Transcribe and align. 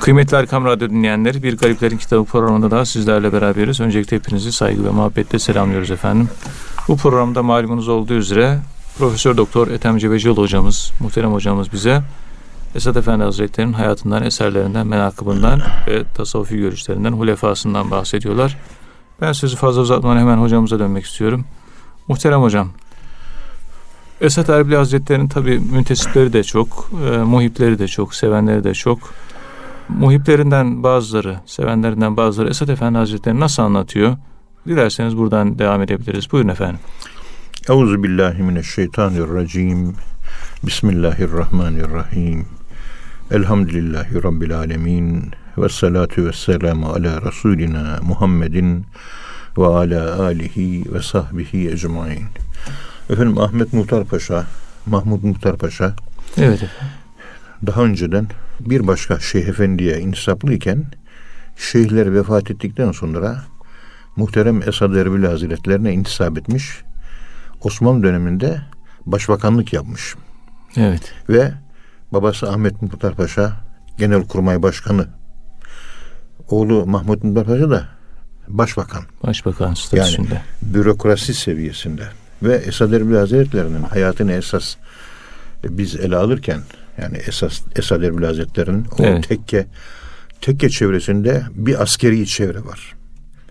Kıymetli 0.00 0.36
Erkam 0.36 0.64
Radyo 0.64 0.90
dinleyenleri 0.90 1.42
bir 1.42 1.56
Gariplerin 1.56 1.96
Kitabı 1.96 2.24
programında 2.24 2.70
daha 2.70 2.84
sizlerle 2.84 3.32
beraberiz. 3.32 3.80
Öncelikle 3.80 4.16
hepinizi 4.16 4.52
saygı 4.52 4.84
ve 4.84 4.90
muhabbetle 4.90 5.38
selamlıyoruz 5.38 5.90
efendim. 5.90 6.28
Bu 6.88 6.96
programda 6.96 7.42
malumunuz 7.42 7.88
olduğu 7.88 8.14
üzere 8.14 8.58
Profesör 8.98 9.36
Doktor 9.36 9.68
Ethem 9.68 9.98
Cebecioğlu 9.98 10.42
hocamız, 10.42 10.92
muhterem 11.00 11.32
hocamız 11.32 11.72
bize 11.72 12.02
Esad 12.74 12.96
Efendi 12.96 13.24
Hazretleri'nin 13.24 13.72
hayatından, 13.72 14.22
eserlerinden, 14.22 14.86
menakıbından 14.86 15.62
ve 15.86 16.04
tasavvufi 16.14 16.56
görüşlerinden, 16.56 17.12
hulefasından 17.12 17.90
bahsediyorlar. 17.90 18.56
Ben 19.20 19.32
sözü 19.32 19.56
fazla 19.56 19.80
uzatmadan 19.80 20.18
hemen 20.18 20.36
hocamıza 20.36 20.78
dönmek 20.78 21.04
istiyorum. 21.04 21.44
Muhterem 22.08 22.42
hocam, 22.42 22.68
Esad 24.20 24.48
Erbil 24.48 24.74
Hazretleri'nin 24.74 25.28
tabi 25.28 25.58
müntesipleri 25.58 26.32
de 26.32 26.44
çok, 26.44 26.90
e, 27.12 27.16
muhipleri 27.16 27.78
de 27.78 27.88
çok, 27.88 28.14
sevenleri 28.14 28.64
de 28.64 28.74
çok. 28.74 28.98
Muhiplerinden 29.98 30.82
bazıları, 30.82 31.40
sevenlerinden 31.46 32.16
bazıları 32.16 32.50
Esad 32.50 32.68
Efendi 32.68 32.98
Hazretleri 32.98 33.40
nasıl 33.40 33.62
anlatıyor? 33.62 34.16
Dilerseniz 34.66 35.16
buradan 35.16 35.58
devam 35.58 35.82
edebiliriz. 35.82 36.32
Buyurun 36.32 36.48
efendim. 36.48 36.80
Euzu 37.68 38.02
billahi 38.02 38.42
mineşşeytanirracim. 38.42 39.94
Bismillahirrahmanirrahim. 40.62 42.46
Elhamdülillahi 43.30 44.22
rabbil 44.22 44.58
alamin. 44.58 45.30
Ve 45.58 45.68
salatu 45.68 46.26
ve 46.26 46.32
selamu 46.32 46.86
ala 46.86 47.22
Resulina 47.22 47.98
Muhammedin 48.02 48.86
ve 49.58 49.66
ala 49.66 50.22
alihi 50.22 50.94
ve 50.94 51.02
sahbihi 51.02 51.70
ecmain. 51.70 52.24
Efendim 53.10 53.38
Ahmet 53.38 53.72
Muhtar 53.72 54.04
Paşa, 54.04 54.46
Mahmud 54.86 55.22
Muhtar 55.22 55.56
Paşa 55.56 55.94
Evet 56.36 56.62
efendim. 56.62 56.99
Daha 57.66 57.82
önceden 57.82 58.26
bir 58.60 58.86
başka 58.86 59.20
Şeyh 59.20 59.48
Efendi'ye 59.48 60.00
insaplıyken 60.00 60.84
şeyhler 61.56 62.14
vefat 62.14 62.50
ettikten 62.50 62.92
sonra 62.92 63.42
muhterem 64.16 64.68
Esad 64.68 64.94
Erbil 64.94 65.24
Hazretlerine 65.24 65.92
intisap 65.92 66.38
etmiş. 66.38 66.82
Osmanlı 67.60 68.02
döneminde 68.02 68.62
başbakanlık 69.06 69.72
yapmış. 69.72 70.14
Evet. 70.76 71.12
Ve 71.28 71.52
babası 72.12 72.50
Ahmet 72.50 72.82
Muhtar 72.82 73.14
Paşa 73.14 73.52
Genelkurmay 73.98 74.62
Başkanı. 74.62 75.06
Oğlu 76.48 76.86
Mahmut 76.86 77.24
Muhtar 77.24 77.44
Paşa 77.44 77.70
da 77.70 77.88
başbakan. 78.48 79.02
Başbakan 79.22 79.74
statüsünde. 79.74 80.34
Yani 80.34 80.74
bürokrasi 80.74 81.34
seviyesinde. 81.34 82.02
Ve 82.42 82.54
Esad 82.54 82.92
Erbil 82.92 83.14
Hazretleri'nin 83.14 83.82
hayatını 83.82 84.32
esas 84.32 84.76
biz 85.64 85.96
ele 85.96 86.16
alırken 86.16 86.60
yani 87.02 87.16
esas 87.16 87.60
Esad 87.76 88.02
Erbil 88.02 88.24
Hazretleri'nin 88.24 88.84
o 88.98 89.02
Evet. 89.04 89.28
tekke 89.28 89.66
tekke 90.40 90.70
çevresinde 90.70 91.42
bir 91.54 91.82
askeri 91.82 92.26
çevre 92.26 92.64
var. 92.64 92.94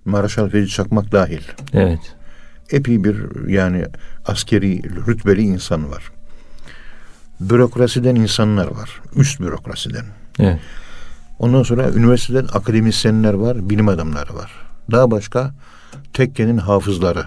Maraşal 0.06 0.50
Fevzi 0.50 0.70
Çakmak 0.70 1.12
dahil. 1.12 1.42
Evet. 1.74 2.00
Epey 2.72 3.04
bir 3.04 3.48
yani 3.48 3.86
askeri 4.26 4.84
rütbeli 5.08 5.42
insan 5.42 5.92
var. 5.92 6.12
Bürokrasiden 7.40 8.16
insanlar 8.16 8.68
var. 8.68 9.02
Üst 9.16 9.40
bürokrasiden. 9.40 10.06
Evet. 10.40 10.60
Ondan 11.40 11.64
sonra 11.64 11.90
üniversiteden 11.92 12.48
akademisyenler 12.54 13.34
var, 13.34 13.70
bilim 13.70 13.88
adamları 13.88 14.36
var. 14.36 14.52
Daha 14.92 15.12
başka 15.12 15.52
tekkenin 16.14 16.58
hafızları. 16.58 17.24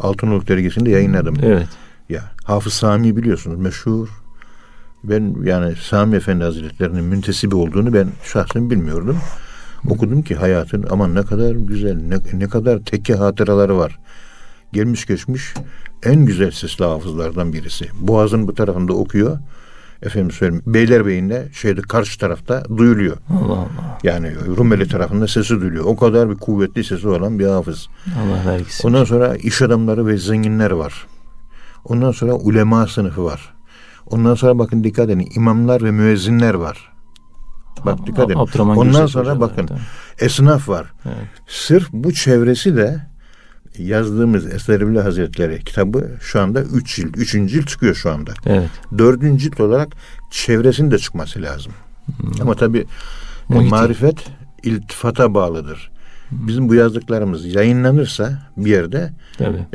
Altınoluk 0.00 0.48
dergisinde 0.48 0.90
yayınladım. 0.90 1.36
Evet. 1.42 1.68
Ya 2.08 2.22
Hafız 2.44 2.72
Sami 2.72 3.16
biliyorsunuz 3.16 3.58
meşhur. 3.58 4.08
Ben 5.04 5.36
yani 5.44 5.74
Sami 5.76 6.16
Efendi 6.16 6.44
Hazretleri'nin 6.44 7.04
müntesibi 7.04 7.54
olduğunu 7.54 7.92
ben 7.92 8.08
şahsen 8.24 8.70
bilmiyordum. 8.70 9.18
Okudum 9.88 10.22
ki 10.22 10.34
hayatın 10.34 10.86
aman 10.90 11.14
ne 11.14 11.22
kadar 11.22 11.54
güzel, 11.54 11.96
ne, 12.02 12.16
ne 12.38 12.48
kadar 12.48 12.78
tekke 12.78 13.14
hatıraları 13.14 13.78
var. 13.78 13.98
Gelmiş 14.72 15.06
geçmiş 15.06 15.54
en 16.02 16.24
güzel 16.26 16.50
sesli 16.50 16.84
hafızlardan 16.84 17.52
birisi. 17.52 17.88
Boğaz'ın 18.00 18.48
bu 18.48 18.54
tarafında 18.54 18.92
okuyor. 18.92 19.38
Efendim 20.02 20.30
söyleyeyim 20.30 20.62
Beylerbeyi'nde 20.66 21.48
şeyde 21.52 21.80
karşı 21.80 22.18
tarafta 22.18 22.64
duyuluyor. 22.76 23.16
Allah 23.30 23.52
Allah. 23.52 23.98
Yani 24.02 24.32
Rumeli 24.56 24.88
tarafında 24.88 25.28
sesi 25.28 25.60
duyuluyor. 25.60 25.84
O 25.84 25.96
kadar 25.96 26.30
bir 26.30 26.34
kuvvetli 26.34 26.84
sesi 26.84 27.08
olan 27.08 27.38
bir 27.38 27.46
hafız. 27.46 27.88
Allah 28.18 28.52
vergisi. 28.52 28.86
Ondan 28.86 29.04
sonra 29.04 29.36
iş 29.36 29.62
adamları 29.62 30.06
ve 30.06 30.16
zenginler 30.16 30.70
var. 30.70 31.06
Ondan 31.84 32.10
sonra 32.12 32.32
ulema 32.32 32.86
sınıfı 32.86 33.24
var. 33.24 33.51
Ondan 34.06 34.34
sonra 34.34 34.58
bakın 34.58 34.84
dikkat 34.84 35.10
edin 35.10 35.28
imamlar 35.36 35.82
ve 35.84 35.90
müezzinler 35.90 36.54
var. 36.54 36.92
Bak 37.84 38.06
dikkat 38.06 38.30
edin. 38.30 38.38
Abdurrahman 38.38 38.76
Ondan 38.76 38.92
Gürses 38.92 39.10
sonra 39.12 39.40
bakın 39.40 39.68
var, 39.68 39.80
esnaf 40.18 40.68
var. 40.68 40.92
Evet. 41.06 41.28
Sırf 41.46 41.88
bu 41.92 42.12
çevresi 42.12 42.76
de 42.76 43.06
yazdığımız 43.78 44.46
Eserivli 44.46 45.00
Hazretleri 45.00 45.64
kitabı 45.64 46.10
şu 46.20 46.40
anda 46.40 46.62
3 46.62 46.96
cilt, 46.96 47.16
3. 47.16 47.32
cilt 47.32 47.68
çıkıyor 47.68 47.94
şu 47.94 48.10
anda. 48.10 48.32
Evet. 48.46 48.70
Dördüncü 48.98 49.44
cilt 49.44 49.60
olarak 49.60 49.88
çevresinin 50.30 50.90
de 50.90 50.98
çıkması 50.98 51.42
lazım. 51.42 51.72
Ama 52.40 52.54
tabii 52.54 52.86
Muhiti. 53.48 53.70
marifet 53.70 54.16
iltifata 54.62 55.34
bağlıdır. 55.34 55.91
Bizim 56.32 56.68
bu 56.68 56.74
yazdıklarımız 56.74 57.54
yayınlanırsa 57.54 58.42
bir 58.56 58.70
yerde 58.70 59.10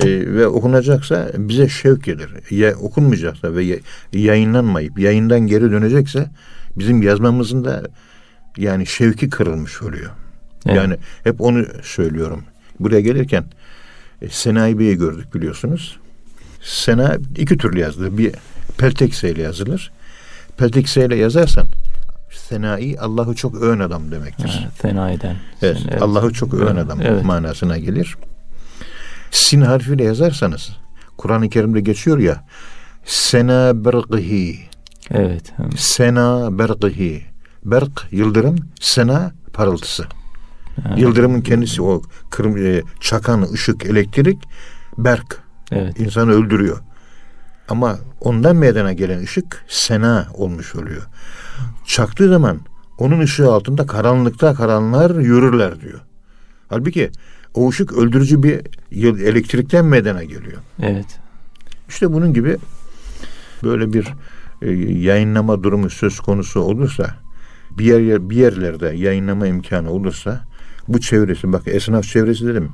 e, 0.06 0.34
ve 0.34 0.47
okunacaksa 0.47 1.31
bize 1.38 1.69
şevk 1.69 2.03
gelir. 2.03 2.29
Ya, 2.50 2.75
okunmayacaksa 2.75 3.56
ve 3.56 3.63
ya- 3.63 3.78
yayınlanmayıp 4.13 5.00
yayından 5.00 5.40
geri 5.40 5.72
dönecekse 5.72 6.29
bizim 6.75 7.01
yazmamızın 7.01 7.66
da 7.66 7.84
yani 8.57 8.85
şevki 8.88 9.29
kırılmış 9.29 9.81
oluyor. 9.81 10.12
Evet. 10.66 10.78
Yani 10.78 10.95
hep 11.23 11.41
onu 11.41 11.66
söylüyorum. 11.84 12.44
Buraya 12.79 13.01
gelirken 13.01 13.44
e, 14.22 14.29
Senai 14.29 14.79
Bey'i 14.79 14.95
gördük 14.95 15.35
biliyorsunuz. 15.35 16.00
Sena 16.63 17.18
iki 17.38 17.57
türlü 17.57 17.79
yazılır. 17.79 18.18
Bir 18.18 18.31
Peltekse 18.78 19.29
ile 19.31 19.41
yazılır. 19.41 19.91
Peltekse 20.57 21.06
ile 21.06 21.16
yazarsan 21.16 21.68
Senai 22.50 22.96
Allah'ı 23.00 23.35
çok 23.35 23.56
öven 23.56 23.80
adam 23.80 24.12
demektir. 24.12 24.50
Ha, 24.63 24.69
fena 24.75 25.12
eden. 25.12 25.35
Evet, 25.62 25.78
Sen- 25.91 25.97
Allah'ı 25.97 26.34
çok 26.34 26.53
öven 26.53 26.75
adam 26.75 27.02
Evet. 27.02 27.24
manasına 27.25 27.78
gelir. 27.78 28.16
Sin 29.31 29.62
harfiyle 29.62 30.03
yazarsanız 30.03 30.69
Kur'an-ı 31.18 31.50
Kerim'de 31.50 31.81
geçiyor 31.81 32.18
ya 32.18 32.44
Sena 33.06 33.86
berqihi 33.86 34.59
Evet. 35.12 35.53
Sena 35.78 36.57
berqihi 36.59 37.25
Berk 37.66 38.07
yıldırım, 38.12 38.56
sena 38.80 39.31
parıltısı. 39.53 40.03
Ha, 40.84 40.94
Yıldırımın 40.97 41.41
kendisi 41.41 41.81
o 41.81 42.02
kırm- 42.31 42.78
e, 42.80 42.84
çakan 43.00 43.46
ışık, 43.53 43.86
elektrik 43.86 44.38
berk 44.97 45.41
Evet. 45.72 46.00
insanı 46.00 46.31
öldürüyor. 46.31 46.78
Ama 47.69 47.97
ondan 48.22 48.56
meydana 48.56 48.94
gelen 48.94 49.19
ışık 49.24 49.66
sena 49.68 50.28
olmuş 50.34 50.75
oluyor. 50.75 51.02
Çaktığı 51.88 52.30
zaman 52.30 52.59
onun 52.98 53.20
ışığı 53.20 53.52
altında 53.52 53.86
karanlıkta 53.86 54.53
karanlar 54.53 55.16
yürürler 55.16 55.81
diyor. 55.81 56.00
Halbuki 56.70 57.12
o 57.53 57.70
ışık 57.70 57.94
öldürücü 57.94 58.44
bir 58.44 58.62
elektrikten 59.02 59.86
meydana 59.86 60.24
geliyor. 60.24 60.58
Evet. 60.81 61.20
İşte 61.90 62.14
bunun 62.14 62.34
gibi 62.34 62.58
böyle 63.64 63.94
bir 63.94 64.14
e, 64.62 64.72
yayınlama 65.00 65.64
durumu 65.64 65.90
söz 65.90 66.20
konusu 66.20 66.59
olursa 66.59 67.16
bir 67.72 67.86
yer 67.86 68.30
bir 68.30 68.36
yerlerde 68.36 68.88
yayınlama 68.88 69.48
imkanı 69.48 69.92
olursa 69.92 70.42
bu 70.88 71.00
çevresi 71.00 71.54
bak 71.54 71.62
esnaf 71.68 72.04
çevresi 72.04 72.48
dedim 72.48 72.72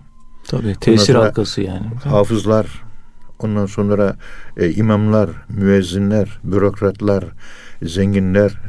Tabii. 0.47 0.75
Tesir 0.81 1.15
halkası 1.15 1.61
yani. 1.61 1.85
hafızlar, 2.03 2.83
ondan 3.39 3.65
sonra 3.65 4.15
e, 4.57 4.71
imamlar, 4.71 5.29
müezzinler, 5.49 6.39
bürokratlar, 6.43 7.25
zenginler, 7.83 8.59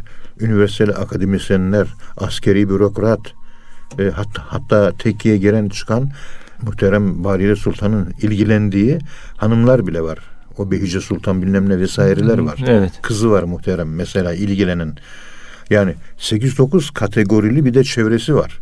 üniversiteli 0.40 0.92
akademisyenler, 0.92 1.86
askeri 2.16 2.68
bürokrat, 2.68 3.20
e, 3.98 4.02
hatta, 4.10 4.42
hatta 4.46 4.92
tekkiye 4.98 5.36
gelen 5.36 5.68
çıkan 5.68 6.10
muhterem 6.62 7.24
Barire 7.24 7.56
Sultan'ın 7.56 8.14
ilgilendiği 8.22 8.98
hanımlar 9.36 9.86
bile 9.86 10.02
var. 10.02 10.18
O 10.58 10.70
Behice 10.70 11.00
Sultan 11.00 11.42
bilmem 11.42 11.68
ne 11.68 11.78
vesaireler 11.78 12.38
var. 12.38 12.64
Evet. 12.66 12.92
Kızı 13.02 13.30
var 13.30 13.42
muhterem 13.42 13.94
mesela 13.94 14.34
ilgilenen. 14.34 14.96
Yani 15.70 15.94
8-9 16.18 16.92
kategorili 16.94 17.64
bir 17.64 17.74
de 17.74 17.84
çevresi 17.84 18.34
var. 18.34 18.60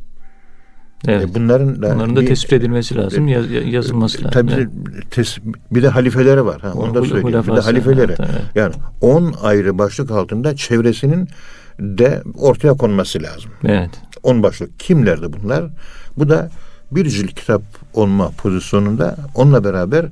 Evet. 1.09 1.25
E, 1.31 1.35
bunların 1.35 1.83
da 1.83 1.95
Bunların 1.95 2.17
da 2.17 2.21
bir- 2.21 2.27
tespit 2.27 2.53
edilmesi 2.53 2.97
lazım, 2.97 3.29
yaz- 3.29 3.51
yazılması 3.73 4.19
lazım. 4.19 4.31
Tabii 4.31 4.53
Evet. 4.53 4.69
tes- 5.11 5.39
bir 5.71 5.83
de 5.83 5.89
halifeleri 5.89 6.45
var. 6.45 6.61
Ha, 6.61 6.73
onu 6.73 6.95
da 6.95 7.03
söyleyeyim. 7.05 7.43
Bir 7.49 7.57
de 7.57 7.61
halifeleri. 7.61 8.01
evet, 8.19 8.21
evet. 8.21 8.43
Yani 8.55 8.75
10 9.01 9.35
ayrı 9.43 9.79
başlık 9.79 10.11
altında 10.11 10.57
çevresinin 10.57 11.29
de 11.81 12.23
ortaya 12.39 12.75
konması 12.75 13.23
lazım. 13.23 13.51
Evet. 13.65 13.91
10 14.23 14.43
başlık. 14.43 14.81
Kimlerdi 14.81 15.27
bunlar? 15.33 15.65
Bu 16.19 16.29
da 16.29 16.51
bir 16.93 17.09
cilt 17.09 17.35
kitap 17.35 17.63
olma 17.95 18.31
pozisyonunda 18.31 19.17
onunla 19.35 19.65
beraber 19.65 20.07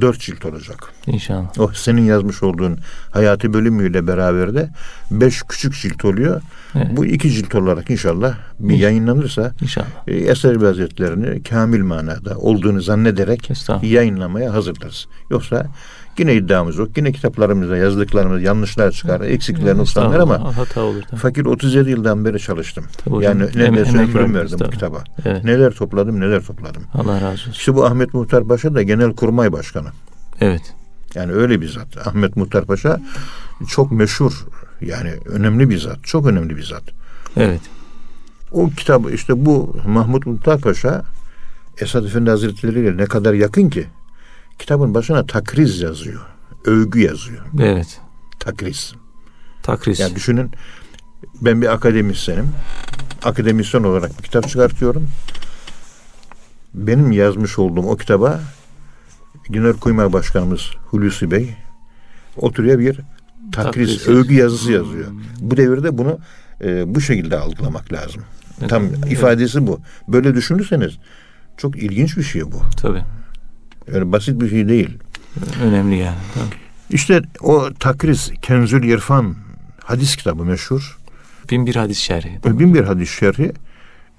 dört 0.00 0.20
cilt 0.20 0.44
olacak. 0.44 0.78
İnşallah. 1.06 1.58
O 1.58 1.70
senin 1.74 2.02
yazmış 2.02 2.42
olduğun 2.42 2.78
hayati 3.10 3.52
bölümüyle 3.52 4.06
beraber 4.06 4.54
de 4.54 4.68
beş 5.10 5.42
küçük 5.42 5.74
cilt 5.74 6.04
oluyor. 6.04 6.40
Evet. 6.74 6.86
Bu 6.96 7.06
iki 7.06 7.30
cilt 7.30 7.54
olarak 7.54 7.90
inşallah 7.90 8.34
bir 8.58 8.64
İnşallah. 8.64 8.80
yayınlanırsa 8.82 9.52
İnşallah. 9.62 9.86
e, 10.08 10.14
Eser 10.14 10.56
Hazretlerini 10.56 11.42
kamil 11.42 11.82
manada 11.82 12.38
olduğunu 12.38 12.80
zannederek 12.80 13.50
yayınlamaya 13.82 14.52
hazırlarız. 14.52 15.06
Yoksa 15.30 15.66
yine 16.20 16.34
iddiamız 16.34 16.76
yok. 16.76 16.88
Yine 16.96 17.12
kitaplarımızda 17.12 17.76
yazdıklarımız 17.76 18.42
yanlışlar 18.42 18.90
çıkar, 18.92 19.20
eksikler, 19.20 19.76
noksanlar 19.76 20.18
ama 20.18 20.56
hata 20.56 20.80
olur. 20.82 21.02
Tabii. 21.10 21.20
fakir 21.20 21.44
37 21.44 21.90
yıldan 21.90 22.24
beri 22.24 22.38
çalıştım. 22.40 22.84
Tabii 23.04 23.14
hocam. 23.14 23.40
yani 23.40 23.50
Em- 23.50 23.60
neredeyse 23.60 23.90
emek 23.98 24.16
ömrüm 24.16 24.34
verdim 24.34 24.58
bu 24.66 24.70
kitaba. 24.70 25.04
Evet. 25.24 25.44
Neler 25.44 25.72
topladım, 25.72 26.20
neler 26.20 26.42
topladım. 26.42 26.82
Allah 26.94 27.14
razı 27.20 27.26
olsun. 27.32 27.50
İşte 27.50 27.74
bu 27.74 27.84
Ahmet 27.86 28.14
Muhtar 28.14 28.44
Paşa 28.44 28.74
da 28.74 28.82
Genel 28.82 29.12
Kurmay 29.14 29.52
Başkanı. 29.52 29.88
Evet. 30.40 30.74
Yani 31.14 31.32
öyle 31.32 31.60
bir 31.60 31.68
zat. 31.68 32.06
Ahmet 32.06 32.36
Muhtar 32.36 32.64
Paşa 32.64 33.00
çok 33.68 33.92
meşhur 33.92 34.32
yani 34.80 35.10
önemli 35.26 35.70
bir 35.70 35.78
zat. 35.78 35.98
Çok 36.02 36.26
önemli 36.26 36.56
bir 36.56 36.62
zat. 36.62 36.82
Evet. 37.36 37.60
O 38.52 38.70
kitabı 38.70 39.10
işte 39.10 39.46
bu 39.46 39.76
Mahmut 39.86 40.26
Muhtar 40.26 40.60
Paşa 40.60 41.02
Esad 41.80 42.04
Efendi 42.04 42.30
Hazretleri 42.30 42.80
ile 42.80 42.96
ne 42.96 43.06
kadar 43.06 43.34
yakın 43.34 43.70
ki 43.70 43.86
kitabın 44.58 44.94
başına 44.94 45.26
takriz 45.26 45.80
yazıyor. 45.80 46.20
Övgü 46.64 47.00
yazıyor. 47.00 47.42
Evet. 47.60 48.00
Takriz. 48.40 48.94
Takris. 49.62 50.00
Yani 50.00 50.14
düşünün 50.14 50.50
ben 51.40 51.62
bir 51.62 51.72
akademisyenim. 51.72 52.48
Akademisyen 53.22 53.82
olarak 53.82 54.18
bir 54.18 54.22
kitap 54.22 54.48
çıkartıyorum. 54.48 55.08
Benim 56.74 57.12
yazmış 57.12 57.58
olduğum 57.58 57.82
o 57.82 57.96
kitaba 57.96 58.40
Genelkurmay 59.50 60.12
Başkanımız 60.12 60.70
Hulusi 60.90 61.30
Bey 61.30 61.56
oturuyor 62.36 62.78
bir 62.78 63.00
takriz, 63.52 63.98
Takriz 63.98 64.08
övgü 64.08 64.34
yazısı 64.34 64.72
yazıyor. 64.72 65.06
Bu 65.40 65.56
devirde 65.56 65.98
bunu 65.98 66.18
e, 66.60 66.94
bu 66.94 67.00
şekilde 67.00 67.38
algılamak 67.38 67.92
lazım. 67.92 68.22
Tam 68.68 68.82
Evet. 68.84 69.12
ifadesi 69.12 69.66
bu. 69.66 69.80
Böyle 70.08 70.34
düşünürseniz 70.34 70.98
çok 71.56 71.76
ilginç 71.82 72.16
bir 72.16 72.22
şey 72.22 72.52
bu. 72.52 72.62
Tabii. 72.76 73.04
Öyle 73.88 74.12
basit 74.12 74.40
bir 74.40 74.50
şey 74.50 74.68
değil. 74.68 74.98
Önemli 75.62 75.96
yani. 75.96 76.16
Tabii. 76.34 76.60
İşte 76.90 77.22
o 77.40 77.68
takriz 77.80 78.32
Kenzül 78.42 78.82
İrfan 78.88 79.34
hadis 79.84 80.16
kitabı 80.16 80.44
meşhur. 80.44 80.98
Bin 81.50 81.66
bir 81.66 81.76
hadis 81.76 81.98
şerhi. 81.98 82.40
Bin 82.44 82.74
bir 82.74 82.84
hadis 82.84 83.10
şerhi. 83.10 83.52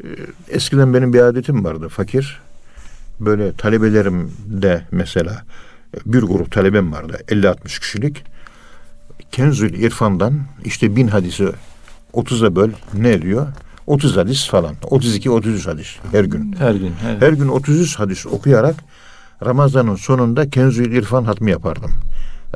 Ee, 0.04 0.08
Eskiden 0.50 0.94
benim 0.94 1.14
bir 1.14 1.20
adetim 1.20 1.64
vardı 1.66 1.90
fakir. 1.90 2.42
Böyle 3.20 3.54
talebelerim 3.54 4.32
de 4.48 4.86
mesela 4.92 5.44
bir 6.06 6.22
grup 6.22 6.52
talebem 6.52 6.92
vardı 6.92 7.22
50-60 7.28 7.80
kişilik. 7.80 8.24
Kenzül 9.32 9.74
İrfan'dan 9.74 10.40
işte 10.66 10.96
bin 10.96 11.08
hadisi 11.08 11.50
30'a 12.14 12.56
böl 12.56 12.70
ne 12.94 13.10
ediyor? 13.12 13.48
30 13.88 14.18
hadis 14.18 14.48
falan. 14.50 14.76
32-33 14.82 15.66
hadis 15.66 15.96
her 16.12 16.24
gün. 16.24 16.56
Her 16.60 16.76
gün. 16.76 16.94
Evet. 17.08 17.22
Her 17.22 17.34
gün 17.34 17.48
33 17.48 18.00
hadis 18.00 18.26
okuyarak 18.26 18.76
Ramazan'ın 19.46 19.96
sonunda 19.96 20.50
Kenzül 20.50 20.92
İrfan 20.92 21.24
hatmi 21.24 21.52
yapardım. 21.52 21.92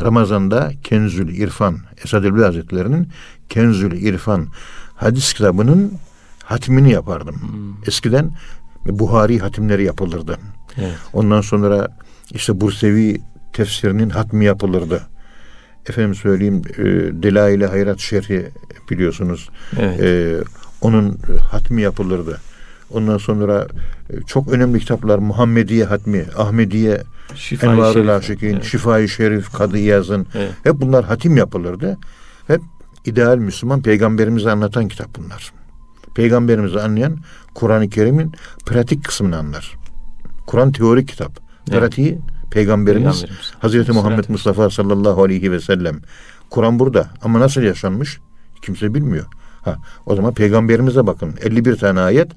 Ramazan'da 0.01 0.71
Kenzül 0.83 1.35
İrfan, 1.35 1.77
Esad 2.05 2.23
Elbi 2.23 2.41
Hazretleri'nin 2.41 3.07
Kenzül 3.49 3.91
İrfan 3.91 4.47
hadis 4.95 5.33
kitabının 5.33 5.93
hatmini 6.43 6.91
yapardım. 6.91 7.41
Eskiden 7.87 8.31
Buhari 8.85 9.39
hatimleri 9.39 9.83
yapılırdı. 9.83 10.37
Evet. 10.77 10.95
Ondan 11.13 11.41
sonra 11.41 11.87
işte 12.31 12.61
Bursevi 12.61 13.21
tefsirinin 13.53 14.09
hatmi 14.09 14.45
yapılırdı. 14.45 15.01
Efendim 15.89 16.15
söyleyeyim 16.15 16.61
e, 16.77 16.83
Delail-i 17.23 17.65
Hayrat 17.65 17.99
Şerhi 17.99 18.47
biliyorsunuz. 18.89 19.49
Evet. 19.79 20.01
E, 20.01 20.37
onun 20.81 21.19
hatmi 21.51 21.81
yapılırdı. 21.81 22.41
Ondan 22.91 23.17
sonra 23.17 23.67
e, 24.09 24.21
çok 24.27 24.47
önemli 24.47 24.79
kitaplar 24.79 25.17
Muhammediye 25.17 25.85
hatmi, 25.85 26.25
Ahmediye, 26.37 27.03
Şifa-i 27.35 27.69
Envar-ı 27.69 27.93
Şerif. 27.93 28.07
Laşıkîn, 28.07 28.53
Evet. 28.53 28.63
Şifa-i 28.63 29.09
Şerif, 29.09 29.53
Kadı 29.53 29.77
İyaz'ın 29.77 30.27
Evet. 30.35 30.51
hep 30.63 30.75
bunlar 30.75 31.05
hatim 31.05 31.37
yapılırdı. 31.37 31.97
Hep 32.47 32.61
ideal 33.05 33.37
Müslüman 33.37 33.81
peygamberimizi 33.81 34.51
anlatan 34.51 34.87
kitap 34.87 35.07
bunlar. 35.17 35.51
Peygamberimizi 36.15 36.81
anlayan 36.81 37.17
Kur'an-ı 37.53 37.89
Kerim'in 37.89 38.31
pratik 38.65 39.05
kısmını 39.05 39.37
anlar. 39.37 39.77
Kur'an 40.47 40.71
teorik 40.71 41.07
kitap. 41.07 41.39
Evet. 41.69 41.79
Pratiği 41.79 42.19
Peygamberimiz, 42.51 43.21
Peygamberimiz. 43.21 43.51
Hazreti 43.59 43.91
Muhammed 43.91 44.23
Sallallahu 44.23 44.31
Mustafa 44.31 44.69
sallallahu 44.69 45.23
aleyhi 45.23 45.51
ve 45.51 45.59
sellem. 45.59 45.99
Kur'an 46.49 46.79
burada 46.79 47.07
ama 47.21 47.39
nasıl 47.39 47.61
yaşanmış 47.61 48.19
kimse 48.61 48.93
bilmiyor. 48.93 49.25
Ha, 49.61 49.77
o 50.05 50.15
zaman 50.15 50.33
peygamberimize 50.33 51.07
bakın. 51.07 51.33
51 51.41 51.75
tane 51.75 51.99
ayet 51.99 52.31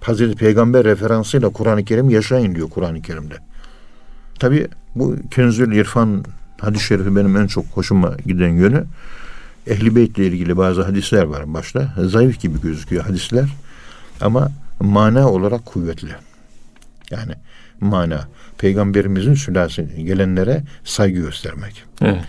Hazreti 0.00 0.36
Peygamber 0.36 0.84
referansıyla 0.84 1.48
Kur'an-ı 1.48 1.84
Kerim 1.84 2.10
yaşayın 2.10 2.54
diyor 2.54 2.70
Kur'an-ı 2.70 3.02
Kerim'de. 3.02 3.34
Tabi 4.38 4.68
bu 4.94 5.16
Kenzül 5.30 5.72
İrfan 5.72 6.24
hadis-i 6.60 6.84
şerifi 6.84 7.16
benim 7.16 7.36
en 7.36 7.46
çok 7.46 7.66
hoşuma 7.66 8.16
giden 8.26 8.48
yönü. 8.48 8.84
Ehli 9.66 9.96
Beyt 9.96 10.18
ile 10.18 10.26
ilgili 10.26 10.56
bazı 10.56 10.82
hadisler 10.82 11.22
var 11.22 11.54
başta. 11.54 11.94
Zayıf 11.98 12.40
gibi 12.40 12.60
gözüküyor 12.60 13.04
hadisler. 13.04 13.48
Ama 14.20 14.50
mana 14.80 15.28
olarak 15.28 15.66
kuvvetli. 15.66 16.14
Yani 17.10 17.32
mana. 17.80 18.28
Peygamberimizin 18.58 19.34
sülalesi 19.34 20.04
gelenlere 20.04 20.62
saygı 20.84 21.20
göstermek. 21.20 21.84
Evet. 22.00 22.24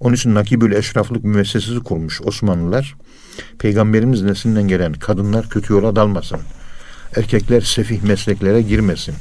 Onun 0.00 0.14
için 0.14 0.34
Nakibül 0.34 0.72
Eşraflık 0.72 1.24
müessesesi 1.24 1.78
kurmuş 1.80 2.22
Osmanlılar. 2.22 2.94
Peygamberimiz 3.58 4.22
neslinden 4.22 4.68
gelen 4.68 4.92
kadınlar 4.92 5.48
kötü 5.48 5.72
yola 5.72 5.96
dalmasın. 5.96 6.40
Erkekler 7.16 7.60
sefih 7.60 8.02
mesleklere 8.02 8.62
girmesin. 8.62 9.14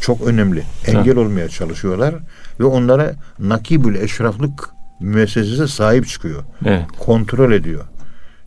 Çok 0.00 0.26
önemli. 0.26 0.62
Engel 0.86 1.16
olmaya 1.16 1.48
çalışıyorlar 1.48 2.14
ve 2.60 2.64
onlara 2.64 3.14
Nakibül 3.38 3.94
Eşraflık 3.94 4.68
müessesesi 5.00 5.68
sahip 5.68 6.06
çıkıyor. 6.08 6.42
Evet. 6.64 6.86
Kontrol 6.98 7.52
ediyor. 7.52 7.84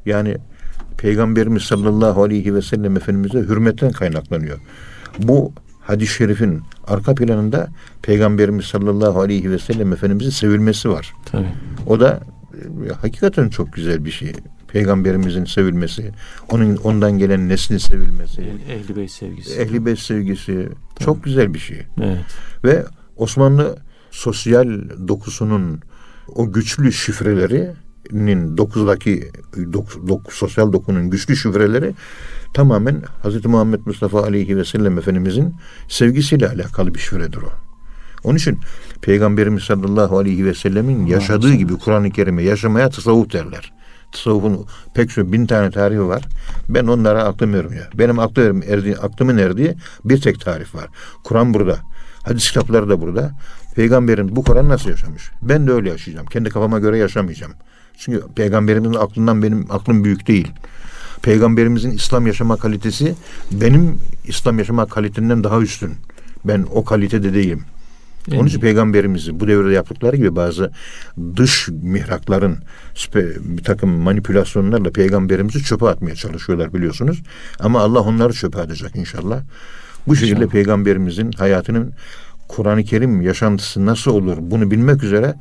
Yani 0.06 0.38
Peygamberimiz 0.98 1.63
sallallahu 1.63 2.24
aleyhi 2.24 2.56
ve 2.56 2.62
sellem 2.62 2.98
Efendimiz'e 2.98 3.39
hürmetten 3.39 3.92
kaynaklanıyor. 3.92 4.57
Bu 5.19 5.54
hadis-i 5.81 6.13
şerifin 6.13 6.62
arka 6.88 7.16
planında 7.16 7.68
Peygamberimiz 8.01 8.66
sallallahu 8.66 9.22
aleyhi 9.22 9.51
ve 9.51 9.60
sellem 9.60 9.94
Efendimiz'in 9.94 10.30
sevilmesi 10.30 10.90
var. 10.90 11.13
Tabii. 11.25 11.48
O 11.88 12.00
da 12.00 12.19
e, 12.54 12.94
hakikaten 12.94 13.50
çok 13.50 13.74
güzel 13.74 14.06
bir 14.06 14.12
şey. 14.12 14.33
Peygamberimizin 14.78 15.46
sevilmesi, 15.46 16.12
onun 16.50 16.76
ondan 16.76 17.18
gelen 17.18 17.50
neslin 17.50 17.78
sevilmesi, 17.78 18.42
Eh- 18.42 18.74
Ehli 18.74 18.96
Beyt 18.96 19.12
sevgisi. 19.12 19.60
ehli 19.62 19.86
beyt 19.86 20.00
sevgisi 20.00 20.69
çok 21.00 21.24
güzel 21.24 21.54
bir 21.54 21.60
şey. 21.60 21.81
Evet. 22.02 22.19
Ve 22.64 22.86
Osmanlı 23.16 23.78
sosyal 24.12 24.68
dokusunun 25.07 25.80
o 26.28 26.52
güçlü 26.52 26.94
şifrelerinin 26.94 28.57
dokuzdaki 28.57 29.31
dok, 29.74 29.88
dok- 29.92 30.31
sosyal 30.31 30.74
dokunun 30.74 31.10
güçlü 31.10 31.36
şifreleri 31.36 31.94
tamamen 32.54 33.02
Hz. 33.24 33.46
Muhammed 33.46 33.80
Mustafa 33.86 34.24
aleyhi 34.24 34.57
ve 34.57 34.66
sellem 34.66 34.98
Efendimizin 34.98 35.56
sevgisiyle 35.90 36.48
alakalı 36.50 36.94
bir 36.96 37.00
şifredir 37.00 37.38
o. 37.38 37.50
Onun 38.24 38.36
için 38.38 38.60
Peygamberimiz 39.02 39.64
sallallahu 39.64 40.18
aleyhi 40.18 40.46
ve 40.46 40.54
sellemin 40.54 41.06
yaşadığı 41.06 41.54
gibi 41.54 41.74
Kur'an-ı 41.78 42.10
Kerim'e 42.12 42.44
yaşamaya 42.44 42.90
tasavvuf 42.90 43.34
derler. 43.34 43.74
Tasavvufun 44.11 44.66
pek 44.94 45.09
çok 45.09 45.31
bin 45.31 45.45
tane 45.45 45.71
tarifi 45.71 46.07
var. 46.07 46.23
Ben 46.69 46.87
onlara 46.87 47.23
aklım 47.23 47.56
ermiyor. 47.56 47.87
Benim 47.94 48.19
aklım 48.19 48.64
erdiği, 48.64 48.97
aklımın 48.97 49.37
erdiği 49.37 49.76
bir 50.06 50.21
tek 50.21 50.42
tarif 50.42 50.76
var. 50.76 50.87
Kur'an 51.23 51.54
burada. 51.54 51.78
Hadis 52.23 52.47
kitapları 52.47 52.90
da 52.90 53.02
burada. 53.02 53.31
Peygamberin 53.76 54.35
bu 54.35 54.44
Kur'an 54.44 54.69
nasıl 54.69 54.90
yaşamış? 54.90 55.31
Ben 55.42 55.68
de 55.68 55.71
öyle 55.71 55.90
yaşayacağım. 55.90 56.28
Kendi 56.28 56.49
kafama 56.49 56.80
göre 56.80 56.97
yaşamayacağım. 56.97 57.54
Çünkü 57.97 58.23
peygamberimizin 58.35 58.94
aklından 58.94 59.44
benim 59.44 59.66
aklım 59.69 60.04
büyük 60.04 60.28
değil. 60.28 60.52
Peygamberimizin 61.21 61.92
İslam 61.92 62.28
yaşama 62.28 62.57
kalitesi 62.57 63.16
benim 63.52 63.99
İslam 64.28 64.59
yaşama 64.59 64.85
kalitemden 64.85 65.44
daha 65.44 65.61
üstün. 65.61 65.94
Ben 66.45 66.66
o 66.73 66.85
kalitede 66.85 67.33
değilim. 67.33 67.64
Onun 68.36 68.48
için 68.48 68.60
peygamberimizi 68.60 69.40
bu 69.40 69.48
devirde 69.48 69.74
yaptıkları 69.74 70.16
gibi 70.16 70.36
bazı 70.36 70.72
dış 71.36 71.68
mihrakların 71.68 72.57
bir 73.40 73.64
takım 73.64 73.90
manipülasyonlarla 73.90 74.92
peygamberimizi 74.92 75.64
çöpe 75.64 75.88
atmaya 75.88 76.16
çalışıyorlar 76.16 76.74
biliyorsunuz. 76.74 77.24
Ama 77.60 77.80
Allah 77.80 78.00
onları 78.00 78.34
çöpe 78.34 78.62
atacak 78.62 78.96
inşallah. 78.96 79.42
Bu 80.07 80.16
şekilde 80.16 80.36
İnşallah. 80.36 80.52
peygamberimizin 80.52 81.31
hayatının 81.31 81.94
Kur'an-ı 82.48 82.84
Kerim 82.84 83.22
yaşantısı 83.22 83.86
nasıl 83.86 84.12
olur 84.12 84.38
bunu 84.42 84.72
bilmek 84.72 85.04
üzere 85.04 85.36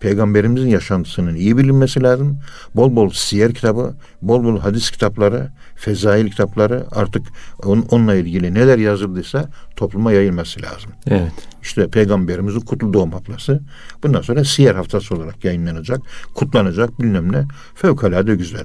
Peygamberimizin 0.00 0.68
yaşantısının 0.68 1.34
iyi 1.34 1.56
bilinmesi 1.56 2.02
lazım. 2.02 2.38
Bol 2.76 2.96
bol 2.96 3.10
siyer 3.10 3.54
kitabı, 3.54 3.94
bol 4.22 4.44
bol 4.44 4.58
hadis 4.58 4.90
kitapları, 4.90 5.50
fezail 5.76 6.30
kitapları 6.30 6.86
artık 6.92 7.26
on, 7.64 7.86
onunla 7.90 8.14
ilgili 8.14 8.54
neler 8.54 8.78
yazıldıysa 8.78 9.48
topluma 9.76 10.12
yayılması 10.12 10.62
lazım. 10.62 10.90
Evet. 11.06 11.32
İşte 11.62 11.88
Peygamberimizin 11.88 12.60
kutlu 12.60 12.92
doğum 12.92 13.12
haftası. 13.12 13.60
Bundan 14.02 14.20
sonra 14.20 14.44
siyer 14.44 14.74
haftası 14.74 15.14
olarak 15.14 15.44
yayınlanacak, 15.44 16.00
kutlanacak 16.34 17.00
bilmem 17.00 17.32
ne. 17.32 17.44
Fevkalade 17.74 18.34
güzel. 18.34 18.64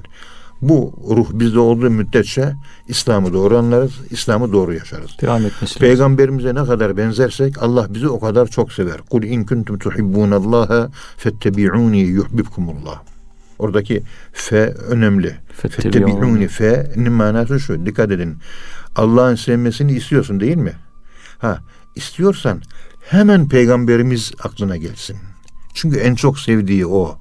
Bu 0.62 0.92
ruh 1.16 1.30
bizde 1.32 1.58
olduğu 1.58 1.90
müddetçe 1.90 2.52
İslam'ı 2.88 3.32
doğru 3.32 3.58
anlarız, 3.58 3.92
İslam'ı 4.10 4.52
doğru 4.52 4.74
yaşarız. 4.74 5.10
Devam 5.20 5.46
etmesi. 5.46 5.78
Peygamberimize 5.78 6.54
ne 6.54 6.64
kadar 6.64 6.96
benzersek 6.96 7.62
Allah 7.62 7.86
bizi 7.94 8.08
o 8.08 8.20
kadar 8.20 8.46
çok 8.46 8.72
sever. 8.72 8.98
Kul 9.10 9.22
in 9.22 9.44
kuntum 9.44 9.78
tuhibbunallaha 9.78 10.90
fettebi'uni 11.16 12.00
yuhibbukumullah. 12.00 13.02
Oradaki 13.58 14.02
fe 14.32 14.74
önemli. 14.88 15.36
Fettebi'uni 15.52 16.48
fe'nin 16.48 17.12
manası 17.12 17.60
şu. 17.60 17.86
Dikkat 17.86 18.10
edin. 18.10 18.38
Allah'ın 18.96 19.34
sevmesini 19.34 19.92
istiyorsun 19.92 20.40
değil 20.40 20.56
mi? 20.56 20.72
Ha, 21.38 21.58
istiyorsan 21.94 22.62
hemen 23.00 23.48
peygamberimiz 23.48 24.32
aklına 24.42 24.76
gelsin. 24.76 25.16
Çünkü 25.74 25.98
en 25.98 26.14
çok 26.14 26.38
sevdiği 26.38 26.86
o. 26.86 27.18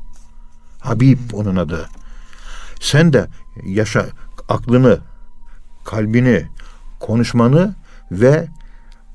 Habib 0.80 1.20
onun 1.34 1.56
adı. 1.56 1.90
Sen 2.86 3.14
de 3.14 3.28
yaşa 3.66 4.06
aklını, 4.50 5.00
kalbini, 5.86 6.46
konuşmanı 7.00 7.76
ve 8.12 8.48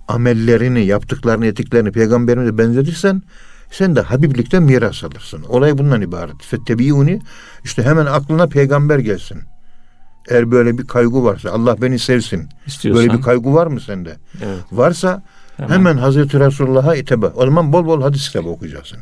amellerini, 0.08 0.86
yaptıklarını, 0.86 1.46
etiklerini 1.46 1.92
peygamberimize 1.92 2.58
benzetirsen 2.58 3.22
sen 3.70 3.96
de 3.96 4.00
Habiblikten 4.00 4.62
miras 4.62 5.04
alırsın. 5.04 5.42
Olay 5.48 5.78
bundan 5.78 6.00
ibaret. 6.00 6.42
Fettebiuni 6.42 7.20
işte 7.64 7.82
hemen 7.82 8.06
aklına 8.06 8.46
peygamber 8.46 8.98
gelsin. 8.98 9.42
Eğer 10.28 10.50
böyle 10.50 10.78
bir 10.78 10.86
kaygı 10.86 11.24
varsa 11.24 11.50
Allah 11.50 11.82
beni 11.82 11.98
sevsin. 11.98 12.48
İstiyorsan, 12.66 13.02
Böyle 13.04 13.18
bir 13.18 13.22
kaygı 13.22 13.54
var 13.54 13.66
mı 13.66 13.80
sende? 13.80 14.16
Evet. 14.44 14.58
Varsa 14.72 15.22
hemen, 15.56 15.74
hemen 15.74 15.96
Hazreti 15.96 16.40
Resulullah'a 16.40 16.96
itebe. 16.96 17.26
O 17.26 17.44
zaman 17.46 17.72
bol 17.72 17.86
bol 17.86 18.02
hadis 18.02 18.26
kitabı 18.26 18.48
okuyacaksın. 18.48 18.98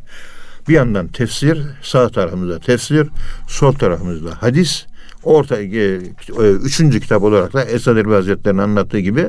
Bir 0.69 0.75
yandan 0.75 1.09
tefsir, 1.09 1.63
sağ 1.83 2.09
tarafımızda 2.09 2.59
tefsir, 2.59 3.09
sol 3.49 3.73
tarafımızda 3.73 4.31
hadis, 4.43 4.87
orta 5.23 5.57
e, 5.61 6.01
üçüncü 6.65 7.01
kitap 7.01 7.23
olarak 7.23 7.53
da 7.53 7.65
Esad 7.65 7.97
Erbil 7.97 8.13
Hazretleri'nin 8.13 8.63
anlattığı 8.63 8.99
gibi 8.99 9.27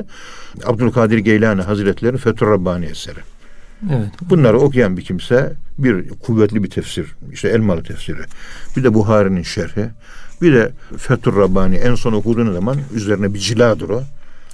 Abdülkadir 0.66 1.18
Geylani 1.18 1.62
Hazretleri 1.62 2.16
Fethur 2.16 2.46
Rabbani 2.46 2.86
eseri. 2.86 3.20
Evet. 3.90 4.08
Bunları 4.22 4.58
okuyan 4.58 4.96
bir 4.96 5.02
kimse 5.02 5.52
bir 5.78 6.08
kuvvetli 6.08 6.64
bir 6.64 6.70
tefsir, 6.70 7.06
işte 7.32 7.48
Elmalı 7.48 7.82
tefsiri, 7.82 8.22
bir 8.76 8.84
de 8.84 8.94
Buhari'nin 8.94 9.42
şerhi, 9.42 9.86
bir 10.42 10.54
de 10.54 10.72
Fethur 10.98 11.36
Rabbani 11.36 11.76
en 11.76 11.94
son 11.94 12.12
okuduğun 12.12 12.52
zaman 12.52 12.76
üzerine 12.94 13.34
bir 13.34 13.38
ciladır 13.38 13.88
o. 13.88 14.02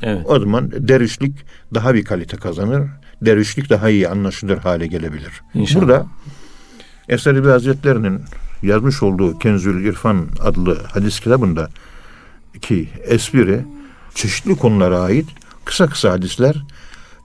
Evet. 0.02 0.23
O 0.25 0.38
zaman 0.38 0.71
dervişlik 0.71 1.33
daha 1.75 1.95
bir 1.95 2.05
kalite 2.05 2.37
kazanır. 2.37 2.83
Dervişlik 3.23 3.71
daha 3.71 3.90
iyi 3.90 4.09
anlaşılır 4.09 4.59
hale 4.59 4.87
gelebilir. 4.87 5.43
İnşallah. 5.55 5.83
Burada 5.83 6.07
Esad-ı 7.09 7.51
Hazretleri'nin 7.51 8.21
yazmış 8.63 9.03
olduğu 9.03 9.39
Kenzül 9.39 9.85
İrfan 9.85 10.27
adlı 10.41 10.79
hadis 10.93 11.21
kitabında 11.21 11.69
ki 12.61 12.89
espri 13.05 13.65
çeşitli 14.15 14.57
konulara 14.57 15.01
ait 15.01 15.27
kısa 15.65 15.87
kısa 15.87 16.13
hadisler 16.13 16.65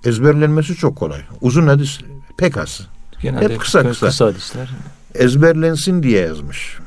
ezberlenmesi 0.06 0.76
çok 0.76 0.96
kolay. 0.96 1.22
Uzun 1.42 1.68
hadis 1.68 2.00
pek 2.38 2.58
az. 2.58 2.88
Genelde 3.22 3.54
Hep 3.54 3.60
kısa 3.60 3.88
kısa. 3.88 4.08
kısa 4.08 4.26
hadisler. 4.26 4.70
Ezberlensin 5.16 6.04
diye 6.04 6.22
yazmış. 6.22 6.78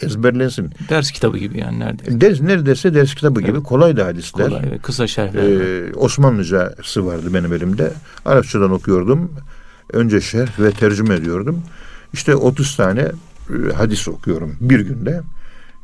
Ezberlensin. 0.00 0.70
Ders 0.88 1.10
kitabı 1.10 1.38
gibi 1.38 1.58
yani 1.58 1.80
neredeyse. 1.80 2.20
Ders, 2.20 2.40
neredeyse 2.40 2.94
ders 2.94 3.14
kitabı 3.14 3.40
gibi 3.40 3.62
kolay 3.62 3.96
da 3.96 4.06
hadisler. 4.06 4.48
Kolay 4.48 4.70
ve 4.70 4.78
kısa 4.78 5.06
şerhler. 5.06 5.42
Ee, 5.42 5.94
Osmanlıcası 5.94 7.06
vardı 7.06 7.34
benim 7.34 7.52
elimde. 7.52 7.92
Arapçadan 8.24 8.70
okuyordum. 8.70 9.32
Önce 9.92 10.20
şerh 10.20 10.60
ve 10.60 10.70
tercüme 10.70 11.14
ediyordum. 11.14 11.62
İşte 12.12 12.34
30 12.36 12.76
tane 12.76 13.00
e, 13.00 13.72
hadis 13.74 14.08
okuyorum 14.08 14.56
bir 14.60 14.80
günde. 14.80 15.20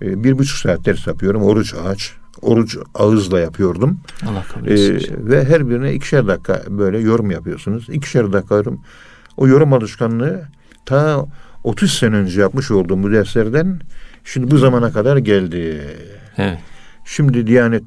E, 0.02 0.24
bir 0.24 0.38
buçuk 0.38 0.58
saat 0.58 0.84
ders 0.84 1.06
yapıyorum. 1.06 1.42
Oruç 1.42 1.74
ağaç. 1.74 2.12
Oruç 2.42 2.76
ağızla 2.94 3.40
yapıyordum. 3.40 3.98
Allah 4.26 4.44
kabul 4.54 4.66
Ee, 4.66 4.72
etsin. 4.72 5.16
ve 5.20 5.44
her 5.44 5.70
birine 5.70 5.94
ikişer 5.94 6.26
dakika 6.26 6.62
böyle 6.68 6.98
yorum 6.98 7.30
yapıyorsunuz. 7.30 7.86
İkişer 7.88 8.32
dakika 8.32 8.54
yorum. 8.54 8.80
O 9.36 9.46
yorum 9.48 9.72
alışkanlığı 9.72 10.48
ta 10.86 11.26
30 11.64 11.92
sene 11.98 12.16
önce 12.16 12.40
yapmış 12.40 12.70
olduğum 12.70 13.02
bu 13.02 13.12
derslerden 13.12 13.80
şimdi 14.24 14.50
bu 14.50 14.58
zamana 14.58 14.92
kadar 14.92 15.16
geldi. 15.16 15.80
evet. 16.36 16.58
Şimdi 17.04 17.46
Diyanet 17.46 17.82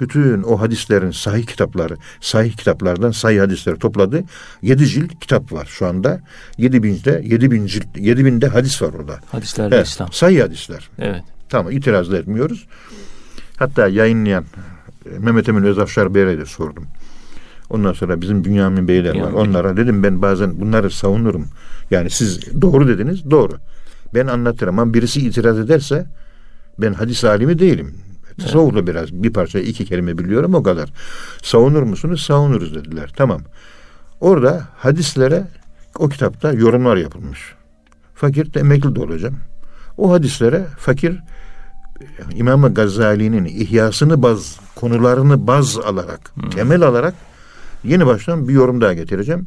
bütün 0.00 0.42
o 0.42 0.60
hadislerin 0.60 1.10
sahih 1.10 1.46
kitapları, 1.46 1.96
sahih 2.20 2.52
kitaplardan 2.52 3.10
sahih 3.10 3.40
hadisleri 3.40 3.78
topladı. 3.78 4.24
Yedi 4.62 4.86
cilt 4.86 5.20
kitap 5.20 5.52
var 5.52 5.66
şu 5.70 5.86
anda. 5.86 6.20
Yedi 6.58 6.82
binde, 6.82 7.22
yedi 7.24 7.50
bin 7.50 7.66
cilt, 7.66 7.86
yedi 7.96 8.24
binde 8.24 8.48
hadis 8.48 8.82
var 8.82 8.92
orada. 8.92 9.18
Hadislerle 9.32 9.76
Evet, 9.76 9.86
İslam. 9.86 10.12
sahih 10.12 10.42
hadisler. 10.42 10.90
Evet. 10.98 11.22
Tamam 11.48 11.72
itiraz 11.72 12.10
da 12.12 12.18
etmiyoruz. 12.18 12.66
Hatta 13.56 13.88
yayınlayan 13.88 14.44
e, 15.06 15.18
Mehmet 15.18 15.48
Emin 15.48 15.62
Özafşar 15.62 16.14
Bey'e 16.14 16.38
de 16.38 16.46
sordum. 16.46 16.86
Ondan 17.70 17.92
sonra 17.92 18.20
bizim 18.20 18.44
Bünyamin 18.44 18.88
Beyler 18.88 19.20
var. 19.20 19.32
Bey. 19.32 19.40
Onlara 19.40 19.76
dedim 19.76 20.02
ben 20.02 20.22
bazen 20.22 20.60
bunları 20.60 20.90
savunurum. 20.90 21.46
Yani 21.90 22.10
siz 22.10 22.62
doğru 22.62 22.88
dediniz 22.88 23.30
doğru. 23.30 23.52
Ben 24.14 24.26
anlatırım 24.26 24.78
ama 24.78 24.94
birisi 24.94 25.20
itiraz 25.20 25.58
ederse 25.58 26.06
ben 26.78 26.92
hadis 26.92 27.24
alimi 27.24 27.58
değilim. 27.58 27.94
Tasavvufla 28.40 28.86
biraz 28.86 29.12
bir 29.12 29.32
parça 29.32 29.58
iki 29.58 29.84
kelime 29.84 30.18
biliyorum 30.18 30.54
o 30.54 30.62
kadar. 30.62 30.92
Savunur 31.42 31.82
musunuz? 31.82 32.22
Savunuruz 32.22 32.74
dediler. 32.74 33.12
Tamam. 33.16 33.40
Orada 34.20 34.68
hadislere 34.76 35.44
o 35.98 36.08
kitapta 36.08 36.52
yorumlar 36.52 36.96
yapılmış. 36.96 37.54
Fakir 38.14 38.54
de 38.54 38.60
emekli 38.60 38.96
de 38.96 39.00
olacağım. 39.00 39.36
O 39.96 40.12
hadislere 40.12 40.66
fakir 40.78 41.20
İmam 42.34 42.74
Gazali'nin 42.74 43.44
ihyasını 43.44 44.22
baz, 44.22 44.60
konularını 44.74 45.46
baz 45.46 45.78
alarak, 45.78 46.32
temel 46.54 46.82
alarak 46.82 47.14
yeni 47.84 48.06
baştan 48.06 48.48
bir 48.48 48.52
yorum 48.52 48.80
daha 48.80 48.92
getireceğim. 48.92 49.46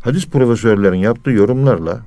Hadis 0.00 0.26
profesörlerin 0.26 0.96
yaptığı 0.96 1.30
yorumlarla 1.30 2.00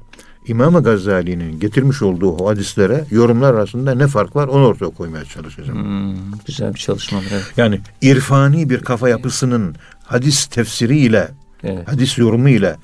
İmam 0.48 0.84
Gazali'nin 0.84 1.60
getirmiş 1.60 2.01
olduğu 2.01 2.48
hadislere 2.48 3.05
yorumlar 3.12 3.53
arasında 3.53 3.96
ne 3.96 4.08
fark 4.08 4.36
var 4.36 4.48
onu 4.48 4.65
ortaya 4.65 4.89
koymaya 4.89 5.25
çalışacağım. 5.25 5.84
Hmm, 5.84 6.15
güzel 6.48 6.74
bir 6.74 6.79
çalışma. 6.79 7.19
Evet. 7.31 7.53
Yani 7.58 7.81
irfani 8.01 8.69
bir 8.69 8.79
kafa 8.79 9.10
yapısının 9.10 9.75
hadis 10.03 10.46
tefsiriyle, 10.46 11.31
evet. 11.63 11.88
hadis 11.88 12.17
yorumuyla 12.17 12.77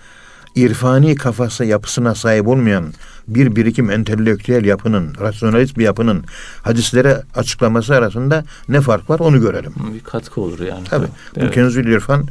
irfani 0.55 1.15
kafası 1.15 1.65
yapısına 1.65 2.15
sahip 2.15 2.47
olmayan 2.47 2.93
bir 3.27 3.55
birikim 3.55 3.91
entelektüel 3.91 4.65
yapının, 4.65 5.15
rasyonalist 5.19 5.77
bir 5.77 5.83
yapının 5.83 6.23
hadislere 6.61 7.23
açıklaması 7.35 7.95
arasında 7.95 8.43
ne 8.69 8.81
fark 8.81 9.09
var 9.09 9.19
onu 9.19 9.41
görelim. 9.41 9.73
Bir 9.93 9.99
katkı 9.99 10.41
olur 10.41 10.59
yani. 10.59 10.83
Tabii. 10.89 11.07
Bu 11.35 11.39
Evet. 11.39 11.53
Kenzül 11.53 11.87
İrfan 11.87 12.27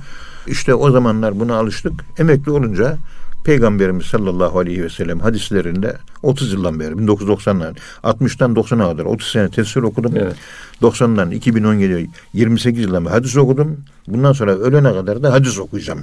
işte 0.47 0.75
o 0.75 0.91
zamanlar 0.91 1.41
buna 1.41 1.57
alıştık. 1.57 1.93
Emekli 2.19 2.51
olunca 2.51 2.97
Peygamberimiz 3.45 4.07
sallallahu 4.07 4.59
aleyhi 4.59 4.83
ve 4.83 4.91
sellem 4.91 5.21
hadislerinde 5.21 5.97
30 6.23 6.53
yıldan 6.53 6.81
beri 6.81 6.95
1990'lar 6.95 7.77
60'tan 8.05 8.55
90'a 8.55 8.93
kadar 8.93 9.05
30 9.05 9.29
sene 9.29 9.49
tefsir 9.49 9.83
okudum. 9.83 10.13
Evet. 10.17 10.37
90'dan 10.83 11.31
2017 11.31 12.11
28 12.33 12.83
yıldan 12.85 13.05
beri 13.05 13.13
hadis 13.13 13.37
okudum. 13.37 13.85
Bundan 14.09 14.33
sonra 14.33 14.57
ölene 14.57 14.93
kadar 14.93 15.23
da 15.23 15.33
hadis 15.33 15.59
okuyacağım. 15.59 16.01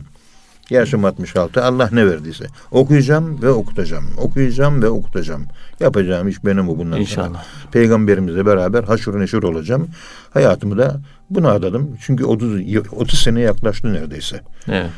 Yaşım 0.70 1.06
66. 1.06 1.64
Allah 1.64 1.90
ne 1.92 2.08
verdiyse. 2.08 2.46
Okuyacağım 2.72 3.42
ve 3.42 3.50
okutacağım. 3.50 4.06
Okuyacağım 4.18 4.82
ve 4.82 4.90
okutacağım. 4.90 5.46
Yapacağım 5.80 6.28
iş 6.28 6.46
benim 6.46 6.68
bu 6.68 6.78
bundan 6.78 6.92
sonra. 6.92 7.02
İnşallah. 7.02 7.46
Peygamberimizle 7.72 8.46
beraber 8.46 8.84
haşır 8.84 9.20
neşir 9.20 9.44
olacağım. 9.44 9.88
Hayatımı 10.34 10.78
da 10.78 11.02
buna 11.30 11.52
adadım. 11.52 11.98
Çünkü 12.02 12.26
30, 12.26 12.62
30 12.92 13.20
sene 13.20 13.42
yaklaştı 13.42 13.94
neredeyse. 13.94 14.42
Evet. 14.68 14.90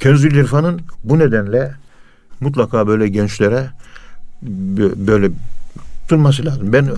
Kenzül 0.00 0.34
İrfan'ın 0.34 0.80
bu 1.04 1.18
nedenle 1.18 1.74
mutlaka 2.40 2.86
böyle 2.86 3.08
gençlere 3.08 3.66
bö- 4.44 5.06
böyle 5.06 5.30
tutulması 6.02 6.44
lazım. 6.46 6.72
Ben 6.72 6.88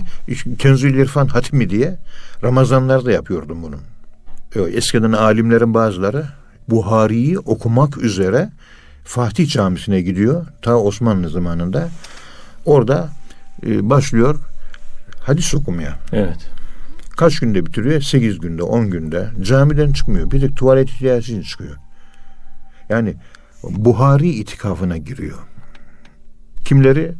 Kenzül 0.59 0.93
İrfan 0.93 1.27
hatimi 1.27 1.69
diye 1.69 1.97
Ramazanlarda 2.43 3.11
yapıyordum 3.11 3.63
bunu. 3.63 3.75
Eskiden 4.67 5.11
alimlerin 5.11 5.73
bazıları 5.73 6.25
Buhari'yi 6.69 7.39
okumak 7.39 7.97
üzere 7.97 8.49
Fatih 9.03 9.47
Camisi'ne 9.49 10.01
gidiyor. 10.01 10.45
Ta 10.61 10.75
Osmanlı 10.75 11.29
zamanında. 11.29 11.89
Orada 12.65 13.09
e, 13.65 13.89
başlıyor 13.89 14.39
hadis 15.19 15.55
okumaya. 15.55 15.99
Evet. 16.11 16.37
Kaç 17.17 17.39
günde 17.39 17.65
bitiriyor? 17.65 18.01
8 18.01 18.39
günde, 18.39 18.63
10 18.63 18.89
günde. 18.89 19.29
Camiden 19.41 19.91
çıkmıyor. 19.91 20.31
Bir 20.31 20.41
tek 20.41 20.57
tuvalet 20.57 20.89
ihtiyacı 20.89 21.31
için 21.33 21.41
çıkıyor. 21.41 21.75
Yani 22.89 23.15
Buhari 23.63 24.29
itikafına 24.29 24.97
giriyor. 24.97 25.37
Kimleri 26.65 27.13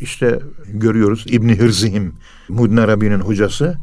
işte 0.00 0.40
görüyoruz 0.66 1.24
İbni 1.28 1.58
Hırzihim 1.58 2.14
Mudin 2.48 2.76
Arabi'nin 2.76 3.20
hocası 3.20 3.76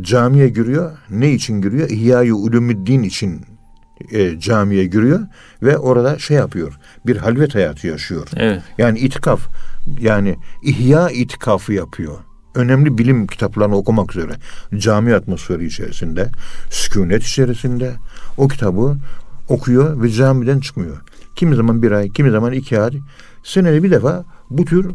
camiye 0.00 0.48
giriyor. 0.48 0.98
Ne 1.10 1.32
için 1.32 1.62
giriyor? 1.62 1.90
İhya-i 1.90 2.32
Ulumuddin 2.32 3.02
için 3.02 3.44
e, 4.12 4.40
camiye 4.40 4.86
giriyor 4.86 5.20
ve 5.62 5.78
orada 5.78 6.18
şey 6.18 6.36
yapıyor. 6.36 6.78
Bir 7.06 7.16
halvet 7.16 7.54
hayatı 7.54 7.86
yaşıyor. 7.86 8.28
Evet. 8.36 8.62
Yani 8.78 8.98
itikaf 8.98 9.40
yani 10.00 10.36
ihya 10.62 11.10
itikafı 11.10 11.72
yapıyor. 11.72 12.16
Önemli 12.54 12.98
bilim 12.98 13.26
kitaplarını 13.26 13.76
okumak 13.76 14.16
üzere 14.16 14.32
cami 14.78 15.14
atmosferi 15.14 15.66
içerisinde, 15.66 16.28
sükunet 16.70 17.22
içerisinde 17.22 17.92
o 18.36 18.48
kitabı 18.48 18.96
okuyor 19.48 20.02
ve 20.02 20.10
camiden 20.10 20.60
çıkmıyor. 20.60 20.96
Kimi 21.36 21.56
zaman 21.56 21.82
bir 21.82 21.90
ay, 21.90 22.10
kimi 22.10 22.30
zaman 22.30 22.52
iki 22.52 22.80
ay. 22.80 23.00
Senede 23.44 23.82
bir 23.82 23.90
defa 23.90 24.24
bu 24.50 24.64
tür 24.64 24.90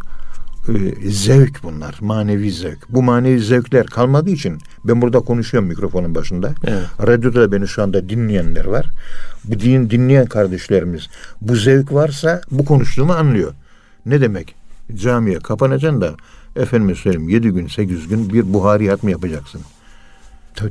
e, 0.69 1.09
zevk 1.09 1.63
bunlar, 1.63 1.97
manevi 2.01 2.51
zevk. 2.51 2.89
Bu 2.89 3.03
manevi 3.03 3.39
zevkler 3.39 3.85
kalmadığı 3.85 4.29
için 4.29 4.57
ben 4.85 5.01
burada 5.01 5.19
konuşuyorum 5.19 5.69
mikrofonun 5.69 6.15
başında. 6.15 6.53
Evet. 6.63 6.83
Radyoda 7.07 7.41
da 7.41 7.51
beni 7.51 7.67
şu 7.67 7.83
anda 7.83 8.09
dinleyenler 8.09 8.65
var. 8.65 8.85
Bu 9.43 9.59
din 9.59 9.89
dinleyen 9.89 10.25
kardeşlerimiz 10.25 11.07
bu 11.41 11.55
zevk 11.55 11.93
varsa 11.93 12.41
bu 12.51 12.65
konuştuğumu 12.65 13.13
anlıyor. 13.13 13.53
Ne 14.05 14.21
demek? 14.21 14.55
Camiye 14.95 15.39
kapanacaksın 15.39 16.01
da 16.01 16.15
efendim 16.55 16.95
söyleyeyim 16.95 17.29
7 17.29 17.49
gün 17.49 17.67
8 17.67 18.07
gün 18.07 18.33
bir 18.33 18.53
buhariyat 18.53 19.03
mı 19.03 19.11
yapacaksın? 19.11 19.61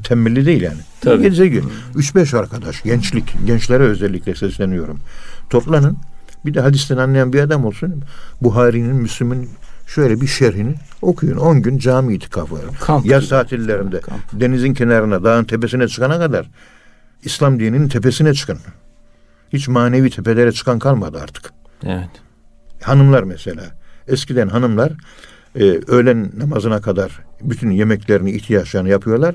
Tembelli 0.04 0.46
değil 0.46 0.62
yani. 0.62 0.78
Tabii. 1.00 1.24
7 1.24 1.50
gün. 1.50 1.72
3-5 1.94 2.38
arkadaş 2.38 2.82
gençlik 2.82 3.34
gençlere 3.46 3.82
özellikle 3.82 4.34
sesleniyorum. 4.34 5.00
Toplanın 5.50 5.98
bir 6.44 6.54
de 6.54 6.60
hadisten 6.60 6.96
anlayan 6.96 7.32
bir 7.32 7.40
adam 7.40 7.64
olsun. 7.64 8.02
Buhari'nin, 8.40 8.96
Müslüm'ün 8.96 9.50
şöyle 9.86 10.20
bir 10.20 10.26
şerhini 10.26 10.74
okuyun. 11.02 11.36
10 11.36 11.62
gün 11.62 11.78
cami 11.78 12.14
itikafı. 12.14 12.56
Kamp 12.80 13.06
Yaz 13.06 13.28
tatillerinde 13.28 14.00
Kamp. 14.00 14.20
denizin 14.32 14.74
kenarına, 14.74 15.24
dağın 15.24 15.44
tepesine 15.44 15.88
çıkana 15.88 16.18
kadar 16.18 16.50
İslam 17.22 17.60
dininin 17.60 17.88
tepesine 17.88 18.34
çıkın. 18.34 18.58
Hiç 19.52 19.68
manevi 19.68 20.10
tepelere 20.10 20.52
çıkan 20.52 20.78
kalmadı 20.78 21.18
artık. 21.22 21.52
Evet. 21.86 22.10
Hanımlar 22.82 23.22
mesela. 23.22 23.62
Eskiden 24.08 24.48
hanımlar 24.48 24.92
e, 25.56 25.64
öğlen 25.88 26.30
namazına 26.38 26.80
kadar 26.80 27.20
bütün 27.42 27.70
yemeklerini, 27.70 28.30
ihtiyaçlarını 28.30 28.88
yapıyorlar. 28.88 29.34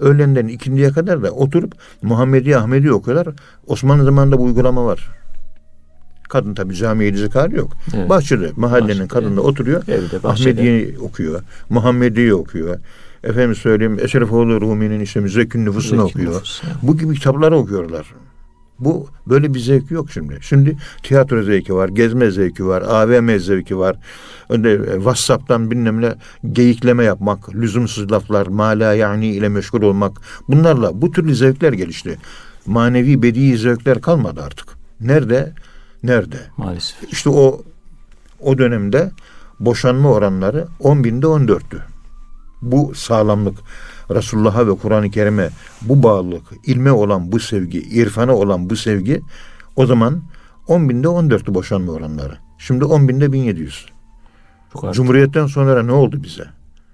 Öğlenden 0.00 0.46
ikindiye 0.46 0.90
kadar 0.90 1.22
da 1.22 1.30
oturup 1.30 1.74
Muhammedi 2.02 2.56
Ahmedi 2.56 2.92
okuyorlar. 2.92 3.34
Osmanlı 3.66 4.04
zamanında 4.04 4.38
bu 4.38 4.42
uygulama 4.42 4.86
var. 4.86 5.10
Kadın 6.28 6.54
tabi 6.54 6.74
camiye 6.74 7.10
gidecek 7.10 7.34
hali 7.34 7.56
yok. 7.56 7.72
Evet. 7.94 8.08
Bahçede, 8.08 8.50
mahallenin 8.56 8.88
Bahçede, 8.88 9.08
kadını 9.08 9.40
oturuyor. 9.40 9.82
Evde, 9.88 10.22
bahçede. 10.22 10.60
Ahmediye 10.60 10.98
okuyor. 10.98 11.42
Muhammedi'yi 11.70 12.34
okuyor. 12.34 12.78
Efendim 13.24 13.54
söyleyeyim 13.54 13.98
Eşrefoğlu 14.02 14.60
Rumi'nin 14.60 15.00
işte 15.00 15.20
Müzekkün 15.20 15.64
Nüfusunu 15.64 16.02
okuyor. 16.02 16.34
Nüfus, 16.34 16.62
evet. 16.64 16.76
Bu 16.82 16.96
gibi 16.96 17.14
kitapları 17.14 17.56
okuyorlar. 17.56 18.06
Bu 18.80 19.06
böyle 19.26 19.54
bir 19.54 19.58
zevk 19.58 19.90
yok 19.90 20.10
şimdi. 20.10 20.38
Şimdi 20.40 20.76
tiyatro 21.02 21.42
zevki 21.42 21.74
var, 21.74 21.88
gezme 21.88 22.30
zevki 22.30 22.66
var, 22.66 22.82
AVM 22.82 23.38
zevki 23.38 23.78
var. 23.78 23.96
Önde 24.48 24.72
e, 24.72 24.94
WhatsApp'tan 24.94 25.70
bilmem 25.70 26.00
ne 26.00 26.14
geyikleme 26.52 27.04
yapmak, 27.04 27.54
lüzumsuz 27.54 28.12
laflar, 28.12 28.46
mala 28.46 28.94
yani 28.94 29.26
ile 29.26 29.48
meşgul 29.48 29.82
olmak. 29.82 30.20
Bunlarla 30.48 31.02
bu 31.02 31.10
türlü 31.10 31.34
zevkler 31.34 31.72
gelişti. 31.72 32.18
Manevi 32.66 33.22
bedi 33.22 33.58
zevkler 33.58 34.00
kalmadı 34.00 34.42
artık. 34.42 34.68
Nerede? 35.00 35.52
Nerede? 36.02 36.38
Maalesef. 36.56 37.12
İşte 37.12 37.30
o 37.30 37.62
o 38.40 38.58
dönemde 38.58 39.10
boşanma 39.60 40.12
oranları 40.12 40.66
10 40.80 41.04
binde 41.04 41.26
14'tü. 41.26 41.78
Bu 42.62 42.94
sağlamlık 42.94 43.58
Resulullah'a 44.10 44.66
ve 44.66 44.76
Kur'an-ı 44.76 45.10
Kerim'e 45.10 45.48
bu 45.82 46.02
bağlılık, 46.02 46.44
ilme 46.64 46.92
olan 46.92 47.32
bu 47.32 47.40
sevgi, 47.40 47.78
irfana 47.78 48.34
olan 48.34 48.70
bu 48.70 48.76
sevgi 48.76 49.20
o 49.76 49.86
zaman 49.86 50.22
10 50.68 50.88
binde 50.88 51.06
14'tü 51.06 51.54
boşanma 51.54 51.92
oranları. 51.92 52.38
Şimdi 52.58 52.84
10 52.84 53.08
binde 53.08 53.32
1700. 53.32 53.86
Çok 54.72 54.84
artık. 54.84 54.96
Cumhuriyetten 54.96 55.46
sonra 55.46 55.82
ne 55.82 55.92
oldu 55.92 56.22
bize? 56.22 56.44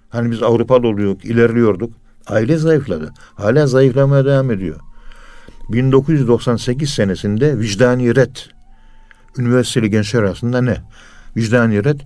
Hani 0.09 0.31
biz 0.31 0.43
Avrupalı 0.43 0.89
oluyorduk, 0.89 1.25
ilerliyorduk. 1.25 1.93
Aile 2.27 2.57
zayıfladı. 2.57 3.13
Hala 3.35 3.67
zayıflamaya 3.67 4.25
devam 4.25 4.51
ediyor. 4.51 4.81
1998 5.69 6.91
senesinde 6.91 7.59
vicdani 7.59 8.17
red 8.17 8.37
üniversiteli 9.39 9.91
gençler 9.91 10.23
arasında 10.23 10.63
ne? 10.63 10.77
Vicdani 11.37 11.85
red 11.85 12.01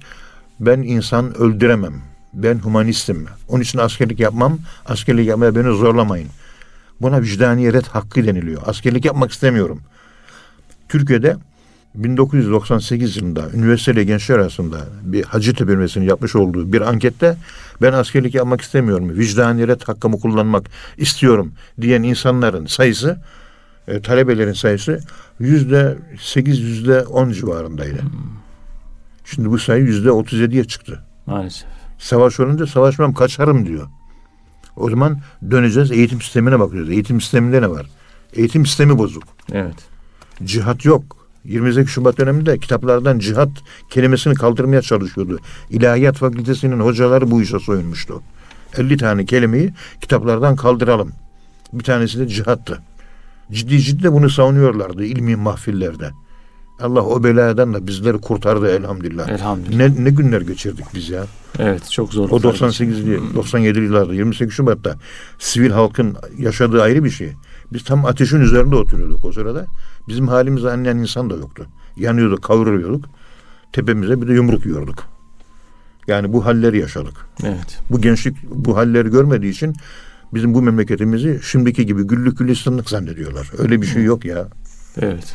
ben 0.61 0.83
insan 0.83 1.39
öldüremem. 1.39 2.03
Ben 2.37 2.59
humanistim. 2.59 3.27
Onun 3.49 3.63
için 3.63 3.79
askerlik 3.79 4.21
yapmam. 4.21 4.59
Askerlik 4.87 5.29
yapmaya 5.29 5.55
beni 5.55 5.77
zorlamayın. 5.77 6.29
Buna 7.01 7.23
vicdani 7.23 7.73
red 7.73 7.87
hakkı 7.87 8.27
deniliyor. 8.27 8.63
Askerlik 8.67 9.05
yapmak 9.05 9.31
istemiyorum. 9.31 9.81
Türkiye'de 10.89 11.37
1998 11.95 13.17
yılında 13.17 13.51
üniversiteli 13.55 14.07
gençler 14.07 14.35
arasında 14.35 14.79
bir 15.03 15.25
Hacettepe 15.25 15.73
Üniversitesi'nin 15.73 16.09
yapmış 16.09 16.37
olduğu 16.37 16.73
bir 16.73 16.81
ankette 16.81 17.37
ben 17.83 17.93
askerlik 17.93 18.35
yapmak 18.35 18.61
istemiyorum. 18.61 19.19
Vicdani 19.19 19.69
red 19.69 19.81
hakkımı 19.83 20.21
kullanmak 20.21 20.67
istiyorum 20.97 21.53
diyen 21.81 22.03
insanların 22.03 22.67
sayısı 22.67 23.19
e, 23.89 24.01
talebelerin 24.01 24.53
sayısı 24.53 25.01
yüzde 25.39 25.99
sekiz 26.21 26.61
yüzde 26.61 27.01
on 27.01 27.31
civarındaydı. 27.31 28.01
Şimdi 29.25 29.51
bu 29.51 29.59
sayı 29.59 29.85
yüzde 29.85 30.11
otuz 30.11 30.41
yediye 30.41 30.65
çıktı. 30.65 31.03
Maalesef. 31.27 31.76
Savaş 31.99 32.41
olunca 32.41 32.67
savaşmam 32.67 33.15
kaçarım 33.15 33.67
diyor. 33.67 33.89
O 34.77 34.91
zaman 34.91 35.19
döneceğiz 35.51 35.91
eğitim 35.91 36.21
sistemine 36.21 36.61
bakıyoruz. 36.61 36.91
Eğitim 36.91 37.21
sisteminde 37.21 37.63
ne 37.63 37.71
var? 37.71 37.87
Eğitim 38.33 38.67
sistemi 38.67 38.99
bozuk. 38.99 39.23
Evet. 39.53 39.77
Cihat 40.45 40.85
yok. 40.85 41.17
28 41.45 41.93
Şubat 41.93 42.19
döneminde 42.19 42.59
kitaplardan 42.59 43.19
cihat 43.19 43.49
kelimesini 43.91 44.35
kaldırmaya 44.35 44.83
çalışıyordu. 44.83 45.39
İlahiyat 45.71 46.17
Fakültesinin 46.17 46.81
hocaları 46.81 47.31
bu 47.31 47.43
işe 47.43 47.59
soyunmuştu. 47.59 48.23
50 48.77 48.97
tane 48.97 49.25
kelimeyi 49.25 49.73
kitaplardan 50.01 50.57
kaldıralım. 50.57 51.13
Bir 51.73 51.85
tanesi 51.85 52.19
de 52.19 52.29
cihattı. 52.29 52.83
Ciddi 53.53 53.81
ciddi 53.81 54.03
de 54.03 54.13
bunu 54.13 54.31
savunuyorlardı 54.31 55.05
ilmi 55.05 55.37
mahfillerde. 55.37 56.11
Allah 56.81 57.03
o 57.03 57.25
beladan 57.25 57.75
da 57.75 57.87
bizleri 57.87 58.19
kurtardı 58.19 58.69
elhamdülillah. 58.69 59.29
Elhamdülillah. 59.29 59.79
Ne, 59.79 60.05
ne 60.05 60.11
günler 60.11 60.41
geçirdik 60.41 60.85
biz 60.95 61.09
ya. 61.09 61.25
Evet. 61.59 61.91
Çok 61.91 62.13
zor. 62.13 62.31
O 62.31 62.43
98 62.43 63.07
97 63.35 63.79
yıllarda 63.79 64.15
28 64.15 64.55
Şubat'ta 64.55 64.97
sivil 65.39 65.71
halkın 65.71 66.17
yaşadığı 66.39 66.83
ayrı 66.83 67.05
bir 67.05 67.11
şey. 67.11 67.33
Biz 67.73 67.85
tam 67.85 68.05
ateşin 68.05 68.41
üzerinde 68.41 68.77
oturuyorduk 68.77 69.25
o 69.25 69.33
sırada. 69.33 69.67
Bizim 70.09 70.29
halimizi 70.29 70.71
anlayan 70.71 70.99
insan 70.99 71.31
da 71.31 71.35
yoktu. 71.35 71.67
Yanıyorduk, 71.97 72.43
kavruluyorduk. 72.43 73.05
Tepemize 73.73 74.23
bir 74.23 74.29
de 74.29 74.33
yumruk 74.33 74.67
yiyorduk. 74.67 75.05
Yani 76.07 76.33
bu 76.33 76.47
halleri 76.47 76.79
yaşadık. 76.79 77.15
Evet. 77.45 77.79
Bu 77.91 78.01
gençlik 78.01 78.37
bu 78.51 78.77
halleri 78.77 79.11
görmediği 79.11 79.53
için 79.53 79.75
bizim 80.35 80.55
bu 80.55 80.63
memleketimizi 80.63 81.41
şimdiki 81.43 81.87
gibi 81.87 82.03
güllük 82.03 82.39
gülistanlık 82.39 82.91
zannediyorlar. 82.91 83.51
Öyle 83.59 83.83
bir 83.83 83.87
şey 83.87 84.03
yok 84.03 84.25
ya. 84.25 84.49
Evet. 85.01 85.35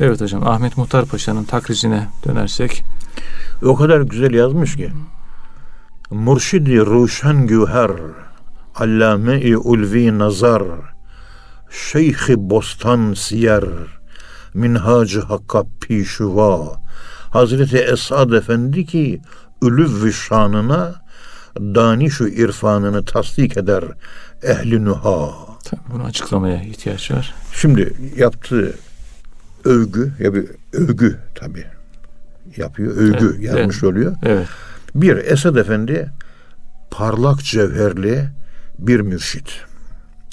Evet 0.00 0.20
hocam. 0.20 0.46
Ahmet 0.46 0.76
Muhtar 0.76 1.04
Paşa'nın 1.04 1.44
takricine 1.44 2.08
dönersek. 2.26 2.84
O 3.62 3.76
kadar 3.76 4.00
güzel 4.00 4.34
yazmış 4.34 4.76
ki. 4.76 4.92
Murşidi 6.10 6.80
ruşen 6.80 7.46
güher, 7.46 7.90
allame-i 8.74 9.56
ulvi 9.56 10.18
nazar, 10.18 10.62
şeyhi 11.70 12.34
bostan 12.36 13.14
siyer, 13.14 13.64
minhacı 14.54 15.20
hakka 15.20 15.64
pişuva. 15.80 16.80
Hazreti 17.30 17.78
Esad 17.78 18.32
Efendi 18.32 18.86
ki 18.86 19.20
ülüv 19.62 20.12
şanına 20.12 20.94
danişu 21.58 22.28
irfanını 22.28 23.04
tasdik 23.04 23.56
eder 23.56 23.84
ehli 24.42 24.84
nuha. 24.84 25.30
Tabii 25.64 25.80
bunu 25.92 26.04
açıklamaya 26.04 26.62
ihtiyaç 26.62 27.10
var. 27.10 27.34
Şimdi 27.52 27.94
yaptığı 28.16 28.74
övgü 29.64 30.12
ya 30.18 30.34
bir 30.34 30.46
övgü 30.72 31.18
tabi 31.34 31.64
yapıyor 32.56 32.96
övgü 32.96 33.30
Evet, 33.34 33.42
yazmış 33.42 33.84
oluyor. 33.84 34.16
Evet. 34.22 34.46
Bir 34.94 35.16
Esad 35.16 35.56
Efendi 35.56 36.10
parlak 36.90 37.44
cevherli 37.44 38.28
bir 38.78 39.00
mürşit. 39.00 39.60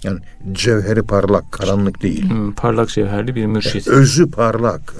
Yani 0.04 0.20
cevheri 0.52 1.04
parlak, 1.04 1.52
karanlık 1.52 2.02
değil. 2.02 2.30
Hmm, 2.30 2.54
parlak 2.54 2.90
cevherli 2.90 3.36
bir 3.36 3.46
mürşit. 3.46 3.88
Özü 3.88 4.32
parlak. 4.32 4.94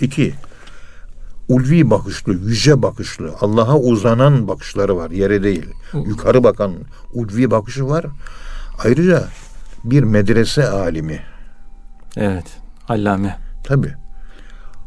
İki, 0.00 0.34
ulvi 1.48 1.90
bakışlı, 1.90 2.32
yüce 2.32 2.82
bakışlı, 2.82 3.34
Allah'a 3.40 3.78
uzanan 3.78 4.48
bakışları 4.48 4.96
var, 4.96 5.10
yere 5.10 5.42
değil. 5.42 5.66
Yukarı 5.92 6.44
bakan 6.44 6.74
ulvi 7.12 7.50
bakışı 7.50 7.88
var. 7.88 8.06
Ayrıca 8.84 9.28
bir 9.84 10.02
medrese 10.02 10.68
alimi. 10.68 11.20
Evet. 12.16 12.44
Allame. 12.88 13.45
Tabi. 13.66 13.94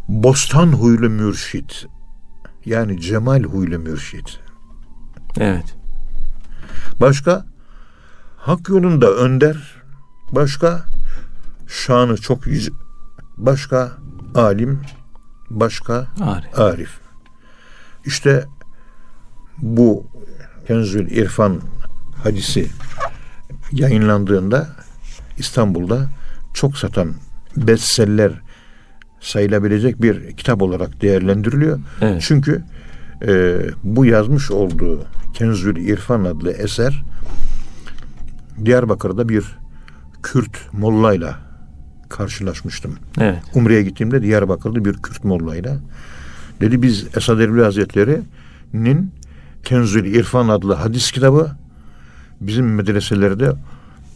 Bostan 0.07 0.67
huylu 0.67 1.09
mürşit. 1.09 1.85
Yani 2.65 3.01
cemal 3.01 3.43
huylu 3.43 3.79
mürşit. 3.79 4.39
Evet. 5.39 5.75
Başka 7.01 7.45
hak 8.37 8.69
yolunda 8.69 9.11
önder. 9.11 9.57
Başka 10.31 10.85
şanı 11.67 12.17
çok 12.17 12.47
yüce. 12.47 12.71
Başka 13.37 13.91
alim. 14.35 14.81
Başka 15.49 16.07
Arif. 16.21 16.59
Arif. 16.59 16.99
İşte 18.05 18.45
bu 19.57 20.07
Kenzül 20.67 21.11
İrfan 21.11 21.61
hadisi 22.23 22.67
yayınlandığında 23.71 24.67
İstanbul'da 25.37 26.09
çok 26.53 26.77
satan 26.77 27.13
bestseller 27.57 28.41
sayılabilecek 29.19 30.01
bir 30.01 30.31
kitap 30.31 30.61
olarak 30.61 31.01
değerlendiriliyor. 31.01 31.79
Evet. 32.01 32.23
Çünkü 32.27 32.63
e, 33.27 33.57
bu 33.83 34.05
yazmış 34.05 34.51
olduğu 34.51 35.05
Kenzül 35.33 35.75
İrfan 35.75 36.23
adlı 36.23 36.51
eser 36.51 37.03
Diyarbakır'da 38.65 39.29
bir 39.29 39.57
Kürt 40.23 40.73
mollayla 40.73 41.37
karşılaşmıştım. 42.09 42.95
Evet. 43.19 43.39
Umre'ye 43.55 43.83
gittiğimde 43.83 44.21
Diyarbakır'da 44.23 44.85
bir 44.85 44.93
Kürt 44.93 45.23
mollayla 45.23 45.77
dedi 46.61 46.81
biz 46.81 47.07
Esad 47.17 47.39
Erbil 47.39 47.61
Hazretleri'nin 47.61 49.11
Kenzül 49.63 50.05
İrfan 50.05 50.47
adlı 50.47 50.73
hadis 50.73 51.11
kitabı 51.11 51.51
bizim 52.41 52.75
medreselerde 52.75 53.53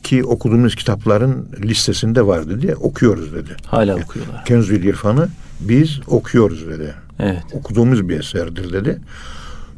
ki 0.03 0.23
okuduğumuz 0.23 0.75
kitapların 0.75 1.47
listesinde 1.63 2.27
var 2.27 2.49
dedi. 2.49 2.75
Okuyoruz 2.75 3.33
dedi. 3.33 3.55
Hala 3.65 3.95
okuyorlar. 3.95 4.45
Kenzül 4.45 4.83
İrfan'ı 4.83 5.27
biz 5.59 5.99
okuyoruz 6.07 6.67
dedi. 6.67 6.93
Evet. 7.19 7.43
Okuduğumuz 7.53 8.09
bir 8.09 8.19
eserdir 8.19 8.73
dedi. 8.73 8.99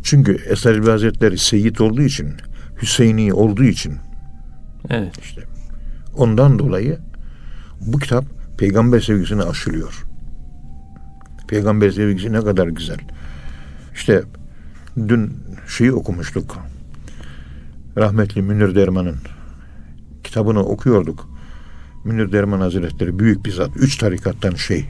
Çünkü 0.03 0.37
Esad 0.49 0.71
Erbil 0.71 0.87
Hazretleri 0.87 1.37
Seyyid 1.37 1.77
olduğu 1.77 2.01
için, 2.01 2.33
Hüseyini 2.81 3.33
olduğu 3.33 3.63
için 3.63 3.93
Evet. 4.89 5.13
işte 5.21 5.41
ondan 6.17 6.59
dolayı 6.59 6.97
bu 7.81 7.99
kitap 7.99 8.25
peygamber 8.57 8.99
sevgisini 8.99 9.43
aşılıyor. 9.43 10.03
Peygamber 11.47 11.91
sevgisi 11.91 12.33
ne 12.33 12.41
kadar 12.41 12.67
güzel. 12.67 12.97
İşte 13.93 14.23
dün 14.97 15.33
şeyi 15.67 15.91
okumuştuk. 15.91 16.57
Rahmetli 17.97 18.41
Münir 18.41 18.75
Derman'ın 18.75 19.17
kitabını 20.25 20.59
okuyorduk. 20.59 21.27
Münir 22.03 22.31
Derman 22.31 22.59
Hazretleri 22.59 23.19
büyük 23.19 23.45
bir 23.45 23.51
zat. 23.51 23.69
Üç 23.75 23.97
tarikattan 23.97 24.55
şey. 24.55 24.85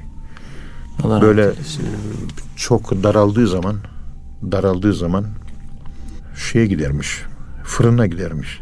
Allah 1.04 1.22
Böyle 1.22 1.52
çok 2.56 3.04
daraldığı 3.04 3.48
zaman 3.48 3.76
daraldığı 4.52 4.94
zaman 4.94 5.26
şeye 6.36 6.66
gidermiş. 6.66 7.24
Fırına 7.64 8.08
gidermiş. 8.08 8.62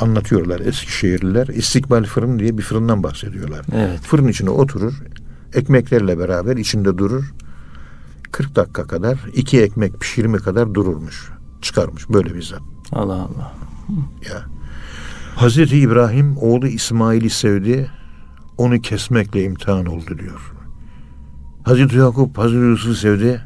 Anlatıyorlar 0.00 0.60
Eskişehirliler. 0.60 1.46
İstikbal 1.46 2.04
fırın 2.04 2.38
diye 2.38 2.58
bir 2.58 2.62
fırından 2.62 3.02
bahsediyorlar. 3.02 3.66
Evet. 3.72 4.00
Fırın 4.00 4.28
içine 4.28 4.50
oturur. 4.50 5.02
Ekmeklerle 5.54 6.18
beraber 6.18 6.56
içinde 6.56 6.98
durur. 6.98 7.32
40 8.32 8.56
dakika 8.56 8.86
kadar 8.86 9.18
iki 9.34 9.62
ekmek 9.62 10.00
pişirme 10.00 10.38
kadar 10.38 10.74
dururmuş. 10.74 11.30
Çıkarmış 11.62 12.08
böyle 12.08 12.34
bir 12.34 12.42
zat. 12.42 12.62
Allah 12.92 13.14
Allah. 13.14 13.54
Ya. 14.28 14.55
Hazreti 15.36 15.78
İbrahim 15.78 16.36
oğlu 16.36 16.66
İsmail'i 16.66 17.30
sevdi. 17.30 17.90
Onu 18.58 18.80
kesmekle 18.80 19.44
imtihan 19.44 19.86
oldu 19.86 20.18
diyor. 20.18 20.52
Hazreti 21.62 21.96
Yakup 21.96 22.38
Hazreti 22.38 22.64
Yusuf'u 22.64 22.94
sevdi. 22.94 23.40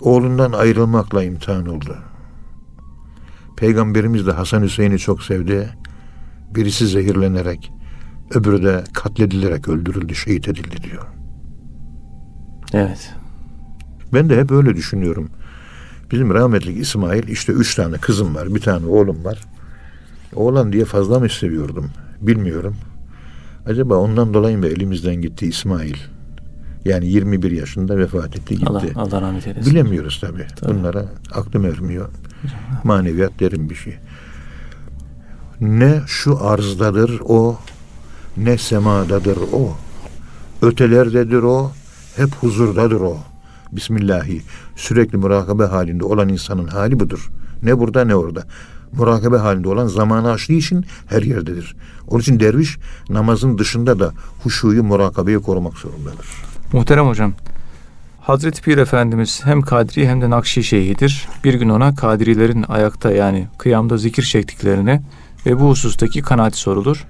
Oğlundan 0.00 0.52
ayrılmakla 0.52 1.22
imtihan 1.24 1.66
oldu. 1.66 1.96
Peygamberimiz 3.56 4.26
de 4.26 4.32
Hasan 4.32 4.62
Hüseyin'i 4.62 4.98
çok 4.98 5.22
sevdi. 5.22 5.70
Birisi 6.54 6.86
zehirlenerek, 6.86 7.72
öbürü 8.30 8.62
de 8.64 8.84
katledilerek 8.92 9.68
öldürüldü, 9.68 10.14
şehit 10.14 10.48
edildi 10.48 10.76
diyor. 10.82 11.06
Evet. 12.72 13.14
Ben 14.12 14.30
de 14.30 14.40
hep 14.40 14.50
öyle 14.50 14.76
düşünüyorum. 14.76 15.30
Bizim 16.10 16.34
rahmetli 16.34 16.72
İsmail 16.72 17.28
işte 17.28 17.52
üç 17.52 17.74
tane 17.74 17.96
kızım 17.96 18.34
var, 18.34 18.54
bir 18.54 18.60
tane 18.60 18.86
oğlum 18.86 19.24
var. 19.24 19.53
Oğlan 20.34 20.72
diye 20.72 20.84
fazla 20.84 21.20
mı 21.20 21.28
seviyordum 21.28 21.90
bilmiyorum. 22.20 22.76
Acaba 23.66 23.94
ondan 23.96 24.34
dolayı 24.34 24.58
mı 24.58 24.66
elimizden 24.66 25.14
gitti 25.14 25.46
İsmail? 25.46 25.96
Yani 26.84 27.06
21 27.06 27.50
yaşında 27.50 27.98
vefat 27.98 28.36
etti 28.36 28.54
gitti. 28.54 28.66
Allah, 28.70 28.82
Allah 28.96 29.20
rahmet 29.20 29.46
eylesin. 29.46 29.72
Bilemiyoruz 29.72 30.18
tabii. 30.20 30.46
Tabii. 30.56 30.74
Bunlara 30.74 31.04
aklım 31.32 31.64
ermiyor. 31.64 32.08
Maneviyat 32.84 33.40
derin 33.40 33.70
bir 33.70 33.74
şey. 33.74 33.98
Ne 35.60 36.00
şu 36.06 36.44
arzdadır 36.46 37.20
o, 37.24 37.58
ne 38.36 38.58
semadadır 38.58 39.38
o. 39.52 39.76
Ötelerdedir 40.62 41.42
o, 41.42 41.72
hep 42.16 42.34
huzurdadır 42.34 43.00
o. 43.00 43.16
Bismillahi. 43.72 44.42
Sürekli 44.76 45.18
murakabe 45.18 45.64
halinde 45.64 46.04
olan 46.04 46.28
insanın 46.28 46.66
hali 46.66 47.00
budur. 47.00 47.30
Ne 47.62 47.78
burada 47.78 48.04
ne 48.04 48.14
orada. 48.14 48.44
Murakabe 48.98 49.36
halinde 49.36 49.68
olan 49.68 49.86
zamanı 49.86 50.32
aştığı 50.32 50.52
için 50.52 50.84
her 51.06 51.22
yerdedir. 51.22 51.76
Onun 52.08 52.20
için 52.20 52.40
derviş 52.40 52.78
namazın 53.08 53.58
dışında 53.58 53.98
da 53.98 54.12
huşuyu, 54.42 54.84
murakabeyi 54.84 55.38
korumak 55.38 55.74
zorundadır. 55.74 56.26
Muhterem 56.72 57.06
hocam, 57.06 57.32
Hazreti 58.20 58.62
Pir 58.62 58.78
Efendimiz 58.78 59.40
hem 59.44 59.62
Kadri 59.62 60.08
hem 60.08 60.22
de 60.22 60.30
Nakşi 60.30 60.64
şeyhidir. 60.64 61.28
Bir 61.44 61.54
gün 61.54 61.68
ona 61.68 61.94
Kadrilerin 61.94 62.64
ayakta 62.68 63.10
yani 63.10 63.48
kıyamda 63.58 63.96
zikir 63.96 64.22
çektiklerini 64.22 65.00
ve 65.46 65.60
bu 65.60 65.68
husustaki 65.68 66.22
kanaati 66.22 66.56
sorulur. 66.56 67.04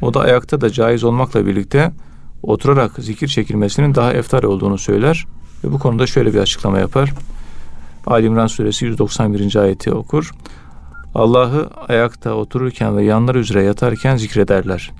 O 0.00 0.14
da 0.14 0.20
ayakta 0.20 0.60
da 0.60 0.70
caiz 0.70 1.04
olmakla 1.04 1.46
birlikte 1.46 1.92
oturarak 2.42 2.92
zikir 2.98 3.28
çekilmesinin 3.28 3.94
daha 3.94 4.12
eftar 4.12 4.42
olduğunu 4.42 4.78
söyler 4.78 5.26
ve 5.64 5.72
bu 5.72 5.78
konuda 5.78 6.06
şöyle 6.06 6.34
bir 6.34 6.38
açıklama 6.38 6.78
yapar. 6.78 7.12
Ali 8.06 8.26
İmran 8.26 8.46
suresi 8.46 8.84
191. 8.84 9.56
ayeti 9.56 9.92
okur. 9.92 10.30
Allah'ı 11.18 11.70
ayakta 11.88 12.34
otururken 12.34 12.96
ve 12.96 13.04
yanları 13.04 13.38
üzere 13.38 13.62
yatarken 13.62 14.16
zikrederler. 14.16 14.92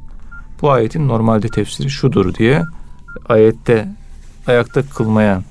Bu 0.62 0.70
ayetin 0.70 1.08
normalde 1.08 1.48
tefsiri 1.48 1.90
şudur 1.90 2.34
diye 2.34 2.62
ayette 3.28 3.88
ayakta 4.46 4.82
kılmaya 4.82 5.42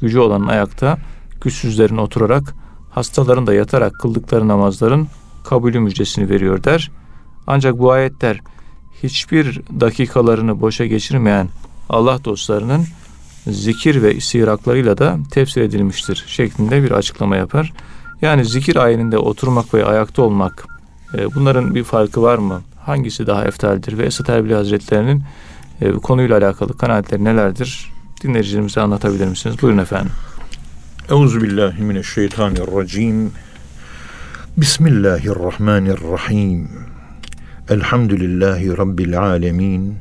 gücü 0.00 0.18
olan 0.18 0.46
ayakta 0.46 0.98
güçsüzlerin 1.40 1.96
oturarak 1.96 2.54
hastaların 2.90 3.46
da 3.46 3.54
yatarak 3.54 3.92
kıldıkları 4.00 4.48
namazların 4.48 5.08
kabulü 5.44 5.80
müjdesini 5.80 6.30
veriyor 6.30 6.64
der. 6.64 6.90
Ancak 7.46 7.78
bu 7.78 7.92
ayetler 7.92 8.40
hiçbir 9.02 9.62
dakikalarını 9.80 10.60
boşa 10.60 10.86
geçirmeyen 10.86 11.48
Allah 11.88 12.24
dostlarının 12.24 12.84
zikir 13.46 14.02
ve 14.02 14.14
istiraklarıyla 14.14 14.98
da 14.98 15.18
tefsir 15.30 15.62
edilmiştir 15.62 16.24
şeklinde 16.26 16.82
bir 16.82 16.90
açıklama 16.90 17.36
yapar. 17.36 17.72
Yani 18.22 18.44
zikir 18.44 18.76
ayininde 18.76 19.18
oturmak 19.18 19.74
ve 19.74 19.84
ayakta 19.84 20.22
olmak 20.22 20.66
e, 21.14 21.34
bunların 21.34 21.74
bir 21.74 21.84
farkı 21.84 22.22
var 22.22 22.38
mı? 22.38 22.62
Hangisi 22.84 23.26
daha 23.26 23.44
eftaldir? 23.44 23.98
Ve 23.98 24.04
Esat 24.04 24.28
Erbil 24.28 24.52
Hazretleri'nin 24.52 25.22
e, 25.80 25.92
konuyla 25.92 26.38
alakalı 26.38 26.76
kanaatleri 26.76 27.24
nelerdir? 27.24 27.90
Dinleyicilerimize 28.22 28.80
anlatabilir 28.80 29.26
misiniz? 29.26 29.56
Buyurun 29.62 29.78
efendim. 29.78 30.12
Euzu 31.10 31.42
billahi 31.42 31.82
mineşşeytanirracim. 31.82 33.32
Bismillahirrahmanirrahim. 34.56 36.68
Elhamdülillahi 37.68 38.78
rabbil 38.78 39.20
alamin. 39.20 39.94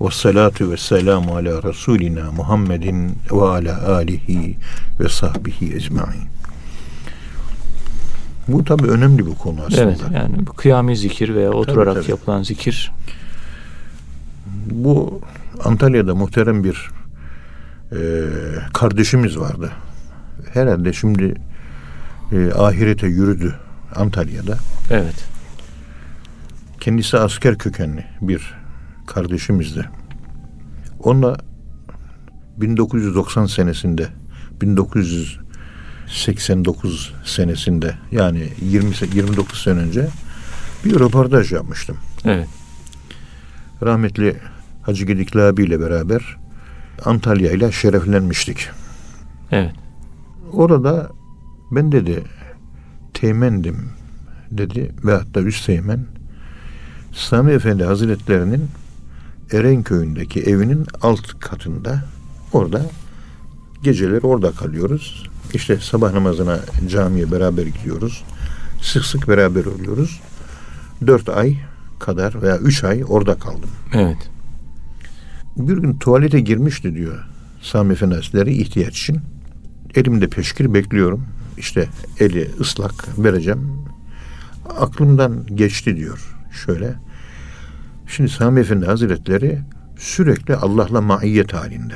Ve 0.00 0.10
salatu 0.10 0.70
ve 0.70 0.76
selamu 0.76 1.36
ala 1.36 1.62
Resulina 1.62 2.32
Muhammedin 2.32 3.18
ve 3.32 3.44
ala 3.44 3.94
alihi 3.94 4.56
ve 5.00 5.08
sahbihi 5.08 5.76
ecmain. 5.76 6.33
Bu 8.48 8.64
tabi 8.64 8.88
önemli 8.88 9.26
bir 9.26 9.34
konu 9.34 9.60
aslında. 9.66 9.82
Evet 9.82 10.00
yani 10.14 10.44
kıyami 10.56 10.96
zikir 10.96 11.34
veya 11.34 11.50
oturarak 11.50 11.94
tabii. 11.94 12.10
yapılan 12.10 12.42
zikir. 12.42 12.92
Bu 14.70 15.20
Antalya'da 15.64 16.14
muhterem 16.14 16.64
bir 16.64 16.90
e, 17.92 17.98
kardeşimiz 18.72 19.38
vardı. 19.38 19.70
Herhalde 20.52 20.92
şimdi 20.92 21.34
e, 22.32 22.52
ahirete 22.52 23.06
yürüdü 23.06 23.54
Antalya'da. 23.94 24.58
Evet. 24.90 25.24
Kendisi 26.80 27.18
asker 27.18 27.58
kökenli 27.58 28.04
bir 28.20 28.54
kardeşimizdi. 29.06 29.88
Onunla 31.00 31.36
1990 32.56 33.46
senesinde 33.46 34.08
1989 36.06 37.12
senesinde 37.24 37.94
yani 38.12 38.48
20 38.62 38.94
29 39.14 39.62
sene 39.62 39.80
önce 39.80 40.08
bir 40.84 41.00
röportaj 41.00 41.52
yapmıştım. 41.52 41.96
Evet. 42.24 42.48
Rahmetli 43.82 44.36
Hacı 44.82 45.04
Gedikli 45.04 45.42
abiyle 45.42 45.80
beraber 45.80 46.36
Antalya 47.04 47.52
ile 47.52 47.72
şereflenmiştik. 47.72 48.68
Evet. 49.50 49.74
orada 50.52 51.10
ben 51.70 51.92
dedi 51.92 52.24
teğmendim 53.14 53.90
dedi 54.50 54.92
ve 55.04 55.12
hatta 55.12 55.40
üst 55.40 55.66
teğmen 55.66 56.06
Sami 57.12 57.52
Efendi 57.52 57.84
Hazretlerinin 57.84 58.68
Erenköy'ündeki 59.52 60.42
evinin 60.42 60.86
alt 61.02 61.40
katında 61.40 62.04
orada 62.52 62.82
geceler 63.82 64.22
orada 64.22 64.50
kalıyoruz. 64.50 65.33
İşte 65.54 65.78
sabah 65.80 66.12
namazına 66.12 66.60
camiye 66.88 67.32
beraber 67.32 67.66
gidiyoruz. 67.66 68.24
Sık 68.82 69.04
sık 69.04 69.28
beraber 69.28 69.64
oluyoruz. 69.64 70.20
Dört 71.06 71.28
ay 71.28 71.56
kadar 72.00 72.42
veya 72.42 72.58
üç 72.58 72.84
ay 72.84 73.04
orada 73.08 73.38
kaldım. 73.38 73.70
Evet. 73.94 74.30
Bir 75.56 75.76
gün 75.76 75.98
tuvalete 75.98 76.40
girmişti 76.40 76.94
diyor 76.94 77.24
Sami 77.62 77.92
Efendi 77.92 78.14
Hazretleri 78.14 78.54
ihtiyaç 78.56 78.98
için. 79.00 79.20
Elimde 79.94 80.28
peşkir 80.28 80.74
bekliyorum. 80.74 81.26
İşte 81.58 81.88
eli 82.20 82.50
ıslak 82.60 83.18
vereceğim. 83.18 83.84
Aklımdan 84.78 85.46
geçti 85.54 85.96
diyor 85.96 86.36
şöyle. 86.64 86.94
Şimdi 88.06 88.30
Sami 88.30 88.60
Efendi 88.60 88.86
Hazretleri 88.86 89.60
sürekli 89.98 90.56
Allah'la 90.56 91.00
maiyet 91.00 91.54
halinde. 91.54 91.94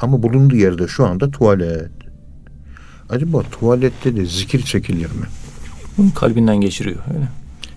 Ama 0.00 0.22
bulunduğu 0.22 0.56
yerde 0.56 0.88
şu 0.88 1.06
anda 1.06 1.30
tuvalet. 1.30 2.03
Acaba 3.10 3.42
tuvalette 3.42 4.16
de 4.16 4.26
zikir 4.26 4.62
çekilir 4.62 5.06
mi? 5.06 5.26
Bunu 5.98 6.14
kalbinden 6.14 6.56
geçiriyor. 6.60 6.98
Öyle. 7.14 7.28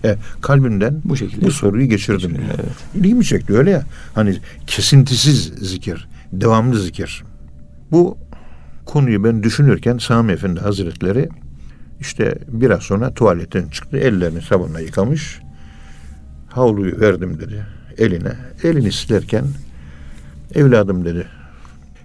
E, 0.04 0.18
kalbimden 0.40 1.00
Bu 1.04 1.16
şekilde. 1.16 1.46
bu 1.46 1.50
soruyu 1.50 1.88
geçirdim. 1.88 2.30
Geçiriyor, 2.30 2.54
diyor. 2.54 2.58
Evet. 2.64 2.76
İlgimi 3.04 3.24
çekti 3.24 3.52
öyle 3.56 3.70
ya. 3.70 3.82
Hani 4.14 4.38
kesintisiz 4.66 5.44
zikir, 5.44 6.08
devamlı 6.32 6.80
zikir. 6.80 7.24
Bu 7.90 8.18
konuyu 8.84 9.24
ben 9.24 9.42
düşünürken 9.42 9.98
Sami 9.98 10.32
Efendi 10.32 10.60
Hazretleri 10.60 11.28
işte 12.00 12.38
biraz 12.48 12.82
sonra 12.82 13.14
tuvaletten 13.14 13.68
çıktı. 13.68 13.96
Ellerini 13.96 14.42
sabunla 14.42 14.80
yıkamış. 14.80 15.40
Havluyu 16.48 17.00
verdim 17.00 17.40
dedi 17.40 17.66
eline. 17.98 18.32
Elini 18.62 18.92
silerken 18.92 19.44
evladım 20.54 21.04
dedi. 21.04 21.26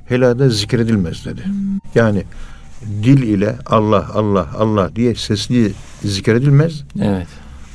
Helada 0.06 0.50
zikredilmez 0.50 1.26
dedi. 1.26 1.42
Yani 1.96 2.24
dil 3.04 3.24
ile 3.24 3.56
Allah 3.66 4.10
Allah 4.14 4.50
Allah 4.58 4.96
diye 4.96 5.16
sesli 5.16 5.72
zikredilmez. 6.04 6.84
Evet. 7.02 7.28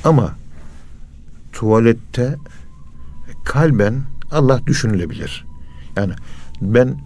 Ama 0.03 0.35
tuvalette 1.53 2.35
kalben 3.45 3.95
Allah 4.31 4.61
düşünülebilir. 4.67 5.45
Yani 5.95 6.13
ben 6.61 7.01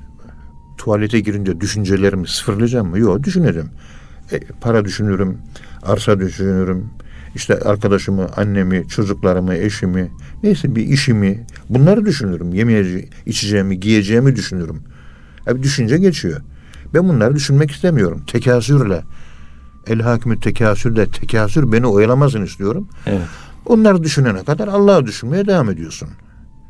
tuvalete 0.77 1.19
girince 1.19 1.61
düşüncelerimi 1.61 2.27
sıfırlayacağım 2.27 2.89
mı? 2.89 2.99
Yok 2.99 3.23
düşünürüm. 3.23 3.69
E, 4.31 4.39
para 4.39 4.85
düşünürüm, 4.85 5.37
arsa 5.83 6.19
düşünürüm, 6.19 6.89
işte 7.35 7.59
arkadaşımı, 7.59 8.27
annemi, 8.37 8.87
çocuklarımı, 8.87 9.55
eşimi, 9.55 10.11
neyse 10.43 10.75
bir 10.75 10.87
işimi 10.87 11.45
bunları 11.69 12.05
düşünürüm. 12.05 12.53
Yemeyeceğimi, 12.53 13.09
içeceğimi, 13.25 13.79
giyeceğimi 13.79 14.35
düşünürüm. 14.35 14.81
Abi 15.47 15.63
düşünce 15.63 15.97
geçiyor. 15.97 16.41
Ben 16.93 17.09
bunları 17.09 17.35
düşünmek 17.35 17.71
istemiyorum. 17.71 18.21
Tekasürle, 18.27 19.03
el 19.87 20.01
hakimü 20.01 20.39
tekasürle, 20.39 21.07
tekasür 21.07 21.71
beni 21.71 21.87
oyalamasın 21.87 22.41
istiyorum. 22.41 22.87
Evet. 23.05 23.27
Onları 23.65 24.03
düşünene 24.03 24.43
kadar 24.43 24.67
Allah'ı 24.67 25.05
düşünmeye 25.05 25.47
devam 25.47 25.69
ediyorsun. 25.69 26.09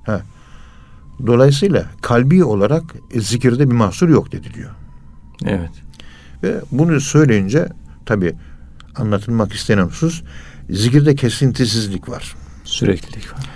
Ha. 0.05 0.21
Dolayısıyla 1.27 1.85
kalbi 2.01 2.43
olarak 2.43 2.83
e, 3.11 3.21
zikirde 3.21 3.69
bir 3.69 3.75
mahsur 3.75 4.09
yok 4.09 4.31
dedi 4.31 4.53
diyor. 4.53 4.71
Evet. 5.45 5.71
Ve 6.43 6.61
bunu 6.71 7.01
söyleyince 7.01 7.67
tabi 8.05 8.35
anlatılmak 8.95 9.53
istenen 9.53 9.83
husus 9.83 10.23
zikirde 10.69 11.15
kesintisizlik 11.15 12.09
var. 12.09 12.35
Süreklilik 12.63 13.33
var. 13.33 13.49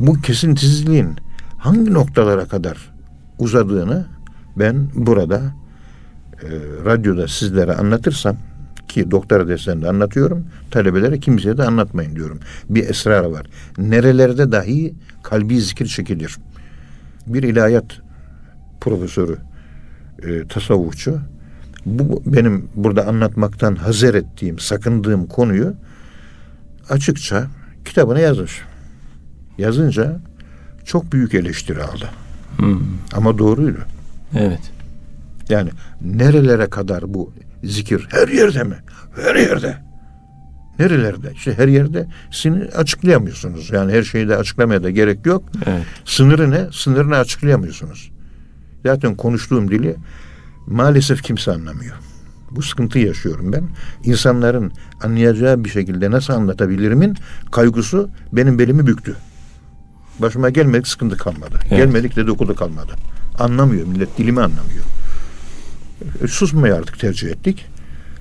Bu 0.00 0.20
kesintisizliğin 0.20 1.16
hangi 1.58 1.94
noktalara 1.94 2.44
kadar 2.44 2.92
uzadığını 3.38 4.06
ben 4.56 4.90
burada 4.94 5.42
radyoda 6.84 7.28
sizlere 7.28 7.74
anlatırsam 7.74 8.36
ki 8.88 9.10
doktora 9.10 9.48
derslerinde 9.48 9.88
anlatıyorum. 9.88 10.46
Talebelere 10.70 11.20
kimseye 11.20 11.56
de 11.56 11.64
anlatmayın 11.64 12.16
diyorum. 12.16 12.40
Bir 12.70 12.88
esrar 12.88 13.24
var. 13.24 13.46
Nerelerde 13.78 14.52
dahi 14.52 14.94
kalbi 15.22 15.60
zikir 15.60 15.86
çekilir. 15.86 16.36
Bir 17.26 17.42
ilahiyat 17.42 18.00
profesörü, 18.80 19.36
e, 20.22 20.48
tasavvufçu 20.48 21.20
bu 21.86 22.22
benim 22.26 22.68
burada 22.74 23.06
anlatmaktan 23.06 23.74
hazer 23.74 24.14
ettiğim, 24.14 24.58
sakındığım 24.58 25.26
konuyu 25.26 25.74
açıkça 26.88 27.46
kitabına 27.84 28.18
yazmış. 28.18 28.62
Yazınca 29.58 30.20
çok 30.84 31.12
büyük 31.12 31.34
eleştiri 31.34 31.82
aldı. 31.82 32.10
Hmm. 32.56 32.80
Ama 33.12 33.38
doğruydu. 33.38 33.78
Evet. 34.34 34.60
Yani 35.48 35.70
nerelere 36.00 36.70
kadar 36.70 37.14
bu 37.14 37.32
zikir? 37.64 38.06
Her 38.10 38.28
yerde 38.28 38.62
mi? 38.62 38.76
Her 39.16 39.34
yerde. 39.34 39.88
Nerelerde? 40.78 41.32
İşte 41.34 41.54
her 41.58 41.68
yerde 41.68 42.06
seni 42.30 42.64
açıklayamıyorsunuz. 42.64 43.70
Yani 43.70 43.92
her 43.92 44.02
şeyi 44.02 44.28
de 44.28 44.36
açıklamaya 44.36 44.82
da 44.82 44.90
gerek 44.90 45.26
yok. 45.26 45.44
Evet. 45.66 45.82
Sınırı 46.04 46.50
ne? 46.50 46.66
Sınırını 46.72 47.16
açıklayamıyorsunuz. 47.16 48.10
Zaten 48.86 49.14
konuştuğum 49.14 49.70
dili 49.70 49.96
maalesef 50.66 51.22
kimse 51.22 51.52
anlamıyor. 51.52 51.96
Bu 52.50 52.62
sıkıntı 52.62 52.98
yaşıyorum 52.98 53.52
ben. 53.52 53.68
İnsanların 54.04 54.72
anlayacağı 55.02 55.64
bir 55.64 55.70
şekilde 55.70 56.10
nasıl 56.10 56.32
anlatabilirimin 56.32 57.16
kaygısı 57.52 58.08
benim 58.32 58.58
belimi 58.58 58.86
büktü. 58.86 59.16
Başıma 60.18 60.50
gelmedik 60.50 60.88
sıkıntı 60.88 61.16
kalmadı. 61.16 61.58
Evet. 61.60 61.70
Gelmedik 61.70 62.16
dedikodu 62.16 62.54
kalmadı. 62.54 62.92
Anlamıyor 63.38 63.86
millet 63.86 64.18
dilimi 64.18 64.40
anlamıyor. 64.40 64.84
Susmayı 66.28 66.74
artık 66.74 66.98
tercih 66.98 67.28
ettik. 67.28 67.66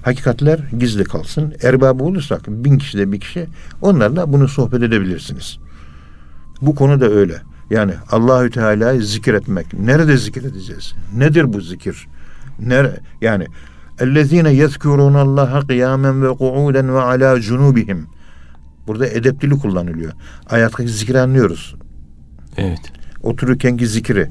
Hakikatler 0.01 0.59
gizli 0.79 1.03
kalsın. 1.03 1.53
Erbabı 1.63 2.03
olursak 2.03 2.47
bin 2.47 2.77
kişide 2.77 3.11
bir 3.11 3.19
kişi 3.19 3.47
onlarla 3.81 4.33
bunu 4.33 4.47
sohbet 4.47 4.83
edebilirsiniz. 4.83 5.57
Bu 6.61 6.75
konu 6.75 7.01
da 7.01 7.09
öyle. 7.09 7.41
Yani 7.69 7.93
Allahü 8.11 8.49
Teala'yı 8.49 9.03
zikretmek. 9.03 9.73
Nerede 9.73 10.17
zikredeceğiz? 10.17 10.93
Nedir 11.15 11.53
bu 11.53 11.61
zikir? 11.61 12.07
Nere 12.59 12.99
yani 13.21 13.47
yezkurunallaha 14.55 15.67
kıyamen 15.67 16.23
ve 16.23 16.27
kuuden 16.27 16.93
ve 16.93 17.01
ala 17.01 17.41
cunubihim. 17.41 18.07
Burada 18.87 19.07
edep 19.07 19.41
dili 19.41 19.53
kullanılıyor. 19.53 20.11
Ayattaki 20.49 20.89
zikri 20.89 21.19
anlıyoruz. 21.19 21.75
Evet. 22.57 22.91
Otururkenki 23.23 23.87
zikri. 23.87 24.27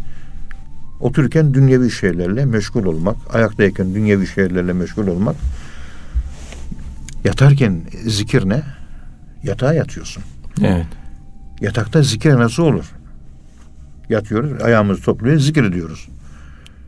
Otururken 1.01 1.55
dünyevi 1.55 1.91
şeylerle 1.91 2.45
meşgul 2.45 2.85
olmak, 2.85 3.17
ayaktayken 3.35 3.95
dünyevi 3.95 4.27
şeylerle 4.27 4.73
meşgul 4.73 5.07
olmak. 5.07 5.37
Yatarken 7.25 7.81
zikir 8.07 8.49
ne? 8.49 8.63
Yatağa 9.43 9.75
yatıyorsun. 9.75 10.23
Evet. 10.63 10.87
Yatakta 11.61 12.03
zikir 12.03 12.35
nasıl 12.35 12.63
olur? 12.63 12.93
Yatıyoruz, 14.09 14.63
ayağımızı 14.63 15.03
topluyor, 15.03 15.39
zikir 15.39 15.65
ediyoruz. 15.65 16.09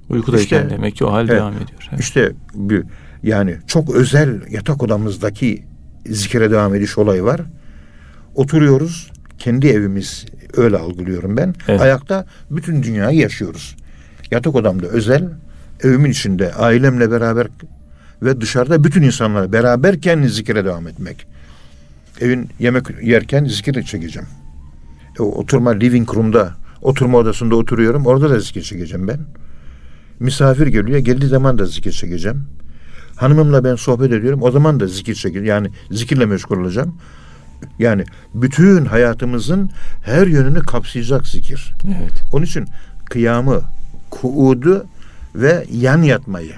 Uykudayken 0.08 0.62
İşte- 0.62 0.70
demek 0.70 0.96
ki 0.96 1.04
o 1.04 1.12
hal 1.12 1.28
Evet. 1.28 1.30
devam 1.40 1.52
ediyor. 1.52 1.88
Evet. 1.90 2.00
İşte 2.00 2.32
bir 2.54 2.84
yani 3.22 3.56
çok 3.66 3.94
özel 3.94 4.40
yatak 4.50 4.82
odamızdaki 4.82 5.64
zikire 6.06 6.50
devam 6.50 6.74
ediş 6.74 6.98
olayı 6.98 7.22
var. 7.24 7.40
Oturuyoruz. 8.34 9.10
Kendi 9.38 9.68
evimiz 9.68 10.26
öyle 10.56 10.76
algılıyorum 10.76 11.36
ben. 11.36 11.54
Evet. 11.68 11.80
Ayakta 11.80 12.26
bütün 12.50 12.82
dünyayı 12.82 13.18
yaşıyoruz. 13.18 13.76
Yatak 14.30 14.54
odamda 14.54 14.86
özel, 14.86 15.28
evimin 15.82 16.10
içinde 16.10 16.54
ailemle 16.54 17.10
beraber 17.10 17.46
ve 18.22 18.40
dışarıda 18.40 18.84
bütün 18.84 19.02
insanlarla 19.02 19.52
beraberken 19.52 20.22
zikire 20.22 20.64
devam 20.64 20.88
etmek. 20.88 21.26
Evin 22.20 22.48
yemek 22.58 22.84
yerken 23.02 23.44
zikir 23.44 23.82
çekeceğim. 23.82 24.28
E, 25.18 25.22
oturma 25.22 25.70
living 25.70 26.14
room'da, 26.14 26.54
oturma 26.82 27.18
odasında 27.18 27.56
oturuyorum. 27.56 28.06
Orada 28.06 28.30
da 28.30 28.40
zikir 28.40 28.62
çekeceğim 28.62 29.08
ben. 29.08 29.18
Misafir 30.20 30.66
geliyor. 30.66 30.98
Geldiği 30.98 31.26
zaman 31.26 31.58
da 31.58 31.66
zikir 31.66 31.92
çekeceğim. 31.92 32.44
Hanımımla 33.16 33.64
ben 33.64 33.74
sohbet 33.74 34.12
ediyorum. 34.12 34.42
O 34.42 34.50
zaman 34.50 34.80
da 34.80 34.86
zikir 34.86 35.14
çekeceğim. 35.14 35.46
Yani 35.46 35.70
zikirle 35.90 36.26
meşgul 36.26 36.60
olacağım. 36.60 36.98
Yani 37.78 38.04
bütün 38.34 38.84
hayatımızın 38.84 39.70
her 40.04 40.26
yönünü 40.26 40.60
kapsayacak 40.60 41.26
zikir. 41.26 41.72
Evet. 41.86 42.22
Onun 42.32 42.44
için 42.44 42.66
kıyamı, 43.10 43.62
kuudu 44.10 44.86
ve 45.34 45.66
yan 45.72 46.02
yatmayı. 46.02 46.54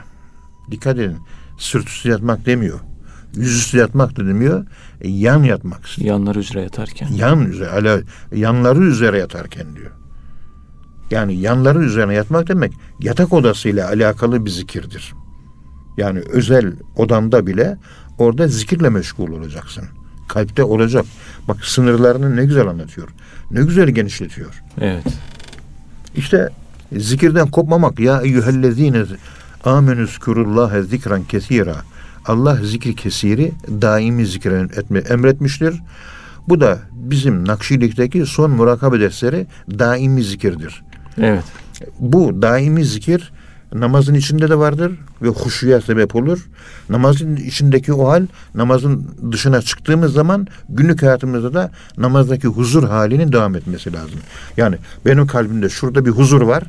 Dikkat 0.71 0.99
edin. 0.99 1.19
Sırt 1.59 1.89
üstü 1.89 2.09
yatmak 2.09 2.47
demiyor. 2.47 2.81
Yüzüstü 3.37 3.79
yatmak 3.79 4.17
da 4.17 4.27
demiyor. 4.27 4.67
E, 5.01 5.09
yan 5.09 5.43
yatmak. 5.43 5.99
Yanları 5.99 6.39
üzere 6.39 6.63
yatarken. 6.63 7.09
Yan 7.09 7.47
üzere, 7.47 7.71
ala, 7.71 8.01
yanları 8.35 8.81
üzere 8.81 9.19
yatarken 9.19 9.77
diyor. 9.77 9.91
Yani 11.11 11.37
yanları 11.37 11.85
üzerine 11.85 12.15
yatmak 12.15 12.49
demek 12.49 12.73
yatak 13.01 13.33
odasıyla 13.33 13.89
alakalı 13.89 14.47
bir 14.47 14.51
zikirdir. 14.51 15.13
Yani 15.97 16.19
özel 16.19 16.73
odanda 16.97 17.47
bile 17.47 17.79
orada 18.19 18.49
zikirle 18.49 18.91
meşgul 18.91 19.33
olacaksın. 19.33 19.85
Kalpte 20.29 20.65
olacak. 20.65 21.05
Bak 21.49 21.65
sınırlarını 21.65 22.37
ne 22.37 22.45
güzel 22.45 22.67
anlatıyor. 22.67 23.09
Ne 23.51 23.63
güzel 23.63 23.89
genişletiyor. 23.89 24.63
Evet. 24.81 25.05
İşte 26.17 26.49
zikirden 26.97 27.51
kopmamak. 27.51 28.01
Ya 28.01 28.21
eyyühellezine 28.21 29.05
amenüzkurullaha 29.65 30.83
zikran 30.83 31.25
kesira. 31.25 31.77
Allah 32.27 32.57
zikri 32.57 32.95
kesiri 32.95 33.53
daimi 33.69 34.27
zikretme 34.27 34.99
emretmiştir. 34.99 35.75
Bu 36.49 36.61
da 36.61 36.79
bizim 36.93 37.49
Nakşilik'teki 37.49 38.27
son 38.27 38.51
murakabe 38.51 39.01
dersleri 39.01 39.47
daimi 39.79 40.23
zikirdir. 40.23 40.83
Evet. 41.19 41.45
Bu 42.01 42.43
daimi 42.43 42.85
zikir 42.85 43.33
namazın 43.75 44.15
içinde 44.15 44.51
de 44.51 44.59
vardır 44.59 44.93
ve 45.23 45.29
huşuya 45.29 45.81
sebep 45.81 46.17
olur. 46.17 46.49
Namazın 46.89 47.37
içindeki 47.37 47.93
o 47.93 48.09
hal 48.09 48.27
namazın 48.55 49.07
dışına 49.33 49.63
çıktığımız 49.63 50.13
zaman 50.13 50.47
günlük 50.69 51.03
hayatımızda 51.03 51.55
da 51.55 51.71
namazdaki 51.99 52.49
huzur 52.49 52.89
halinin 52.89 53.33
devam 53.33 53.57
etmesi 53.57 53.93
lazım. 53.93 54.21
Yani 54.57 54.77
benim 55.07 55.27
kalbimde 55.27 55.69
şurada 55.69 56.07
bir 56.07 56.11
huzur 56.11 56.43
var. 56.43 56.63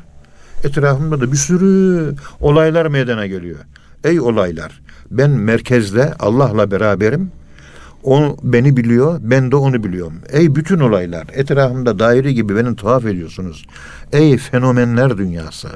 Etrafımda 0.63 1.21
da 1.21 1.32
bir 1.32 1.38
sürü 1.38 2.15
olaylar 2.39 2.86
meydana 2.86 3.28
geliyor. 3.28 3.60
Ey 4.04 4.19
olaylar 4.19 4.82
ben 5.12 5.32
merkezde 5.32 6.13
Allah'la 6.19 6.71
beraberim. 6.71 7.32
O 8.04 8.38
beni 8.43 8.78
biliyor, 8.78 9.19
ben 9.21 9.52
de 9.52 9.56
onu 9.56 9.84
biliyorum. 9.84 10.13
Ey 10.30 10.56
bütün 10.56 10.80
olaylar, 10.80 11.28
etrafımda 11.34 12.00
daire 12.00 12.34
gibi 12.34 12.56
beni 12.56 12.76
tuhaf 12.76 13.06
ediyorsunuz. 13.06 13.65
Ey 14.13 14.38
fenomenler 14.38 15.17
dünyası, 15.17 15.69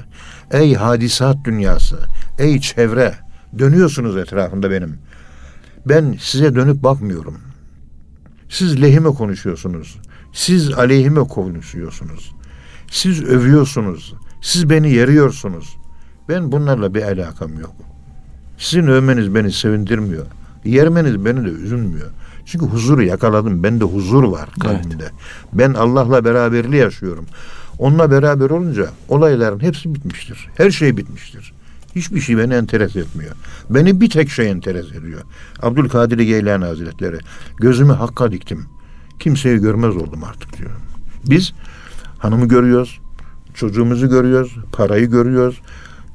ey 0.52 0.76
hadisat 0.76 1.38
dünyası, 1.45 1.98
ey 2.39 2.60
çevre, 2.60 3.13
dönüyorsunuz 3.60 4.17
etrafında 4.17 4.71
benim. 4.71 4.98
Ben 5.86 6.17
size 6.21 6.56
dönüp 6.56 6.84
bakmıyorum. 6.84 7.38
Siz 8.50 8.82
lehime 8.82 9.10
konuşuyorsunuz. 9.10 9.98
Siz 10.34 10.74
aleyhime 10.74 11.24
konuşuyorsunuz. 11.24 12.32
Siz 12.91 13.24
övüyorsunuz. 13.24 14.13
Siz 14.45 14.69
beni 14.69 14.91
yeriyorsunuz. 14.91 15.77
Ben 16.29 16.51
bunlarla 16.51 16.93
bir 16.93 17.01
alakam 17.01 17.60
yok. 17.60 17.75
Sizin 18.58 18.88
övmeniz 18.88 19.36
beni 19.36 19.51
sevindirmiyor. 19.51 20.25
Yermeniz 20.65 21.25
beni 21.25 21.45
de 21.45 21.49
üzülmüyor. 21.49 22.08
Çünkü 22.45 22.65
huzuru 22.65 23.03
yakaladım. 23.03 23.63
Bende 23.63 23.84
huzur 23.86 24.23
var 24.23 24.49
kalbimde. 24.60 25.03
Evet. 25.03 25.13
Ben 25.53 25.73
Allah'la 25.73 26.25
beraberliği 26.25 26.81
yaşıyorum. 26.81 27.25
Onunla 27.79 28.12
beraber 28.12 28.49
olunca 28.49 28.89
olayların 29.10 29.60
hepsi 29.60 29.95
bitmiştir. 29.95 30.49
Her 30.58 30.71
şey 30.71 30.97
bitmiştir. 30.97 31.53
Hiçbir 31.95 32.21
şey 32.21 32.38
beni 32.38 32.53
enteres 32.53 32.95
etmiyor. 32.95 33.36
Beni 33.69 34.01
bir 34.01 34.10
tek 34.10 34.29
şey 34.29 34.49
enteres 34.49 34.91
ediyor. 34.91 35.21
Abdülkadir 35.62 36.19
Geylani 36.19 36.65
Hazretleri. 36.65 37.17
Gözümü 37.58 37.93
hakka 37.93 38.31
diktim. 38.31 38.65
Kimseyi 39.19 39.58
görmez 39.58 39.95
oldum 39.95 40.23
artık 40.23 40.58
diyor. 40.58 40.71
Biz 41.29 41.53
hanımı 42.19 42.47
görüyoruz, 42.47 42.99
çocuğumuzu 43.56 44.10
görüyoruz, 44.10 44.56
parayı 44.72 45.06
görüyoruz, 45.10 45.62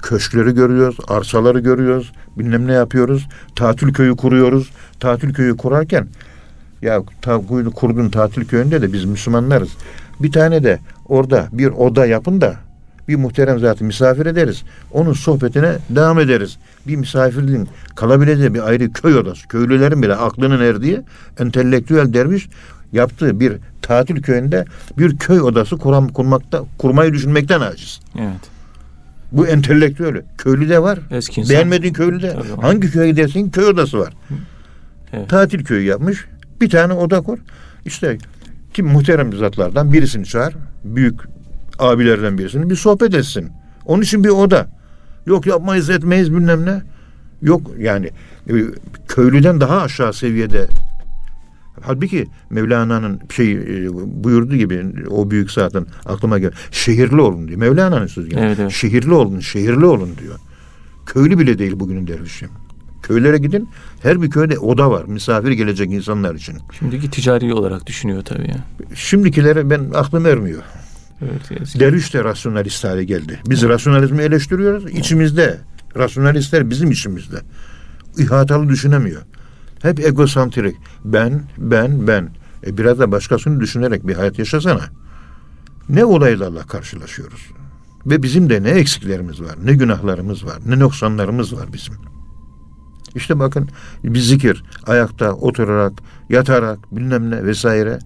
köşkleri 0.02 0.54
görüyoruz, 0.54 0.96
arsaları 1.08 1.58
görüyoruz, 1.60 2.12
bilmem 2.38 2.66
ne 2.66 2.72
yapıyoruz. 2.72 3.28
Tatil 3.56 3.92
köyü 3.92 4.16
kuruyoruz. 4.16 4.70
Tatil 5.00 5.34
köyü 5.34 5.56
kurarken 5.56 6.06
ya 6.82 7.02
ta, 7.22 7.40
kurdun 7.74 8.08
tatil 8.08 8.44
köyünde 8.44 8.82
de 8.82 8.92
biz 8.92 9.04
Müslümanlarız. 9.04 9.70
Bir 10.20 10.32
tane 10.32 10.64
de 10.64 10.78
orada 11.08 11.48
bir 11.52 11.68
oda 11.68 12.06
yapın 12.06 12.40
da 12.40 12.56
bir 13.08 13.16
muhterem 13.16 13.58
zatı 13.58 13.84
misafir 13.84 14.26
ederiz. 14.26 14.62
Onun 14.92 15.12
sohbetine 15.12 15.76
devam 15.90 16.20
ederiz. 16.20 16.58
Bir 16.86 16.96
misafirliğin 16.96 17.68
kalabileceği 17.96 18.54
bir 18.54 18.68
ayrı 18.68 18.92
köy 18.92 19.16
odası. 19.16 19.48
Köylülerin 19.48 20.02
bile 20.02 20.14
aklının 20.14 20.60
erdiği 20.60 21.00
entelektüel 21.38 22.12
derviş 22.12 22.48
yaptığı 22.92 23.40
bir 23.40 23.52
tatil 23.82 24.22
köyünde 24.22 24.64
bir 24.98 25.16
köy 25.16 25.40
odası 25.40 25.76
kuram, 25.76 26.08
kurmakta 26.08 26.64
kurmayı 26.78 27.12
düşünmekten 27.12 27.60
aciz. 27.60 28.00
Evet. 28.18 28.50
Bu 29.32 29.46
entelektüel. 29.46 30.22
Köylü 30.38 30.68
de 30.68 30.82
var. 30.82 30.98
Eski 31.10 31.40
insan. 31.40 31.54
Beğenmediğin 31.54 31.92
köylü 31.92 32.22
de. 32.22 32.32
Tabii. 32.32 32.62
Hangi 32.62 32.90
köye 32.90 33.10
gidersin 33.10 33.50
köy 33.50 33.64
odası 33.64 33.98
var. 33.98 34.12
Evet. 35.12 35.28
Tatil 35.28 35.64
köyü 35.64 35.86
yapmış. 35.86 36.26
Bir 36.60 36.70
tane 36.70 36.92
oda 36.92 37.20
kur. 37.20 37.38
İşte 37.84 38.18
kim 38.74 38.86
muhterem 38.86 39.32
zatlardan 39.32 39.92
birisini 39.92 40.24
çağır. 40.24 40.54
Büyük 40.84 41.20
abilerden 41.78 42.38
birisini 42.38 42.70
bir 42.70 42.76
sohbet 42.76 43.14
etsin. 43.14 43.50
Onun 43.86 44.02
için 44.02 44.24
bir 44.24 44.28
oda. 44.28 44.66
Yok 45.26 45.46
yapmayız 45.46 45.90
etmeyiz 45.90 46.32
bilmem 46.32 46.66
ne. 46.66 46.82
Yok 47.42 47.70
yani 47.78 48.10
e, 48.48 48.54
köylüden 49.08 49.60
daha 49.60 49.80
aşağı 49.80 50.12
seviyede 50.12 50.66
Halbuki 51.80 52.26
Mevlana'nın 52.50 53.20
şey 53.30 53.52
e, 53.52 53.88
buyurduğu 54.24 54.56
gibi 54.56 54.86
o 55.10 55.30
büyük 55.30 55.50
zaten 55.50 55.86
aklıma 56.06 56.38
gel. 56.38 56.50
Şehirli 56.70 57.20
olun 57.20 57.48
diyor. 57.48 57.58
Mevlana'nın 57.58 58.06
sözü. 58.06 58.34
Yani. 58.34 58.46
Evet, 58.46 58.58
evet. 58.60 58.72
Şehirli 58.72 59.12
olun, 59.12 59.40
şehirli 59.40 59.84
olun 59.84 60.10
diyor. 60.18 60.38
Köylü 61.06 61.38
bile 61.38 61.58
değil 61.58 61.72
bugünün 61.80 62.06
dervişi. 62.06 62.46
Köylere 63.02 63.38
gidin. 63.38 63.68
Her 64.02 64.22
bir 64.22 64.30
köyde 64.30 64.58
oda 64.58 64.90
var. 64.90 65.04
Misafir 65.04 65.50
gelecek 65.50 65.90
insanlar 65.90 66.34
için. 66.34 66.58
Şimdiki 66.78 67.10
ticari 67.10 67.54
olarak 67.54 67.86
düşünüyor 67.86 68.22
tabii 68.22 68.48
ya. 68.48 68.56
Şimdikilere 68.94 69.70
ben 69.70 69.90
aklım 69.94 70.26
ermiyor. 70.26 70.62
Evet, 71.22 71.80
Derviş 71.80 72.14
de 72.14 72.24
rasyonalist 72.24 72.84
hale 72.84 73.04
geldi. 73.04 73.40
Biz 73.46 73.62
rasyonalizmi 73.62 74.22
eleştiriyoruz. 74.22 74.90
İçimizde. 74.90 75.58
Rasyonalistler 75.96 76.70
bizim 76.70 76.90
içimizde. 76.90 77.36
İhatalı 78.18 78.68
düşünemiyor. 78.68 79.22
Hep 79.82 80.00
egosantrik. 80.00 80.76
Ben, 81.04 81.42
ben, 81.58 82.06
ben. 82.06 82.28
E 82.66 82.78
biraz 82.78 82.98
da 82.98 83.12
başkasını 83.12 83.60
düşünerek 83.60 84.06
bir 84.06 84.14
hayat 84.14 84.38
yaşasana. 84.38 84.82
Ne 85.88 86.04
olaylarla 86.04 86.62
karşılaşıyoruz. 86.62 87.50
Ve 88.06 88.22
bizim 88.22 88.50
de 88.50 88.62
ne 88.62 88.70
eksiklerimiz 88.70 89.40
var, 89.40 89.54
ne 89.64 89.74
günahlarımız 89.74 90.46
var, 90.46 90.58
ne 90.66 90.78
noksanlarımız 90.78 91.56
var 91.56 91.72
bizim. 91.72 91.94
İşte 93.14 93.38
bakın 93.38 93.68
bir 94.04 94.18
zikir, 94.18 94.64
ayakta, 94.86 95.32
oturarak, 95.32 95.92
yatarak, 96.28 96.96
bilmem 96.96 97.30
ne 97.30 97.44
vesaire. 97.44 97.98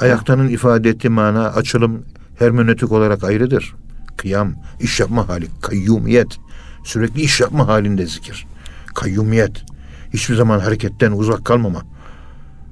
Ayaktanın 0.00 0.48
ifade 0.48 0.88
ettiği 0.88 1.08
mana, 1.08 1.46
açılım, 1.46 2.02
hermenötik 2.38 2.92
olarak 2.92 3.24
ayrıdır. 3.24 3.74
Kıyam, 4.16 4.54
iş 4.80 5.00
yapma 5.00 5.28
hali, 5.28 5.46
kayyumiyet. 5.62 6.38
Sürekli 6.84 7.20
iş 7.20 7.40
yapma 7.40 7.68
halinde 7.68 8.06
zikir. 8.06 8.46
Kayyumiyet. 8.94 9.64
Hiçbir 10.12 10.34
zaman 10.34 10.60
hareketten 10.60 11.12
uzak 11.12 11.44
kalmama. 11.44 11.82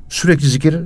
Sürekli 0.09 0.47
zikir 0.47 0.77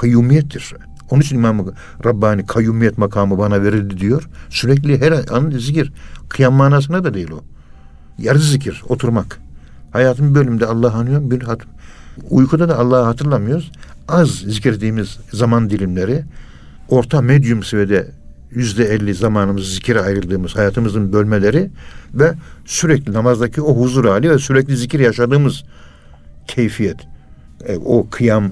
kayyumiyettir. 0.00 0.74
Onun 1.10 1.20
için 1.20 1.36
İmam 1.36 1.66
Rabbani 2.04 2.46
kayyumiyet 2.46 2.98
makamı 2.98 3.38
bana 3.38 3.62
verildi 3.62 3.98
diyor. 3.98 4.28
Sürekli 4.50 5.00
her 5.00 5.12
an 5.12 5.50
zikir. 5.50 5.92
Kıyam 6.28 6.54
manasına 6.54 7.04
da 7.04 7.14
değil 7.14 7.30
o. 7.30 7.44
Yarı 8.18 8.38
zikir, 8.38 8.82
oturmak. 8.88 9.38
Hayatın 9.90 10.30
bir 10.30 10.34
bölümünde 10.34 10.66
Allah'ı 10.66 10.92
anıyorum, 10.92 11.30
bir 11.30 11.42
hat 11.42 11.60
uykuda 12.30 12.68
da 12.68 12.78
Allah'ı 12.78 13.04
hatırlamıyoruz. 13.04 13.72
Az 14.08 14.28
zikirdiğimiz 14.28 15.18
zaman 15.32 15.70
dilimleri, 15.70 16.24
orta 16.88 17.22
medyum 17.22 17.62
seviyede 17.62 18.10
yüzde 18.50 18.84
elli 18.84 19.14
zamanımızı 19.14 19.74
zikire 19.74 20.00
ayırdığımız 20.00 20.56
hayatımızın 20.56 21.12
bölmeleri 21.12 21.70
ve 22.14 22.32
sürekli 22.64 23.12
namazdaki 23.12 23.62
o 23.62 23.76
huzur 23.76 24.04
hali 24.04 24.30
ve 24.30 24.38
sürekli 24.38 24.76
zikir 24.76 25.00
yaşadığımız 25.00 25.64
keyfiyet. 26.46 26.96
E, 27.68 27.76
o 27.76 28.06
kıyam, 28.10 28.50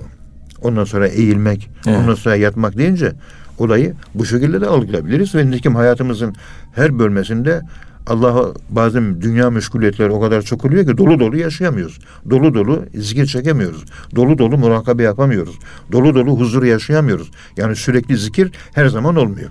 ondan 0.63 0.85
sonra 0.85 1.09
eğilmek, 1.09 1.71
Evet. 1.87 1.99
ondan 1.99 2.15
sonra 2.15 2.37
yatmak 2.37 2.79
deyince 2.79 3.13
olayı 3.59 3.95
bu 4.15 4.25
şekilde 4.25 4.61
de 4.61 4.67
algılayabiliriz 4.67 5.35
ve 5.35 5.47
nitekim 5.47 5.75
hayatımızın 5.75 6.35
her 6.75 6.99
bölmesinde 6.99 7.63
Allah'a 8.07 8.45
bazen 8.71 9.23
dünya 9.23 9.51
meşguliyetleri 9.51 10.11
o 10.11 10.21
kadar 10.21 10.43
çok 10.43 10.65
oluyor 10.65 10.87
ki 10.87 10.99
dolu 10.99 11.21
dolu 11.21 11.37
yaşayamıyoruz. 11.37 11.99
Dolu 12.31 12.55
dolu 12.55 12.85
zikir 12.95 13.27
çekemiyoruz. 13.27 13.85
Dolu 14.17 14.39
dolu 14.39 14.59
murakabe 14.59 15.03
yapamıyoruz. 15.03 15.59
Dolu 15.93 16.15
dolu 16.15 16.41
huzur 16.41 16.63
yaşayamıyoruz. 16.63 17.31
Yani 17.57 17.77
sürekli 17.77 18.17
zikir 18.17 18.53
her 18.75 18.87
zaman 18.87 19.17
olmuyor. 19.17 19.51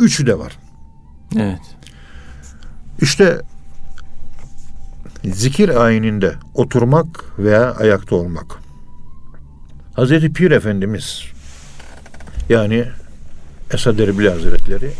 Üçü 0.00 0.26
de 0.26 0.38
var. 0.38 0.58
Evet. 1.36 1.60
İşte 3.00 3.40
zikir 5.24 5.84
ayininde 5.84 6.34
oturmak 6.54 7.24
veya 7.38 7.74
ayakta 7.74 8.16
olmak. 8.16 8.58
Hazreti 9.94 10.32
Pir 10.32 10.50
Efendimiz 10.50 11.22
yani 12.48 12.84
Esad 13.74 13.98
Erbil 13.98 14.26
Hazretleri 14.26 14.90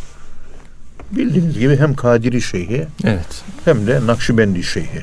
bildiğiniz 1.12 1.58
gibi 1.58 1.76
hem 1.76 1.94
Kadiri 1.94 2.42
Şeyhi 2.42 2.86
Evet. 3.04 3.42
hem 3.64 3.86
de 3.86 4.06
Nakşibendi 4.06 4.62
Şeyhi. 4.62 5.02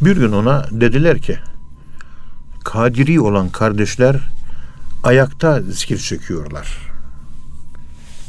Bir 0.00 0.16
gün 0.16 0.32
ona 0.32 0.66
dediler 0.70 1.18
ki 1.18 1.38
Kadiri 2.64 3.20
olan 3.20 3.48
kardeşler 3.48 4.16
ayakta 5.04 5.62
zikir 5.62 5.98
çekiyorlar. 5.98 6.78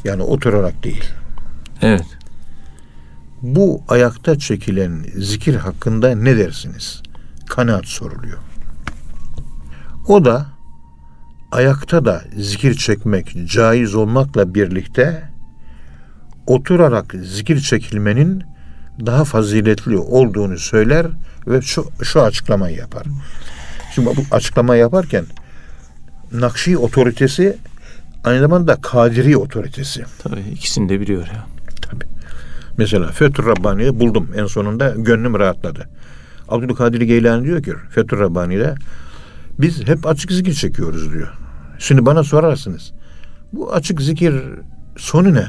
Yani 0.04 0.24
oturarak 0.24 0.84
değil. 0.84 1.04
Evet. 1.82 2.06
Bu 3.42 3.84
ayakta 3.88 4.40
çekilen 4.40 5.06
zikir 5.18 5.56
hakkında 5.56 6.16
ne 6.16 6.38
dersiniz? 6.38 7.02
Kanaat 7.50 7.86
soruluyor. 7.86 8.38
O 10.08 10.26
da 10.26 10.46
ayakta 11.52 12.06
da 12.06 12.24
zikir 12.38 12.74
çekmek 12.74 13.36
caiz 13.46 13.96
olmakla 13.96 14.54
birlikte 14.56 15.24
oturarak 16.48 17.16
zikir 17.24 17.60
çekilmenin 17.60 18.44
daha 19.06 19.24
faziletli 19.26 19.98
olduğunu 19.98 20.58
söyler 20.58 21.08
ve 21.48 21.62
şu, 21.62 21.86
şu 22.04 22.22
açıklamayı 22.22 22.78
yapar. 22.78 23.04
Şimdi 23.96 24.10
bu 24.18 24.36
açıklama 24.36 24.76
yaparken 24.76 25.26
Nakşi 26.32 26.78
otoritesi 26.78 27.58
aynı 28.24 28.40
zamanda 28.40 28.76
Kadiri 28.82 29.38
otoritesi. 29.38 30.04
Tabii 30.24 30.40
ikisini 30.40 30.90
de 30.90 31.00
biliyor 31.00 31.28
ya. 31.28 31.59
Mesela 32.80 33.12
Fethur 33.12 33.46
Rabbani'yi 33.46 34.00
buldum 34.00 34.28
en 34.36 34.46
sonunda 34.46 34.94
gönlüm 34.98 35.40
rahatladı. 35.40 35.90
Abdülkadir 36.50 37.02
Geylani 37.02 37.46
diyor 37.46 37.64
ki 37.64 37.74
Fethur 37.90 38.20
Rabbani'de 38.20 38.76
biz 39.60 39.88
hep 39.88 40.08
açık 40.08 40.32
zikir 40.32 40.54
çekiyoruz 40.54 41.14
diyor. 41.14 41.34
Şimdi 41.80 42.06
bana 42.06 42.24
sorarsınız. 42.24 42.92
Bu 43.54 43.74
açık 43.74 44.02
zikir 44.02 44.44
sonu 44.98 45.34
ne? 45.34 45.48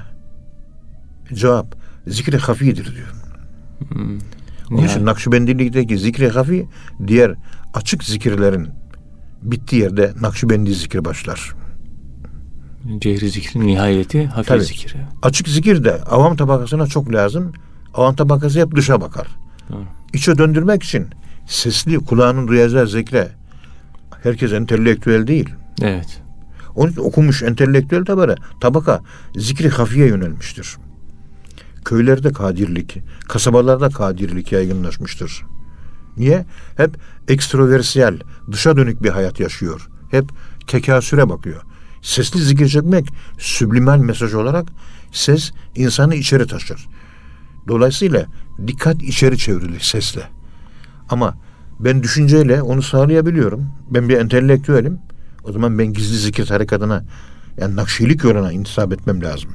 Cevap 1.32 1.76
zikri 2.06 2.38
hafidir 2.38 2.94
diyor. 2.94 3.12
Hmm. 3.88 4.18
Onun 4.70 4.86
için 4.86 5.06
Nakşibendilik'teki 5.06 5.98
zikri 5.98 6.28
hafi 6.28 6.68
diğer 7.06 7.34
açık 7.74 8.04
zikirlerin 8.04 8.68
bittiği 9.42 9.82
yerde 9.82 10.12
Nakşibendi 10.20 10.74
zikir 10.74 11.04
başlar. 11.04 11.54
Cehri 12.98 13.30
zikrin 13.30 13.66
nihayeti 13.66 14.26
hafif 14.26 14.48
Tabii. 14.48 14.64
zikir. 14.64 14.96
Açık 15.22 15.48
zikir 15.48 15.84
de 15.84 16.02
avam 16.02 16.36
tabakasına 16.36 16.86
çok 16.86 17.12
lazım. 17.12 17.52
Avam 17.94 18.16
tabakası 18.16 18.60
hep 18.60 18.76
dışa 18.76 19.00
bakar. 19.00 19.26
Doğru. 19.72 19.84
İçe 20.12 20.38
döndürmek 20.38 20.82
için 20.82 21.06
sesli 21.46 21.98
kulağının 21.98 22.48
duyacağı 22.48 22.86
zikre 22.86 23.28
herkes 24.22 24.52
entelektüel 24.52 25.26
değil. 25.26 25.48
Evet. 25.82 26.22
Onun 26.74 26.90
için 26.90 27.00
okumuş 27.00 27.42
entelektüel 27.42 28.04
tabara, 28.04 28.36
tabaka 28.60 29.02
zikri 29.36 29.68
hafiye 29.68 30.06
yönelmiştir. 30.06 30.76
Köylerde 31.84 32.32
kadirlik, 32.32 32.98
kasabalarda 33.28 33.88
kadirlik 33.88 34.52
yaygınlaşmıştır. 34.52 35.42
Niye? 36.16 36.44
Hep 36.76 36.96
ekstroversiyel, 37.28 38.20
dışa 38.52 38.76
dönük 38.76 39.02
bir 39.02 39.08
hayat 39.08 39.40
yaşıyor. 39.40 39.88
Hep 40.10 40.24
tekasüre 40.66 41.28
bakıyor. 41.28 41.62
Sesli 42.02 42.40
zikir 42.40 42.68
çekmek 42.68 43.08
süblimal 43.38 43.98
mesaj 43.98 44.34
olarak 44.34 44.68
ses 45.12 45.52
insanı 45.74 46.14
içeri 46.14 46.46
taşır. 46.46 46.88
Dolayısıyla 47.68 48.26
dikkat 48.66 49.02
içeri 49.02 49.38
çevrilir 49.38 49.80
sesle. 49.80 50.22
Ama 51.08 51.34
ben 51.80 52.02
düşünceyle 52.02 52.62
onu 52.62 52.82
sağlayabiliyorum. 52.82 53.66
Ben 53.90 54.08
bir 54.08 54.18
entelektüelim. 54.18 54.98
O 55.44 55.52
zaman 55.52 55.78
ben 55.78 55.92
gizli 55.92 56.16
zikir 56.16 56.46
tarikatına 56.46 57.04
yani 57.58 57.76
nakşilik 57.76 58.24
yoluna 58.24 58.52
intisap 58.52 58.92
etmem 58.92 59.22
lazım. 59.22 59.50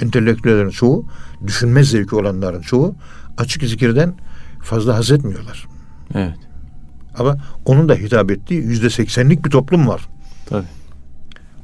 Entelektüellerin 0.00 0.70
çoğu, 0.70 1.06
düşünme 1.46 1.84
zevki 1.84 2.16
olanların 2.16 2.60
çoğu 2.60 2.94
açık 3.38 3.62
zikirden 3.62 4.14
fazla 4.62 4.96
haz 4.96 5.10
etmiyorlar. 5.10 5.66
Evet. 6.14 6.36
Ama 7.18 7.36
onun 7.64 7.88
da 7.88 7.94
hitap 7.94 8.30
ettiği 8.30 8.62
yüzde 8.62 8.90
seksenlik 8.90 9.44
bir 9.44 9.50
toplum 9.50 9.88
var. 9.88 10.08
Tabii. 10.46 10.66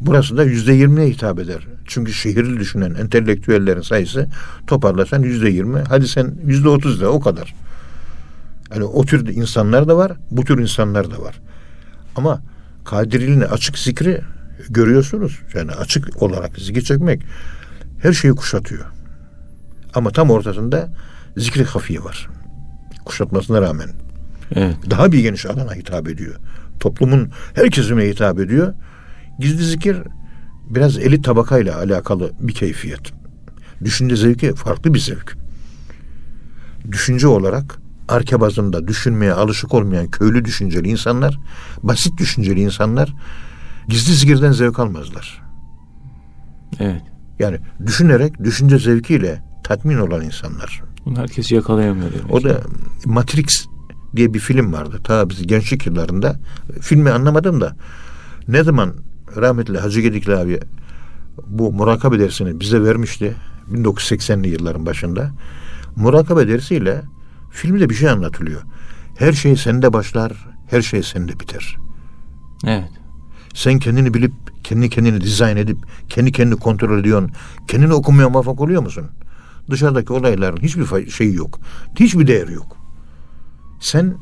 Burası 0.00 0.36
da 0.36 0.44
yüzde 0.44 0.72
yirmiye 0.72 1.08
hitap 1.08 1.38
eder. 1.38 1.66
Çünkü 1.84 2.12
şehirli 2.12 2.60
düşünen 2.60 2.94
entelektüellerin 2.94 3.80
sayısı 3.80 4.28
toparlasan 4.66 5.22
yüzde 5.22 5.48
yirmi. 5.48 5.82
Hadi 5.88 6.08
sen 6.08 6.34
yüzde 6.44 6.68
otuz 6.68 7.00
de 7.00 7.06
o 7.06 7.20
kadar. 7.20 7.54
Yani 8.70 8.84
o 8.84 9.04
tür 9.04 9.28
insanlar 9.28 9.88
da 9.88 9.96
var, 9.96 10.12
bu 10.30 10.44
tür 10.44 10.58
insanlar 10.58 11.10
da 11.10 11.22
var. 11.22 11.40
Ama 12.16 12.40
Kadiriliğin 12.84 13.40
açık 13.40 13.78
zikri 13.78 14.20
görüyorsunuz. 14.68 15.38
Yani 15.54 15.72
açık 15.72 16.22
olarak 16.22 16.58
zikir 16.58 16.82
çekmek 16.82 17.22
her 18.02 18.12
şeyi 18.12 18.34
kuşatıyor. 18.34 18.84
Ama 19.94 20.10
tam 20.10 20.30
ortasında 20.30 20.88
zikri 21.36 21.64
hafiye 21.64 22.04
var. 22.04 22.28
Kuşatmasına 23.04 23.62
rağmen 23.62 23.88
Evet. 24.54 24.76
daha 24.90 25.12
bir 25.12 25.18
geniş 25.20 25.46
alana 25.46 25.74
hitap 25.74 26.08
ediyor. 26.08 26.34
Toplumun 26.80 27.30
her 27.54 27.70
kesimine 27.70 28.08
hitap 28.08 28.40
ediyor. 28.40 28.74
Gizli 29.38 29.64
zikir 29.64 29.96
biraz 30.70 30.98
elit 30.98 31.24
tabakayla 31.24 31.78
alakalı 31.78 32.32
bir 32.40 32.54
keyfiyet. 32.54 33.12
Düşünce 33.84 34.16
zevki 34.16 34.54
farklı 34.54 34.94
bir 34.94 34.98
zevk. 34.98 35.36
Düşünce 36.92 37.26
olarak 37.26 37.78
arka 38.08 38.40
bazında 38.40 38.88
düşünmeye 38.88 39.32
alışık 39.32 39.74
olmayan 39.74 40.06
köylü 40.06 40.44
düşünceli 40.44 40.88
insanlar, 40.88 41.38
basit 41.82 42.18
düşünceli 42.18 42.60
insanlar 42.60 43.14
gizli 43.88 44.14
zikirden 44.14 44.52
zevk 44.52 44.78
almazlar. 44.78 45.42
Evet. 46.80 47.02
Yani 47.38 47.58
düşünerek 47.86 48.44
düşünce 48.44 48.78
zevkiyle 48.78 49.42
tatmin 49.64 49.98
olan 49.98 50.24
insanlar. 50.24 50.82
Bunu 51.06 51.18
herkes 51.18 51.52
yakalayamıyor 51.52 52.12
demek. 52.12 52.34
O 52.34 52.44
da 52.44 52.60
Matrix 53.04 53.66
diye 54.16 54.34
bir 54.34 54.38
film 54.38 54.72
vardı. 54.72 55.00
Ta 55.04 55.30
biz 55.30 55.46
gençlik 55.46 55.86
yıllarında. 55.86 56.36
Filmi 56.80 57.10
anlamadım 57.10 57.60
da 57.60 57.76
ne 58.48 58.64
zaman 58.64 58.94
rahmetli 59.36 59.78
Hacı 59.78 60.00
Gedikli 60.00 60.36
abi 60.36 60.60
bu 61.46 61.72
murakabe 61.72 62.18
dersini 62.18 62.60
bize 62.60 62.82
vermişti 62.82 63.34
1980'li 63.72 64.48
yılların 64.48 64.86
başında. 64.86 65.30
Murakabe 65.96 66.48
dersiyle 66.48 67.02
filmde 67.50 67.90
bir 67.90 67.94
şey 67.94 68.10
anlatılıyor. 68.10 68.62
Her 69.18 69.32
şey 69.32 69.56
sende 69.56 69.92
başlar, 69.92 70.32
her 70.66 70.82
şey 70.82 71.02
sende 71.02 71.40
biter. 71.40 71.76
Evet. 72.66 72.90
Sen 73.54 73.78
kendini 73.78 74.14
bilip, 74.14 74.32
kendi 74.64 74.90
kendini 74.90 75.20
dizayn 75.20 75.56
edip, 75.56 75.78
kendi 76.08 76.32
kendini 76.32 76.58
kontrol 76.58 76.98
ediyorsun. 76.98 77.30
Kendini 77.68 77.92
okumaya 77.92 78.28
muvaffak 78.28 78.60
oluyor 78.60 78.82
musun? 78.82 79.06
Dışarıdaki 79.70 80.12
olayların 80.12 80.62
hiçbir 80.62 81.10
şeyi 81.10 81.34
yok. 81.34 81.60
Hiçbir 82.00 82.26
değeri 82.26 82.52
yok. 82.52 82.76
Sen 83.80 84.14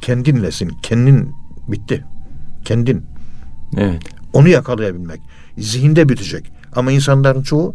kendinlesin. 0.00 0.68
Kendin 0.82 1.34
bitti. 1.68 2.04
Kendin. 2.64 3.06
Evet. 3.76 4.17
Onu 4.32 4.48
yakalayabilmek. 4.48 5.20
Zihinde 5.58 6.08
bitecek. 6.08 6.52
Ama 6.72 6.92
insanların 6.92 7.42
çoğu 7.42 7.74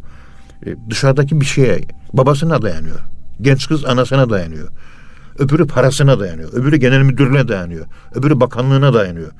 e, 0.66 0.76
dışarıdaki 0.90 1.42
bir 1.42 1.46
şeye, 1.46 1.82
babasına 2.14 2.62
dayanıyor. 2.62 3.00
Genç 3.42 3.68
kız 3.68 3.86
anasına 3.86 4.30
dayanıyor. 4.30 4.70
Öbürü 5.40 5.68
parasına 5.68 6.20
dayanıyor. 6.20 6.54
Öbürü 6.54 6.78
genel 6.78 7.02
müdürlüğüne 7.02 7.48
dayanıyor. 7.48 7.86
Öbürü 8.16 8.40
bakanlığına 8.40 8.94
dayanıyor. 8.94 9.32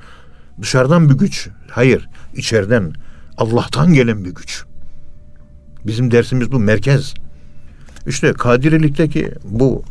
Dışarıdan 0.62 1.08
bir 1.08 1.14
güç. 1.14 1.48
Hayır, 1.70 2.08
içeriden 2.34 2.92
Allah'tan 3.36 3.94
gelen 3.94 4.24
bir 4.24 4.30
güç. 4.30 4.64
Bizim 5.86 6.10
dersimiz 6.10 6.52
bu 6.52 6.58
merkez. 6.58 7.14
İşte 8.06 8.32
Kadirilikteki 8.32 9.32
bu 9.44 9.84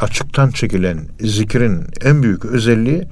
açıktan 0.00 0.50
çekilen 0.50 1.06
zikrin 1.20 1.86
en 2.04 2.22
büyük 2.22 2.44
özelliği 2.44 3.08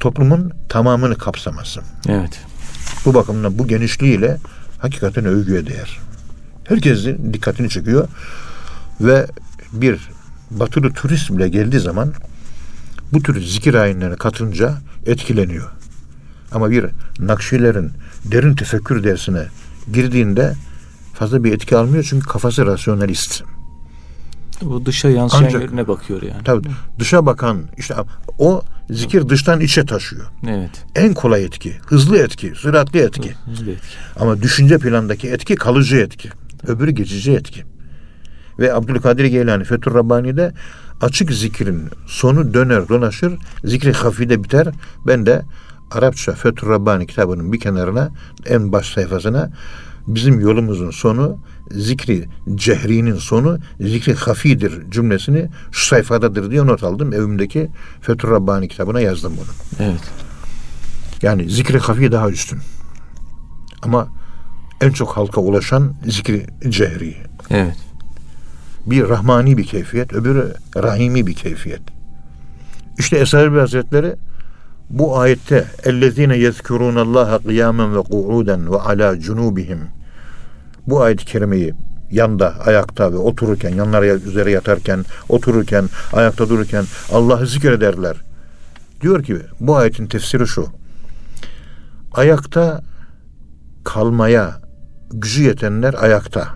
toplumun 0.00 0.52
tamamını 0.68 1.18
kapsaması. 1.18 1.80
Evet. 2.08 2.40
Bu 3.04 3.14
bakımdan 3.14 3.58
bu 3.58 3.68
genişliğiyle 3.68 4.38
hakikaten 4.78 5.24
övgüye 5.24 5.66
değer. 5.66 5.98
Herkesin 6.64 7.34
dikkatini 7.34 7.68
çekiyor 7.68 8.08
ve 9.00 9.26
bir 9.72 10.08
batılı 10.50 10.92
turist 10.92 11.30
bile 11.30 11.48
geldiği 11.48 11.80
zaman 11.80 12.12
bu 13.12 13.22
tür 13.22 13.42
zikir 13.42 13.74
ayinlerine 13.74 14.16
katılınca 14.16 14.74
etkileniyor. 15.06 15.70
Ama 16.52 16.70
bir 16.70 16.86
Nakşilerin 17.18 17.90
derin 18.24 18.54
tefekkür 18.54 19.04
dersine 19.04 19.46
girdiğinde 19.92 20.54
fazla 21.14 21.44
bir 21.44 21.52
etki 21.52 21.76
almıyor 21.76 22.06
çünkü 22.08 22.26
kafası 22.26 22.66
rasyonalist. 22.66 23.42
Bu 24.62 24.86
dışa 24.86 25.08
yansıyan 25.08 25.44
Ancak- 25.44 25.62
yerine 25.62 25.88
bakıyor 25.88 26.22
yani. 26.22 26.44
Tabii 26.44 26.68
dışa 26.98 27.26
bakan 27.26 27.62
işte 27.78 27.94
o 28.38 28.62
zikir 28.90 29.28
dıştan 29.28 29.60
içe 29.60 29.86
taşıyor. 29.86 30.26
Evet. 30.48 30.84
En 30.94 31.14
kolay 31.14 31.44
etki, 31.44 31.74
hızlı 31.86 32.18
etki, 32.18 32.52
süratli 32.56 32.98
etki. 33.00 33.34
Hızlı 33.44 33.70
etki. 33.70 33.86
Ama 34.20 34.42
düşünce 34.42 34.78
plandaki 34.78 35.28
etki 35.28 35.56
kalıcı 35.56 35.96
etki. 35.96 36.28
Öbürü 36.66 36.90
geçici 36.90 37.32
etki. 37.32 37.62
Ve 38.58 38.74
Abdülkadir 38.74 39.24
Geylani 39.24 39.64
Fethur 39.64 39.94
Rabbani'de 39.94 40.52
açık 41.00 41.32
zikrin 41.32 41.88
sonu 42.06 42.54
döner 42.54 42.88
dolaşır. 42.88 43.32
Zikri 43.64 43.92
hafide 43.92 44.44
biter. 44.44 44.68
Ben 45.06 45.26
de 45.26 45.42
Arapça 45.90 46.32
Fethur 46.32 46.68
Rabbani 46.68 47.06
kitabının 47.06 47.52
bir 47.52 47.60
kenarına 47.60 48.10
en 48.46 48.72
baş 48.72 48.86
sayfasına 48.92 49.50
bizim 50.06 50.40
yolumuzun 50.40 50.90
sonu 50.90 51.38
zikri 51.70 52.28
cehrinin 52.54 53.16
sonu 53.16 53.58
zikri 53.80 54.14
hafidir 54.14 54.90
cümlesini 54.90 55.48
şu 55.72 55.86
sayfadadır 55.86 56.50
diye 56.50 56.66
not 56.66 56.82
aldım. 56.82 57.12
Evimdeki 57.12 57.70
Fethur 58.00 58.30
Rabbani 58.30 58.68
kitabına 58.68 59.00
yazdım 59.00 59.32
bunu. 59.36 59.86
Evet. 59.88 60.00
Yani 61.22 61.50
zikri 61.50 61.78
hafi 61.78 62.12
daha 62.12 62.30
üstün. 62.30 62.58
Ama 63.82 64.08
en 64.80 64.90
çok 64.90 65.16
halka 65.16 65.40
ulaşan 65.40 65.94
zikri 66.06 66.46
cehri. 66.68 67.16
Evet. 67.50 67.76
Bir 68.86 69.08
rahmani 69.08 69.58
bir 69.58 69.64
keyfiyet, 69.64 70.12
öbürü 70.12 70.54
rahimi 70.76 71.26
bir 71.26 71.34
keyfiyet. 71.34 71.82
İşte 72.98 73.16
Esad 73.16 73.56
Hazretleri 73.56 74.14
bu 74.90 75.18
ayette 75.18 75.64
ellezine 75.84 76.36
yezkurunallaha 76.36 77.38
kıyamen 77.38 77.96
ve 77.96 77.98
qu'uden 77.98 78.72
ve 78.72 78.80
ala 78.80 79.20
cunubihim 79.20 79.80
bu 80.86 81.02
ayet-i 81.02 81.24
kerimeyi 81.24 81.74
yanda, 82.10 82.54
ayakta 82.66 83.12
ve 83.12 83.16
otururken, 83.16 83.74
yanlara 83.74 84.06
üzere 84.06 84.50
yatarken, 84.50 85.04
otururken, 85.28 85.88
ayakta 86.12 86.48
dururken 86.48 86.84
Allah'ı 87.12 87.46
zikrederler. 87.46 88.16
Diyor 89.00 89.22
ki 89.22 89.36
bu 89.60 89.76
ayetin 89.76 90.06
tefsiri 90.06 90.46
şu. 90.46 90.66
Ayakta 92.12 92.82
kalmaya 93.84 94.60
gücü 95.12 95.42
yetenler 95.42 95.94
ayakta 95.94 96.48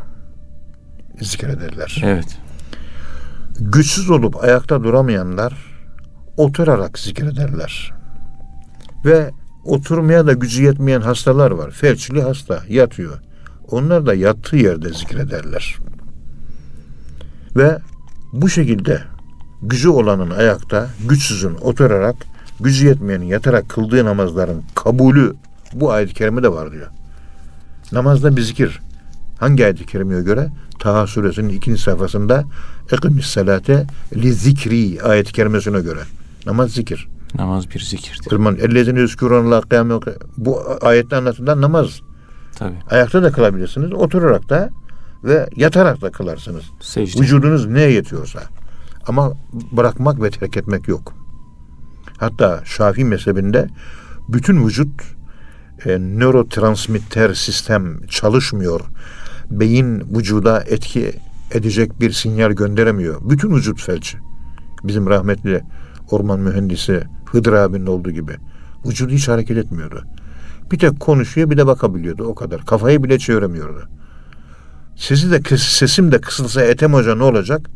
zikrederler. 1.20 2.02
Evet. 2.04 2.38
Güçsüz 3.60 4.10
olup 4.10 4.44
ayakta 4.44 4.84
duramayanlar 4.84 5.54
oturarak 6.36 6.98
zikrederler. 6.98 7.92
Ve 9.04 9.30
oturmaya 9.64 10.26
da 10.26 10.32
gücü 10.32 10.62
yetmeyen 10.62 11.00
hastalar 11.00 11.50
var. 11.50 11.70
Felçli 11.70 12.22
hasta 12.22 12.62
yatıyor. 12.68 13.18
Onlar 13.70 14.06
da 14.06 14.14
yattığı 14.14 14.56
yerde 14.56 14.88
zikrederler. 14.88 15.76
Ve 17.56 17.78
bu 18.32 18.48
şekilde 18.48 19.02
gücü 19.62 19.88
olanın 19.88 20.30
ayakta, 20.30 20.90
güçsüzün 21.08 21.54
oturarak, 21.54 22.16
gücü 22.60 22.86
yetmeyenin 22.86 23.26
yatarak 23.26 23.68
kıldığı 23.68 24.04
namazların 24.04 24.62
kabulü 24.74 25.34
bu 25.72 25.92
ayet-i 25.92 26.14
kerimede 26.14 26.52
var 26.52 26.72
diyor. 26.72 26.86
Namazda 27.92 28.36
bir 28.36 28.42
zikir. 28.42 28.80
Hangi 29.40 29.64
ayet-i 29.64 29.86
kerimeye 29.86 30.22
göre? 30.22 30.48
Taha 30.78 31.06
suresinin 31.06 31.48
ikinci 31.48 31.82
sayfasında 31.82 32.44
Ekimis 32.92 33.26
salate 33.26 33.86
li 34.16 34.32
zikri 34.32 35.02
ayet-i 35.02 35.32
kerimesine 35.32 35.80
göre. 35.80 36.00
Namaz 36.46 36.70
zikir. 36.70 37.08
Namaz 37.34 37.70
bir 37.70 37.80
zikirdir. 37.80 38.26
O 38.26 38.30
zaman 38.30 38.56
ellezine 38.56 39.00
yüzkürünallah 39.00 39.62
kıyame 39.62 39.94
bu 40.36 40.62
ayette 40.82 41.16
anlatılan 41.16 41.60
namaz. 41.60 42.00
Tabii. 42.56 42.76
Ayakta 42.90 43.22
da 43.22 43.32
kılabilirsiniz, 43.32 43.92
oturarak 43.92 44.48
da 44.48 44.70
ve 45.24 45.48
yatarak 45.56 46.02
da 46.02 46.10
kılarsınız. 46.10 46.64
Secde. 46.80 47.20
Vücudunuz 47.20 47.66
neye 47.66 47.90
yetiyorsa. 47.90 48.40
Ama 49.06 49.32
bırakmak 49.52 50.22
ve 50.22 50.30
terk 50.30 50.56
etmek 50.56 50.88
yok. 50.88 51.14
Hatta 52.18 52.60
Şafii 52.64 53.04
mezhebinde 53.04 53.68
bütün 54.28 54.66
vücut 54.66 55.02
e, 55.86 55.98
nörotransmitter 55.98 57.34
sistem 57.34 58.06
çalışmıyor. 58.06 58.80
Beyin 59.50 60.00
vücuda 60.00 60.60
etki 60.66 61.12
edecek 61.50 62.00
bir 62.00 62.12
sinyal 62.12 62.52
gönderemiyor. 62.52 63.30
Bütün 63.30 63.54
vücut 63.54 63.82
felç. 63.82 64.16
Bizim 64.84 65.06
rahmetli 65.06 65.62
orman 66.10 66.40
mühendisi 66.40 67.04
Hıdır 67.34 67.52
abinin 67.52 67.86
olduğu 67.86 68.10
gibi. 68.10 68.36
Vücudu 68.86 69.12
hiç 69.12 69.28
hareket 69.28 69.56
etmiyordu. 69.56 70.04
Bir 70.70 70.78
tek 70.78 71.00
konuşuyor 71.00 71.50
bir 71.50 71.56
de 71.56 71.66
bakabiliyordu 71.66 72.24
o 72.24 72.34
kadar. 72.34 72.64
Kafayı 72.66 73.02
bile 73.02 73.18
çeviremiyordu. 73.18 73.88
Sesi 74.96 75.30
de 75.30 75.56
sesim 75.56 76.12
de 76.12 76.20
kısılsa 76.20 76.62
Ethem 76.62 76.92
Hoca 76.92 77.14
ne 77.14 77.22
olacak? 77.22 77.70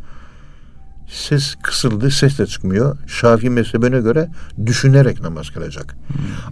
Ses 1.08 1.54
kısıldı, 1.62 2.10
ses 2.10 2.38
de 2.38 2.46
çıkmıyor. 2.46 2.96
Şafii 3.06 3.50
mezhebine 3.50 4.00
göre 4.00 4.28
düşünerek 4.66 5.20
namaz 5.20 5.50
kılacak. 5.50 5.96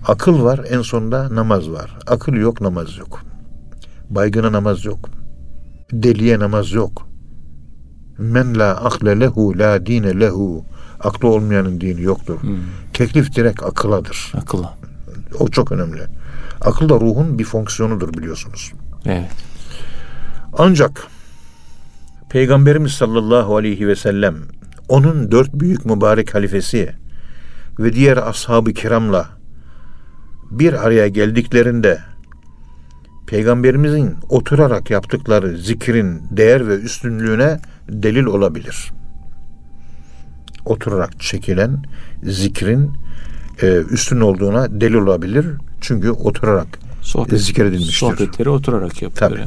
Akıl 0.07 0.43
var, 0.43 0.61
en 0.69 0.83
sonunda 0.83 1.35
namaz 1.35 1.71
var. 1.71 1.99
Akıl 2.07 2.33
yok, 2.33 2.61
namaz 2.61 2.99
yok. 2.99 3.23
Baygına 4.11 4.53
namaz 4.53 4.85
yok. 4.85 5.11
Deliye 5.93 6.39
namaz 6.39 6.73
yok. 6.73 7.09
Men 8.19 8.59
la 8.59 8.71
akle 8.71 9.21
lehu 9.21 9.59
la 9.59 9.87
dine 9.87 10.21
lehu. 10.21 10.65
Aklı 11.01 11.29
olmayanın 11.29 11.81
dini 11.81 12.03
yoktur. 12.03 12.43
Hmm. 12.43 12.57
Teklif 12.93 13.37
direkt 13.37 13.63
akıladır. 13.63 14.33
Akılla. 14.37 14.75
O 15.39 15.49
çok 15.49 15.73
önemli. 15.73 16.01
Akıl 16.61 16.89
da 16.89 16.95
ruhun 16.95 17.39
bir 17.39 17.45
fonksiyonudur 17.45 18.15
biliyorsunuz. 18.15 18.73
Evet. 19.07 19.31
Ancak 20.59 21.07
Peygamberimiz 22.31 22.93
sallallahu 22.93 23.57
aleyhi 23.57 23.89
ve 23.89 23.97
sellem 23.97 24.37
onun 24.89 25.31
dört 25.31 25.55
büyük 25.55 25.87
mübarek 25.87 26.35
halifesi 26.35 26.93
ve 27.79 27.93
diğer 27.93 28.17
ashab-ı 28.17 28.73
kiramla 28.73 29.29
bir 30.51 30.87
araya 30.87 31.09
geldiklerinde 31.09 31.99
Peygamberimizin 33.27 34.17
oturarak 34.29 34.91
yaptıkları 34.91 35.59
zikrin 35.59 36.23
değer 36.31 36.69
ve 36.69 36.75
üstünlüğüne 36.75 37.61
delil 37.89 38.25
olabilir. 38.25 38.93
Oturarak 40.65 41.21
çekilen 41.21 41.85
zikrin 42.23 42.93
e, 43.63 43.83
üstün 43.91 44.21
olduğuna 44.21 44.81
delil 44.81 44.95
olabilir. 44.95 45.47
Çünkü 45.81 46.11
oturarak 46.11 46.67
Sohbet, 47.03 47.41
zikredilmiştir. 47.41 47.93
Sohbetleri 47.93 48.51
oturarak 48.51 49.03
yapılır. 49.03 49.19
Tabii. 49.19 49.45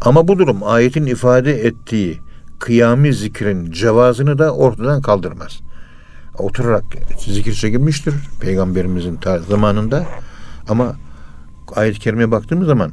Ama 0.00 0.28
bu 0.28 0.38
durum 0.38 0.62
ayetin 0.62 1.06
ifade 1.06 1.66
ettiği 1.66 2.20
kıyami 2.58 3.14
zikrin 3.14 3.70
cevazını 3.70 4.38
da 4.38 4.54
ortadan 4.54 5.02
kaldırmaz. 5.02 5.60
Oturarak 6.38 6.84
zikir 7.18 7.52
çekilmiştir 7.52 8.14
peygamberimizin 8.40 9.18
zamanında 9.48 10.06
ama 10.68 10.96
ayet-i 11.76 12.00
kerimeye 12.00 12.30
baktığımız 12.30 12.66
zaman 12.66 12.92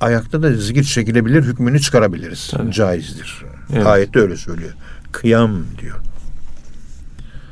ayakta 0.00 0.42
da 0.42 0.52
zikir 0.52 0.84
çekilebilir 0.84 1.42
hükmünü 1.42 1.80
çıkarabiliriz. 1.80 2.48
Tabii. 2.50 2.72
Caizdir. 2.72 3.44
Evet. 3.72 3.86
Ayette 3.86 4.20
öyle 4.20 4.36
söylüyor. 4.36 4.72
Kıyam 5.12 5.64
diyor. 5.80 5.96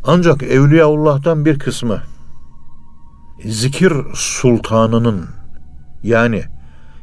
Ancak 0.07 0.43
Evliyaullah'tan 0.43 1.45
bir 1.45 1.59
kısmı 1.59 2.03
zikir 3.45 3.93
sultanının 4.15 5.27
yani 6.03 6.43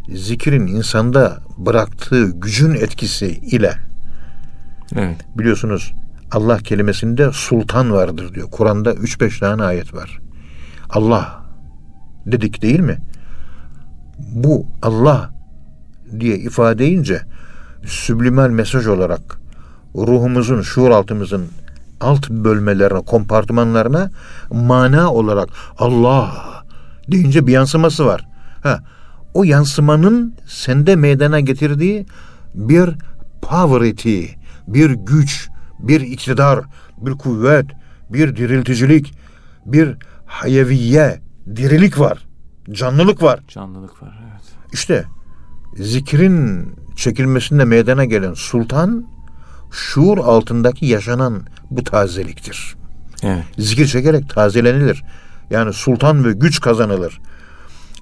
zikrin 0.10 0.68
insanda 0.68 1.44
bıraktığı 1.58 2.32
gücün 2.32 2.72
etkisi 2.72 3.28
ile 3.28 3.74
Evet. 4.96 5.18
biliyorsunuz 5.38 5.94
Allah 6.32 6.58
kelimesinde 6.58 7.32
sultan 7.32 7.92
vardır 7.92 8.34
diyor. 8.34 8.52
Kur'an'da 8.52 8.94
3-5 8.94 9.40
tane 9.40 9.64
ayet 9.64 9.94
var. 9.94 10.20
Allah 10.90 11.46
dedik 12.26 12.62
değil 12.62 12.80
mi? 12.80 12.98
Bu 14.20 14.66
Allah 14.82 15.30
diye 16.20 16.38
ifade 16.38 16.88
edince 16.88 17.22
süblimal 17.86 18.50
mesaj 18.50 18.88
olarak 18.88 19.40
ruhumuzun, 19.96 20.62
şuur 20.62 20.90
altımızın 20.90 21.48
alt 22.02 22.30
bölmelerine, 22.30 23.02
kompartımanlarına 23.02 24.12
mana 24.52 25.14
olarak 25.14 25.50
Allah 25.78 26.32
deyince 27.12 27.48
bir 27.48 27.52
yansıması 27.52 28.06
var. 28.06 28.28
Ha, 28.64 28.80
o 29.34 29.44
yansımanın 29.44 30.36
sende 30.48 30.96
meydana 30.96 31.40
getirdiği 31.40 32.06
bir 32.56 32.90
poverty, 33.42 34.26
bir 34.68 34.90
güç, 34.92 35.50
bir 35.80 36.02
iktidar, 36.02 36.60
bir 36.98 37.12
kuvvet, 37.12 37.66
bir 38.10 38.36
dirilticilik, 38.36 39.14
bir 39.66 39.96
hayeviye, 40.26 41.22
dirilik 41.56 42.00
var, 42.00 42.28
canlılık 42.72 43.24
var. 43.24 43.40
Canlılık 43.48 44.04
var. 44.04 44.20
Evet. 44.32 44.44
İşte 44.74 45.06
zikrin 45.78 46.68
çekilmesinde 46.96 47.66
meydana 47.66 48.06
gelen 48.06 48.34
sultan 48.34 49.06
şuur 49.72 50.18
altındaki 50.18 50.86
yaşanan 50.86 51.44
bu 51.72 51.84
tazeliktir. 51.84 52.76
Evet. 53.24 53.44
Zikir 53.58 53.88
çekerek 53.88 54.30
tazelenilir. 54.30 55.04
Yani 55.50 55.74
sultan 55.74 56.26
ve 56.26 56.32
güç 56.32 56.60
kazanılır. 56.62 57.22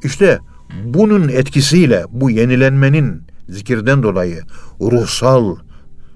İşte 0.03 0.39
bunun 0.83 1.29
etkisiyle 1.29 2.05
bu 2.09 2.29
yenilenmenin 2.29 3.23
zikirden 3.49 4.03
dolayı 4.03 4.41
ruhsal, 4.81 5.55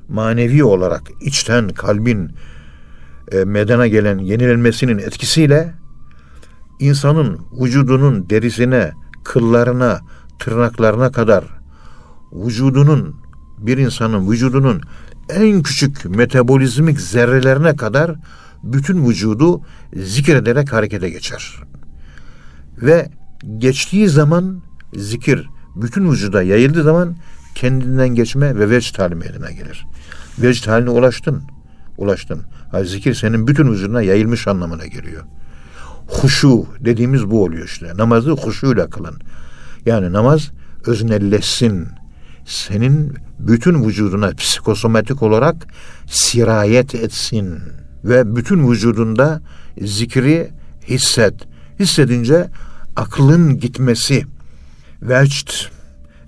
manevi 0.09 0.63
olarak 0.63 1.01
içten 1.21 1.69
kalbin 1.69 2.31
e, 3.31 3.43
meydana 3.43 3.87
gelen 3.87 4.17
yenilenmesinin 4.17 4.97
etkisiyle 4.97 5.73
insanın 6.79 7.39
vücudunun 7.61 8.29
derisine, 8.29 8.91
kıllarına, 9.23 9.99
tırnaklarına 10.39 11.11
kadar 11.11 11.43
vücudunun 12.31 13.15
bir 13.57 13.77
insanın 13.77 14.31
vücudunun 14.31 14.81
en 15.29 15.63
küçük 15.63 16.05
metabolizmik 16.05 17.01
zerrelerine 17.01 17.75
kadar 17.75 18.15
bütün 18.63 19.09
vücudu 19.09 19.61
zikrederek 19.95 20.73
harekete 20.73 21.09
geçer. 21.09 21.55
Ve 22.77 23.09
geçtiği 23.57 24.09
zaman 24.09 24.61
zikir 24.95 25.49
bütün 25.75 26.11
vücuda 26.11 26.43
yayıldığı 26.43 26.83
zaman 26.83 27.15
kendinden 27.55 28.09
geçme 28.09 28.55
ve 28.59 28.69
vecd 28.69 28.99
hali 28.99 29.15
meydana 29.15 29.51
gelir. 29.51 29.85
Vecd 30.39 30.67
haline 30.67 30.89
ulaştın. 30.89 31.43
Ulaştın. 31.97 32.41
Ha, 32.71 32.83
zikir 32.83 33.13
senin 33.13 33.47
bütün 33.47 33.71
vücuduna 33.71 34.01
yayılmış 34.01 34.47
anlamına 34.47 34.85
geliyor. 34.85 35.23
Huşu 36.07 36.65
dediğimiz 36.79 37.31
bu 37.31 37.43
oluyor 37.43 37.65
işte. 37.65 37.91
Namazı 37.97 38.31
huşuyla 38.31 38.89
kılın. 38.89 39.15
Yani 39.85 40.13
namaz 40.13 40.51
öznelleşsin, 40.85 41.87
senin 42.45 43.13
bütün 43.39 43.83
vücuduna 43.83 44.31
psikosomatik 44.31 45.23
olarak 45.23 45.55
sirayet 46.07 46.95
etsin 46.95 47.59
ve 48.03 48.35
bütün 48.35 48.71
vücudunda 48.71 49.41
zikri 49.81 50.51
hisset. 50.87 51.33
Hissedince 51.79 52.49
aklın 52.95 53.59
gitmesi, 53.59 54.25
vecd, 55.01 55.49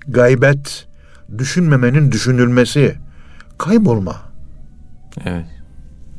gaybet, 0.08 0.86
düşünmemenin 1.38 2.12
düşünülmesi, 2.12 2.96
kaybolma, 3.58 4.16
Evet. 5.24 5.46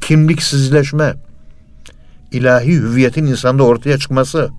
kimliksizleşme, 0.01 1.13
ilahi 2.31 2.71
hüviyetin 2.71 3.25
insanda 3.25 3.63
ortaya 3.63 3.97
çıkması, 3.97 4.49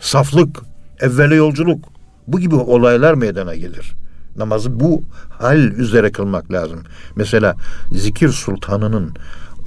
saflık, 0.00 0.60
evvele 1.00 1.34
yolculuk 1.34 1.84
bu 2.26 2.40
gibi 2.40 2.54
olaylar 2.54 3.14
meydana 3.14 3.54
gelir. 3.54 3.92
Namazı 4.36 4.80
bu 4.80 5.02
hal 5.30 5.58
üzere 5.58 6.12
kılmak 6.12 6.52
lazım. 6.52 6.82
Mesela 7.16 7.56
zikir 7.92 8.28
sultanının 8.28 9.14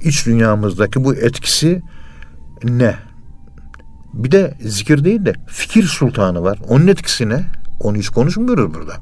iç 0.01 0.26
dünyamızdaki 0.26 1.03
bu 1.03 1.16
etkisi 1.16 1.82
ne? 2.63 2.95
Bir 4.13 4.32
de 4.32 4.57
zikir 4.61 5.03
değil 5.03 5.26
de 5.26 5.34
fikir 5.47 5.84
sultanı 5.84 6.43
var. 6.43 6.59
Onun 6.68 6.88
etkisi 6.88 7.30
ne? 7.30 7.45
Onu 7.80 7.97
hiç 7.97 8.09
konuşmuyoruz 8.09 8.74
burada. 8.74 8.93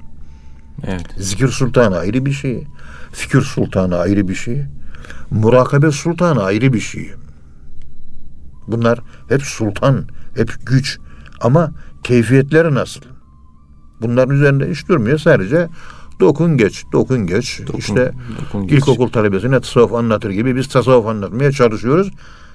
Evet. 0.83 1.05
Zikir 1.17 1.47
sultanı 1.47 1.97
ayrı 1.97 2.25
bir 2.25 2.31
şey. 2.31 2.63
Fikir 3.11 3.41
sultanı 3.41 3.97
ayrı 3.97 4.27
bir 4.27 4.35
şey. 4.35 4.65
Murakabe 5.31 5.91
sultanı 5.91 6.43
ayrı 6.43 6.73
bir 6.73 6.79
şey. 6.79 7.13
Bunlar 8.67 8.99
hep 9.29 9.41
sultan, 9.41 10.07
hep 10.35 10.53
güç. 10.65 10.99
Ama 11.41 11.71
keyfiyetleri 12.03 12.73
nasıl? 12.73 13.01
Bunların 14.03 14.35
üzerinde 14.35 14.69
hiç 14.71 14.87
durmuyor. 14.87 15.17
Sadece 15.17 15.67
dokun 16.19 16.57
geç, 16.57 16.83
dokun 16.91 17.27
geç. 17.27 17.59
Dokun- 17.67 17.77
işte 17.79 18.11
dokun 18.41 18.67
geç. 18.67 18.77
ilkokul 18.77 19.07
talebesine 19.09 19.59
tasavvuf 19.59 19.93
anlatır 19.93 20.29
gibi 20.29 20.55
biz 20.55 20.67
tasavvuf 20.67 21.07
anlatmaya 21.07 21.51
çalışıyoruz. 21.51 22.11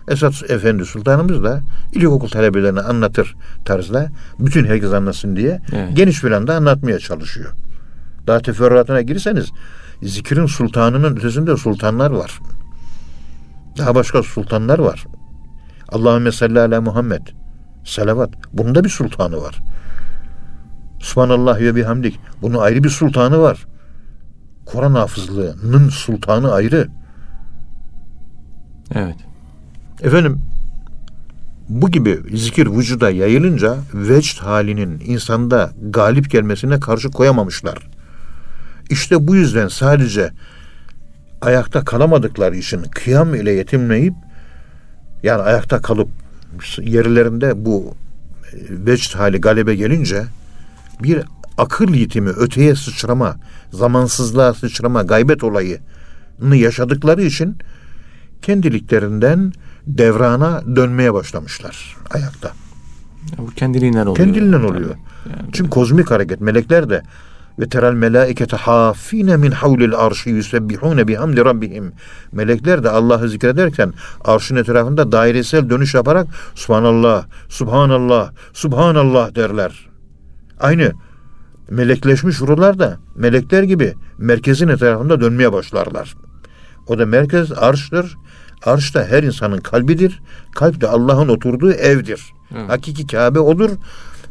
Esat 0.08 0.50
Efendi 0.50 0.84
Sultanımız 0.84 1.42
da 1.44 1.60
ilkokul 1.92 2.28
talebelerine 2.28 2.80
anlatır 2.80 3.36
tarzda 3.64 4.08
bütün 4.38 4.64
herkes 4.64 4.92
anlasın 4.92 5.36
diye 5.36 5.60
Evet. 5.72 5.96
geniş 5.96 6.22
planda 6.22 6.54
anlatmaya 6.56 6.98
çalışıyor. 6.98 7.50
Daha 8.26 8.40
teferruatına 8.40 9.02
girseniz 9.02 9.50
zikrin 10.02 10.46
sultanının 10.46 11.16
ötesinde 11.16 11.56
sultanlar 11.56 12.10
var. 12.10 12.38
Daha 13.78 13.94
başka 13.94 14.22
sultanlar 14.22 14.78
var. 14.78 15.04
Allahümme 15.88 16.32
salli 16.32 16.60
ala 16.60 16.80
Muhammed. 16.80 17.26
Salavat. 17.84 18.30
Bunun 18.52 18.74
da 18.74 18.84
bir 18.84 18.88
sultanı 18.88 19.36
var. 19.42 19.58
Subhanallah 21.00 21.60
ve 21.60 21.76
bihamdik. 21.76 22.20
Bunun 22.42 22.58
ayrı 22.58 22.84
bir 22.84 22.88
sultanı 22.90 23.40
var. 23.40 23.66
Kur'an 24.66 24.94
hafızlığının 24.94 25.88
sultanı 25.88 26.52
ayrı. 26.52 26.88
Evet. 28.94 29.16
Efendim 30.02 30.40
bu 31.68 31.90
gibi 31.90 32.18
zikir 32.34 32.66
vücuda 32.66 33.10
yayılınca 33.10 33.76
vecd 33.94 34.38
halinin 34.38 35.02
insanda 35.06 35.70
galip 35.90 36.30
gelmesine 36.30 36.80
karşı 36.80 37.10
koyamamışlar. 37.10 37.78
İşte 38.90 39.28
bu 39.28 39.36
yüzden 39.36 39.68
sadece 39.68 40.30
ayakta 41.40 41.84
kalamadıkları 41.84 42.56
için 42.56 42.82
kıyam 42.82 43.34
ile 43.34 43.52
yetinmeyip 43.52 44.14
yani 45.22 45.42
ayakta 45.42 45.82
kalıp 45.82 46.08
yerlerinde 46.80 47.64
bu 47.64 47.94
vecd 48.70 49.14
hali 49.14 49.40
galebe 49.40 49.74
gelince 49.74 50.24
bir 51.02 51.22
akıl 51.58 51.94
yitimi, 51.94 52.30
öteye 52.30 52.74
sıçrama, 52.74 53.36
zamansızlığa 53.72 54.54
sıçrama, 54.54 55.02
gaybet 55.02 55.44
olayını 55.44 56.56
yaşadıkları 56.56 57.22
için 57.22 57.56
kendiliklerinden 58.42 59.52
devrana 59.86 60.62
dönmeye 60.76 61.14
başlamışlar 61.14 61.96
ayakta. 62.10 62.48
Ya 63.32 63.38
Bu 63.38 63.50
kendiliğinden 63.50 64.06
oluyor. 64.06 64.16
Kendiliğinden 64.16 64.62
oluyor. 64.62 64.90
Yani 64.90 65.50
Çünkü 65.52 65.70
kozmik 65.70 66.10
hareket 66.10 66.40
melekler 66.40 66.90
de 66.90 67.02
ve 67.58 67.68
teral 67.68 67.92
melaikete 67.92 68.56
hafine 68.56 69.36
min 69.36 69.50
havlil 69.50 69.94
arşi 69.94 70.30
yusebbihune 70.30 71.08
bihamdi 71.08 71.44
rabbihim. 71.44 71.92
Melekler 72.32 72.84
de 72.84 72.90
Allah'ı 72.90 73.28
zikrederken 73.28 73.92
arşın 74.24 74.56
etrafında 74.56 75.12
dairesel 75.12 75.70
dönüş 75.70 75.94
yaparak 75.94 76.26
Subhanallah, 76.54 77.24
Subhanallah, 77.48 78.30
Subhanallah 78.52 79.34
derler. 79.34 79.87
Aynı 80.60 80.92
melekleşmiş 81.70 82.40
ruhlar 82.40 82.78
da 82.78 82.98
melekler 83.16 83.62
gibi 83.62 83.94
merkezin 84.18 84.68
etrafında 84.68 85.20
dönmeye 85.20 85.52
başlarlar. 85.52 86.14
O 86.86 86.98
da 86.98 87.06
merkez 87.06 87.52
arştır. 87.52 88.16
Arş 88.64 88.94
da 88.94 89.04
her 89.04 89.22
insanın 89.22 89.58
kalbidir. 89.58 90.20
Kalp 90.54 90.80
de 90.80 90.88
Allah'ın 90.88 91.28
oturduğu 91.28 91.72
evdir. 91.72 92.22
Evet. 92.56 92.70
Hakiki 92.70 93.06
Kabe 93.06 93.38
odur. 93.38 93.70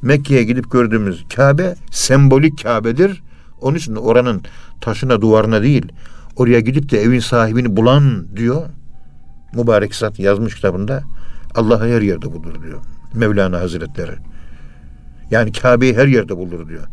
Mekke'ye 0.01 0.43
gidip 0.43 0.71
gördüğümüz 0.71 1.25
Kabe 1.35 1.75
sembolik 1.91 2.63
Kabe'dir. 2.63 3.23
Onun 3.61 3.77
için 3.77 3.95
oranın 3.95 4.41
taşına 4.81 5.21
duvarına 5.21 5.61
değil 5.61 5.91
oraya 6.37 6.59
gidip 6.59 6.91
de 6.91 7.01
evin 7.01 7.19
sahibini 7.19 7.77
bulan 7.77 8.27
diyor. 8.35 8.61
Mübarek 9.53 9.95
zat 9.95 10.19
yazmış 10.19 10.55
kitabında 10.55 11.03
Allah 11.55 11.87
her 11.87 12.01
yerde 12.01 12.31
bulur 12.31 12.63
diyor. 12.63 12.79
Mevlana 13.13 13.59
Hazretleri. 13.59 14.15
Yani 15.31 15.51
Kabe'yi 15.51 15.97
her 15.97 16.07
yerde 16.07 16.37
bulur 16.37 16.69
diyor. 16.69 16.83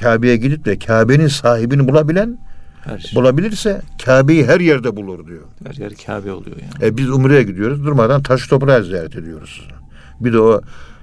Kabe'ye 0.00 0.36
gidip 0.36 0.64
de 0.64 0.78
Kabe'nin 0.78 1.26
sahibini 1.28 1.88
bulabilen 1.88 2.38
her, 2.84 2.98
şey, 2.98 3.20
bulabilirse 3.20 3.82
Kabe'yi 4.04 4.46
her 4.46 4.60
yerde 4.60 4.96
bulur 4.96 5.26
diyor. 5.26 5.42
her 5.66 5.74
yer 5.74 5.92
Kabe 6.06 6.32
oluyor 6.32 6.56
yani. 6.56 6.86
E, 6.86 6.96
biz 6.96 7.10
Umre'ye 7.10 7.42
gidiyoruz. 7.42 7.84
Durmadan 7.84 8.22
taş 8.22 8.46
toprağı 8.46 8.84
ziyaret 8.84 9.16
ediyoruz. 9.16 9.68
Bir 10.20 10.32
de 10.32 10.40
o 10.40 10.60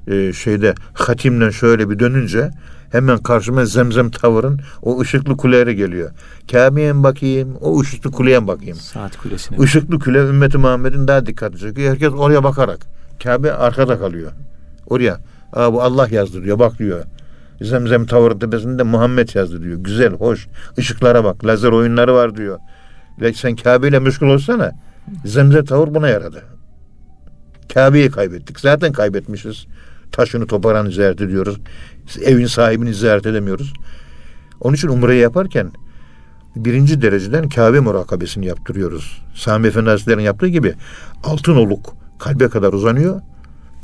e, 0.07 0.33
şeyde 0.33 0.75
hatimle 0.93 1.51
şöyle 1.51 1.89
bir 1.89 1.99
dönünce 1.99 2.51
hemen 2.91 3.17
karşıma 3.17 3.65
zemzem 3.65 4.11
tavırın 4.11 4.59
o 4.81 5.01
ışıklı 5.01 5.37
kulelere 5.37 5.73
geliyor. 5.73 6.11
Kabe'ye 6.51 6.93
mi 6.93 7.03
bakayım, 7.03 7.55
o 7.61 7.81
ışıklı 7.81 8.11
kuleye 8.11 8.39
mi 8.39 8.47
bakayım? 8.47 8.77
Saat 8.77 9.17
kulesine. 9.17 9.63
Işıklı 9.63 9.99
kule 9.99 10.19
ümmeti 10.19 10.57
Muhammed'in 10.57 11.07
daha 11.07 11.25
dikkatli 11.25 11.59
çekiyor. 11.59 11.91
Herkes 11.91 12.13
oraya 12.13 12.43
bakarak. 12.43 12.79
Kabe 13.23 13.53
arkada 13.53 13.99
kalıyor. 13.99 14.31
Oraya. 14.87 15.19
Aa, 15.55 15.73
bu 15.73 15.81
Allah 15.81 16.07
yazdı 16.11 16.43
diyor. 16.43 16.59
Bak 16.59 16.79
diyor. 16.79 17.03
Zemzem 17.61 18.05
Tower 18.05 18.39
tepesinde 18.39 18.83
Muhammed 18.83 19.35
yazdı 19.35 19.63
diyor. 19.63 19.77
Güzel, 19.77 20.13
hoş. 20.13 20.47
Işıklara 20.77 21.23
bak. 21.23 21.45
Lazer 21.45 21.71
oyunları 21.71 22.13
var 22.13 22.37
diyor. 22.37 22.59
Sen 23.33 23.55
Kabe 23.55 23.87
ile 23.87 23.99
meşgul 23.99 24.27
olsana. 24.27 24.71
Zemzem 25.25 25.65
Tower 25.65 25.95
buna 25.95 26.07
yaradı. 26.07 26.43
Kabe'yi 27.73 28.11
kaybettik. 28.11 28.59
Zaten 28.59 28.91
kaybetmişiz. 28.91 29.65
Taşını 30.11 30.47
toprağını 30.47 30.91
ziyaret 30.91 31.21
ediyoruz. 31.21 31.57
Evin 32.23 32.45
sahibini 32.45 32.93
ziyaret 32.93 33.25
edemiyoruz. 33.25 33.73
Onun 34.61 34.75
için 34.75 34.87
umreyi 34.87 35.21
yaparken 35.21 35.71
birinci 36.55 37.01
dereceden 37.01 37.49
Kabe 37.49 37.79
murakabesini 37.79 38.45
yaptırıyoruz. 38.45 39.21
Sami 39.35 39.67
Efendi 39.67 39.89
Hazretleri'nin 39.89 40.23
yaptığı 40.23 40.47
gibi 40.47 40.73
altın 41.23 41.55
oluk 41.55 41.93
kalbe 42.19 42.47
kadar 42.47 42.73
uzanıyor. 42.73 43.21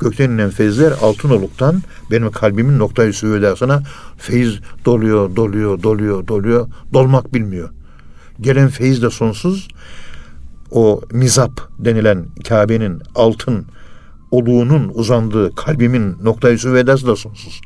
Gökten 0.02 0.30
inen 0.30 0.50
feyizler 0.50 0.94
altın 1.02 1.30
oluktan 1.30 1.82
benim 2.12 2.32
kalbimin 2.32 2.80
noktayı 2.80 3.14
süvedasına 3.14 3.84
feyiz 4.18 4.60
doluyor, 4.86 5.36
doluyor, 5.36 5.84
doluyor, 5.84 6.28
doluyor. 6.28 6.68
Dolmak 6.94 7.34
bilmiyor. 7.34 7.70
Gelen 8.42 8.68
feyiz 8.68 9.02
de 9.02 9.10
sonsuz. 9.10 9.68
O 10.72 11.02
mizap 11.12 11.52
denilen 11.80 12.26
Kabe'nin 12.48 13.02
altın 13.16 13.66
oluğunun 14.32 14.92
uzandığı 14.94 15.56
kalbimin 15.56 16.16
noktayı 16.24 16.60
süvedası 16.60 17.08
da 17.08 17.16
sonsuz. 17.16 17.62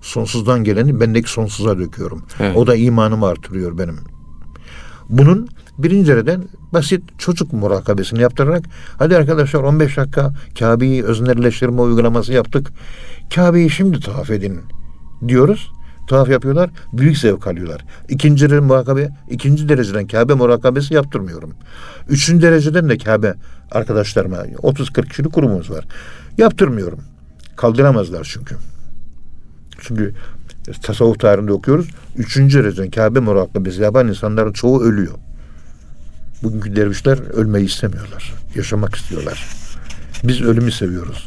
Sonsuzdan 0.00 0.64
geleni 0.64 1.00
bendeki 1.00 1.30
sonsuza 1.30 1.78
döküyorum. 1.78 2.22
Evet. 2.40 2.56
O 2.56 2.66
da 2.66 2.76
imanımı 2.76 3.26
artırıyor 3.26 3.78
benim. 3.78 3.98
Bunun 5.08 5.48
birinci 5.78 6.08
dereceden 6.08 6.44
basit 6.72 7.02
çocuk 7.18 7.52
murakabesini 7.52 8.20
yaptırarak 8.20 8.64
hadi 8.98 9.16
arkadaşlar 9.16 9.60
15 9.60 9.96
dakika 9.96 10.32
Kabe'yi 10.58 11.04
öznelleştirme 11.04 11.80
uygulaması 11.80 12.32
yaptık. 12.32 12.70
Kabe'yi 13.34 13.70
şimdi 13.70 14.00
tavaf 14.00 14.30
edin 14.30 14.60
diyoruz. 15.28 15.70
Tavaf 16.08 16.28
yapıyorlar. 16.28 16.70
Büyük 16.92 17.18
zevk 17.18 17.46
alıyorlar. 17.46 17.84
İkinci 18.08 18.50
derece 18.50 18.60
murakabe, 18.60 19.10
ikinci 19.30 19.68
dereceden 19.68 20.06
Kabe 20.06 20.34
murakabesi 20.34 20.94
yaptırmıyorum. 20.94 21.52
Üçüncü 22.08 22.46
dereceden 22.46 22.88
de 22.88 22.98
Kabe 22.98 23.34
arkadaşlarıma 23.70 24.36
30-40 24.36 25.08
kişilik 25.08 25.34
grubumuz 25.34 25.70
var. 25.70 25.84
Yaptırmıyorum. 26.38 27.00
Kaldıramazlar 27.56 28.30
çünkü. 28.32 28.56
Çünkü 29.80 30.14
tasavvuf 30.82 31.20
tarihinde 31.20 31.52
okuyoruz. 31.52 31.88
Üçüncü 32.16 32.64
dereceden 32.64 32.90
Kabe 32.90 33.20
murakabesi 33.20 33.82
yapan 33.82 34.08
insanların 34.08 34.52
çoğu 34.52 34.82
ölüyor. 34.82 35.14
Bugünkü 36.42 36.76
dervişler 36.76 37.18
ölmeyi 37.18 37.66
istemiyorlar. 37.66 38.34
Yaşamak 38.54 38.94
istiyorlar. 38.94 39.46
Biz 40.24 40.42
ölümü 40.42 40.72
seviyoruz. 40.72 41.26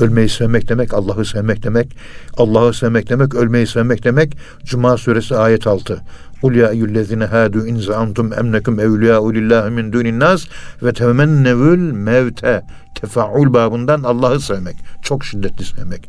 Ölmeyi 0.00 0.28
sevmek 0.28 0.68
demek, 0.68 0.94
Allah'ı 0.94 1.24
sevmek 1.24 1.62
demek. 1.62 1.96
Allah'ı 2.36 2.74
sevmek 2.74 3.08
demek, 3.08 3.34
ölmeyi 3.34 3.66
sevmek 3.66 4.04
demek. 4.04 4.36
Cuma 4.64 4.96
suresi 4.96 5.36
ayet 5.36 5.66
6. 5.66 6.00
Kul 6.40 6.54
ya 6.54 6.70
eyyüllezine 6.70 7.24
hadu 7.24 7.66
in 7.66 7.76
zaantum 7.76 8.32
emnekum 8.32 8.80
evliyâ'u 8.80 9.34
lillahi 9.34 9.70
min 9.70 9.92
dunin 9.92 10.20
nas 10.20 10.44
ve 10.82 10.92
temennevül 10.92 11.92
mevte. 11.92 12.62
Tefaul 13.00 13.54
babından 13.54 14.02
Allah'ı 14.02 14.40
sevmek. 14.40 14.76
Çok 15.02 15.24
şiddetli 15.24 15.64
sevmek. 15.64 16.08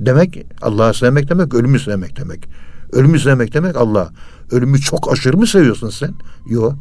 Demek 0.00 0.46
Allah'ı 0.62 0.94
sevmek 0.94 1.30
demek, 1.30 1.54
ölümü 1.54 1.78
sevmek 1.78 2.16
demek. 2.16 2.48
Ölümü 2.92 3.18
sevmek 3.18 3.54
demek 3.54 3.76
Allah. 3.76 4.10
Ölümü 4.50 4.80
çok 4.80 5.12
aşırı 5.12 5.36
mı 5.36 5.46
seviyorsun 5.46 5.90
sen? 5.90 6.14
Yok. 6.46 6.74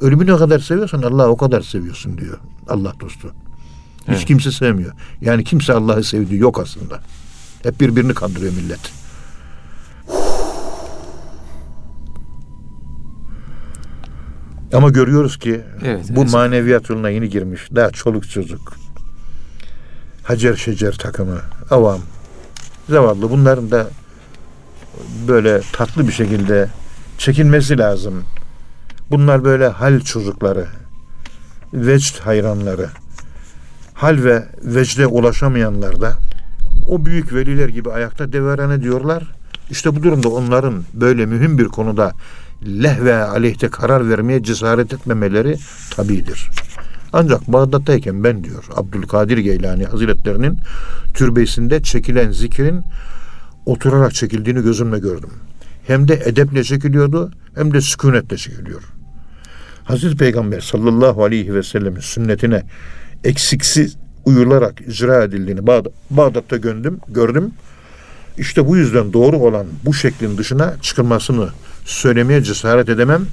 Ölümü 0.00 0.26
ne 0.26 0.36
kadar 0.36 0.58
seviyorsan 0.58 1.02
Allah 1.02 1.28
o 1.28 1.36
kadar 1.36 1.60
seviyorsun 1.60 2.18
diyor 2.18 2.38
Allah 2.68 2.92
dostu. 3.00 3.28
Hiç 4.02 4.08
Evet. 4.08 4.24
kimse 4.24 4.50
sevmiyor. 4.52 4.92
Yani 5.20 5.44
kimse 5.44 5.72
Allah'ı 5.72 6.04
sevdiği 6.04 6.40
yok 6.40 6.60
aslında. 6.60 7.00
Hep 7.62 7.80
birbirini 7.80 8.14
kandırıyor 8.14 8.52
millet. 8.52 8.92
Ama 14.72 14.90
görüyoruz 14.90 15.38
ki 15.38 15.60
Evet, 15.84 16.06
bu 16.10 16.20
evet. 16.22 16.32
maneviyat 16.32 16.90
yoluna 16.90 17.08
yeni 17.10 17.28
girmiş. 17.28 17.60
Daha 17.74 17.90
çoluk 17.90 18.30
çocuk. 18.30 18.72
Hacer 20.22 20.54
şecer 20.56 20.92
takımı. 20.92 21.40
Avam. 21.70 22.00
Zavallı. 22.88 23.30
Bunların 23.30 23.70
da 23.70 23.86
böyle 25.28 25.60
tatlı 25.72 26.08
bir 26.08 26.12
şekilde 26.12 26.68
çekilmesi 27.18 27.78
lazım. 27.78 28.24
Bunlar 29.10 29.44
böyle 29.44 29.68
hal 29.68 30.00
çocukları. 30.00 30.66
Vecd 31.72 32.18
hayranları. 32.18 32.88
Hal 33.94 34.24
ve 34.24 34.44
vecde 34.62 35.06
ulaşamayanlar 35.06 36.00
da 36.00 36.12
o 36.88 37.06
büyük 37.06 37.34
veliler 37.34 37.68
gibi 37.68 37.90
ayakta 37.90 38.32
deveran 38.32 38.70
ediyorlar. 38.70 39.22
İşte 39.70 39.96
bu 39.96 40.02
durumda 40.02 40.28
onların 40.28 40.82
böyle 40.94 41.26
mühim 41.26 41.58
bir 41.58 41.64
konuda 41.64 42.12
lehve 42.66 43.14
aleyhte 43.14 43.68
karar 43.68 44.10
vermeye 44.10 44.42
cesaret 44.42 44.92
etmemeleri 44.92 45.58
tabidir. 45.90 46.50
Ancak 47.12 47.48
Bağdat'tayken 47.48 48.24
ben 48.24 48.44
diyor 48.44 48.64
Abdülkadir 48.76 49.38
Geylani 49.38 49.84
Hazretlerinin 49.84 50.58
türbesinde 51.14 51.82
çekilen 51.82 52.30
zikrin 52.30 52.82
oturarak 53.66 54.14
çekildiğini 54.14 54.62
gözümle 54.62 54.98
gördüm. 54.98 55.30
Hem 55.86 56.08
de 56.08 56.22
edeple 56.24 56.64
çekiliyordu 56.64 57.32
hem 57.54 57.74
de 57.74 57.80
sükunetle 57.80 58.36
çekiliyor. 58.36 58.82
Hazreti 59.84 60.16
Peygamber 60.16 60.60
sallallahu 60.60 61.24
aleyhi 61.24 61.54
ve 61.54 61.62
sellemin 61.62 62.00
sünnetine 62.00 62.62
eksiksiz 63.24 63.96
uyularak 64.24 64.80
icra 64.80 65.24
edildiğini 65.24 65.66
Bağdat, 65.66 65.92
Bağdat'ta 66.10 66.56
gördüm, 66.56 66.98
gördüm. 67.08 67.50
İşte 68.38 68.66
bu 68.66 68.76
yüzden 68.76 69.12
doğru 69.12 69.36
olan 69.36 69.66
bu 69.84 69.94
şeklin 69.94 70.38
dışına 70.38 70.74
çıkılmasını 70.82 71.48
söylemeye 71.84 72.42
cesaret 72.42 72.88
edemem. 72.88 73.26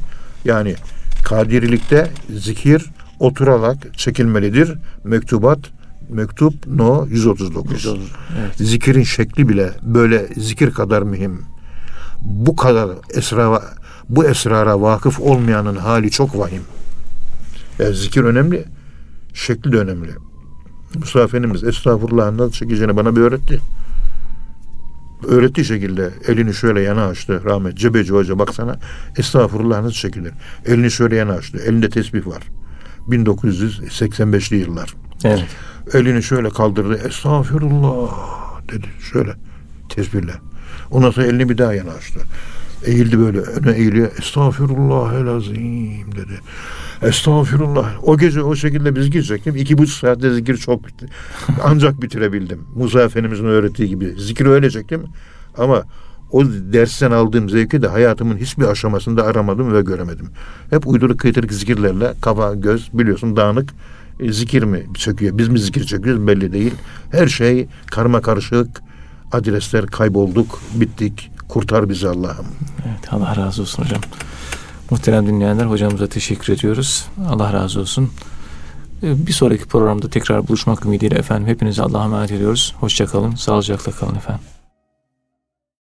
Yani 0.45 0.75
kadirilikte 1.23 2.07
zikir 2.29 2.85
oturarak 3.19 3.97
çekilmelidir. 3.97 4.73
Mektubat 5.03 5.59
mektup 6.09 6.67
no 6.67 7.07
139. 7.09 7.85
Evet. 7.87 8.55
Zikirin 8.57 9.03
şekli 9.03 9.49
bile 9.49 9.71
böyle 9.81 10.27
zikir 10.37 10.71
kadar 10.71 11.01
mühim. 11.01 11.41
Bu 12.21 12.55
kadar 12.55 12.89
esra 13.13 13.61
bu 14.09 14.25
esrara 14.25 14.81
vakıf 14.81 15.19
olmayanın 15.19 15.75
hali 15.75 16.11
çok 16.11 16.37
vahim. 16.37 16.61
Yani 17.79 17.95
zikir 17.95 18.23
önemli, 18.23 18.65
şekli 19.33 19.71
de 19.71 19.77
önemli. 19.77 20.11
Musa 20.99 21.21
Efendimiz 21.21 21.63
estağfurullah 21.63 22.31
nasıl 22.31 22.51
çekeceğini 22.51 22.95
bana 22.95 23.15
bir 23.15 23.21
öğretti. 23.21 23.61
Öğrettiği 25.27 25.65
şekilde 25.65 26.09
elini 26.27 26.53
şöyle 26.53 26.81
yana 26.81 27.05
açtı 27.05 27.41
rahmet. 27.45 27.77
Cebeci 27.77 28.13
Hoca 28.13 28.39
baksana 28.39 28.79
estağfurullah 29.17 29.81
nasıl 29.81 29.95
çekilir. 29.95 30.33
Elini 30.65 30.91
şöyle 30.91 31.15
yana 31.15 31.33
açtı. 31.33 31.57
Elinde 31.65 31.89
tesbih 31.89 32.27
var. 32.27 32.43
1985'li 33.09 34.55
yıllar. 34.55 34.93
Evet. 35.23 35.47
Elini 35.93 36.23
şöyle 36.23 36.49
kaldırdı. 36.49 37.07
Estağfirullah 37.07 38.11
dedi. 38.69 38.87
Şöyle 39.11 39.31
tesbihle. 39.89 40.33
Ondan 40.91 41.11
sonra 41.11 41.25
elini 41.25 41.49
bir 41.49 41.57
daha 41.57 41.73
yana 41.73 41.91
açtı. 41.91 42.19
Eğildi 42.85 43.19
böyle 43.19 43.39
öne 43.39 43.71
eğiliyor. 43.71 44.11
Estağfirullah 44.19 45.13
el 45.13 45.27
azim 45.27 46.11
dedi. 46.11 46.39
Estağfirullah. 47.01 47.93
O 48.03 48.17
gece 48.17 48.43
o 48.43 48.55
şekilde 48.55 48.95
biz 48.95 49.11
girecektim. 49.11 49.55
İki 49.55 49.77
buçuk 49.77 49.95
saatte 49.95 50.33
zikir 50.33 50.57
çok 50.57 50.87
bitti. 50.87 51.05
Ancak 51.63 52.01
bitirebildim. 52.01 52.59
Musa 52.75 53.01
Efendimizin 53.01 53.45
öğrettiği 53.45 53.89
gibi. 53.89 54.15
Zikri 54.17 54.49
öyle 54.49 54.69
çektim. 54.69 55.03
Ama 55.57 55.83
o 56.31 56.45
dersten 56.45 57.11
aldığım 57.11 57.49
zevki 57.49 57.81
de 57.81 57.87
hayatımın 57.87 58.37
hiçbir 58.37 58.65
aşamasında 58.65 59.25
aramadım 59.25 59.73
ve 59.73 59.81
göremedim. 59.81 60.29
Hep 60.69 60.87
uyduruk 60.87 61.19
kıytırık 61.19 61.53
zikirlerle 61.53 62.13
kafa 62.21 62.53
göz 62.53 62.89
biliyorsun 62.93 63.35
dağınık 63.35 63.69
e, 64.19 64.31
zikir 64.31 64.63
mi 64.63 64.85
çekiyor? 64.95 65.37
Biz 65.37 65.49
mi 65.49 65.59
zikir 65.59 65.83
çekiyoruz 65.83 66.27
belli 66.27 66.53
değil. 66.53 66.73
Her 67.11 67.27
şey 67.27 67.67
karma 67.91 68.21
karışık. 68.21 68.67
Adresler 69.31 69.87
kaybolduk, 69.87 70.59
bittik. 70.73 71.31
Kurtar 71.49 71.89
bizi 71.89 72.07
Allah'ım. 72.09 72.45
Evet, 72.87 73.13
Allah 73.13 73.35
razı 73.35 73.61
olsun 73.61 73.83
hocam. 73.83 74.01
Muhterem 74.91 75.27
dinleyenler 75.27 75.65
hocamıza 75.65 76.07
teşekkür 76.07 76.53
ediyoruz. 76.53 77.05
Allah 77.29 77.53
razı 77.53 77.79
olsun. 77.79 78.09
Ee, 79.03 79.27
Bir 79.27 79.31
sonraki 79.31 79.65
programda 79.65 80.09
tekrar 80.09 80.47
buluşmak 80.47 80.85
ümidiyle 80.85 81.15
efendim 81.15 81.47
hepinize 81.47 81.83
Allah'a 81.83 82.03
emanet 82.05 82.31
ediyoruz. 82.31 82.75
Hoşçakalın, 82.79 83.35
sağlıcakla 83.35 83.91
kalın 83.91 84.15
efendim. 84.15 84.43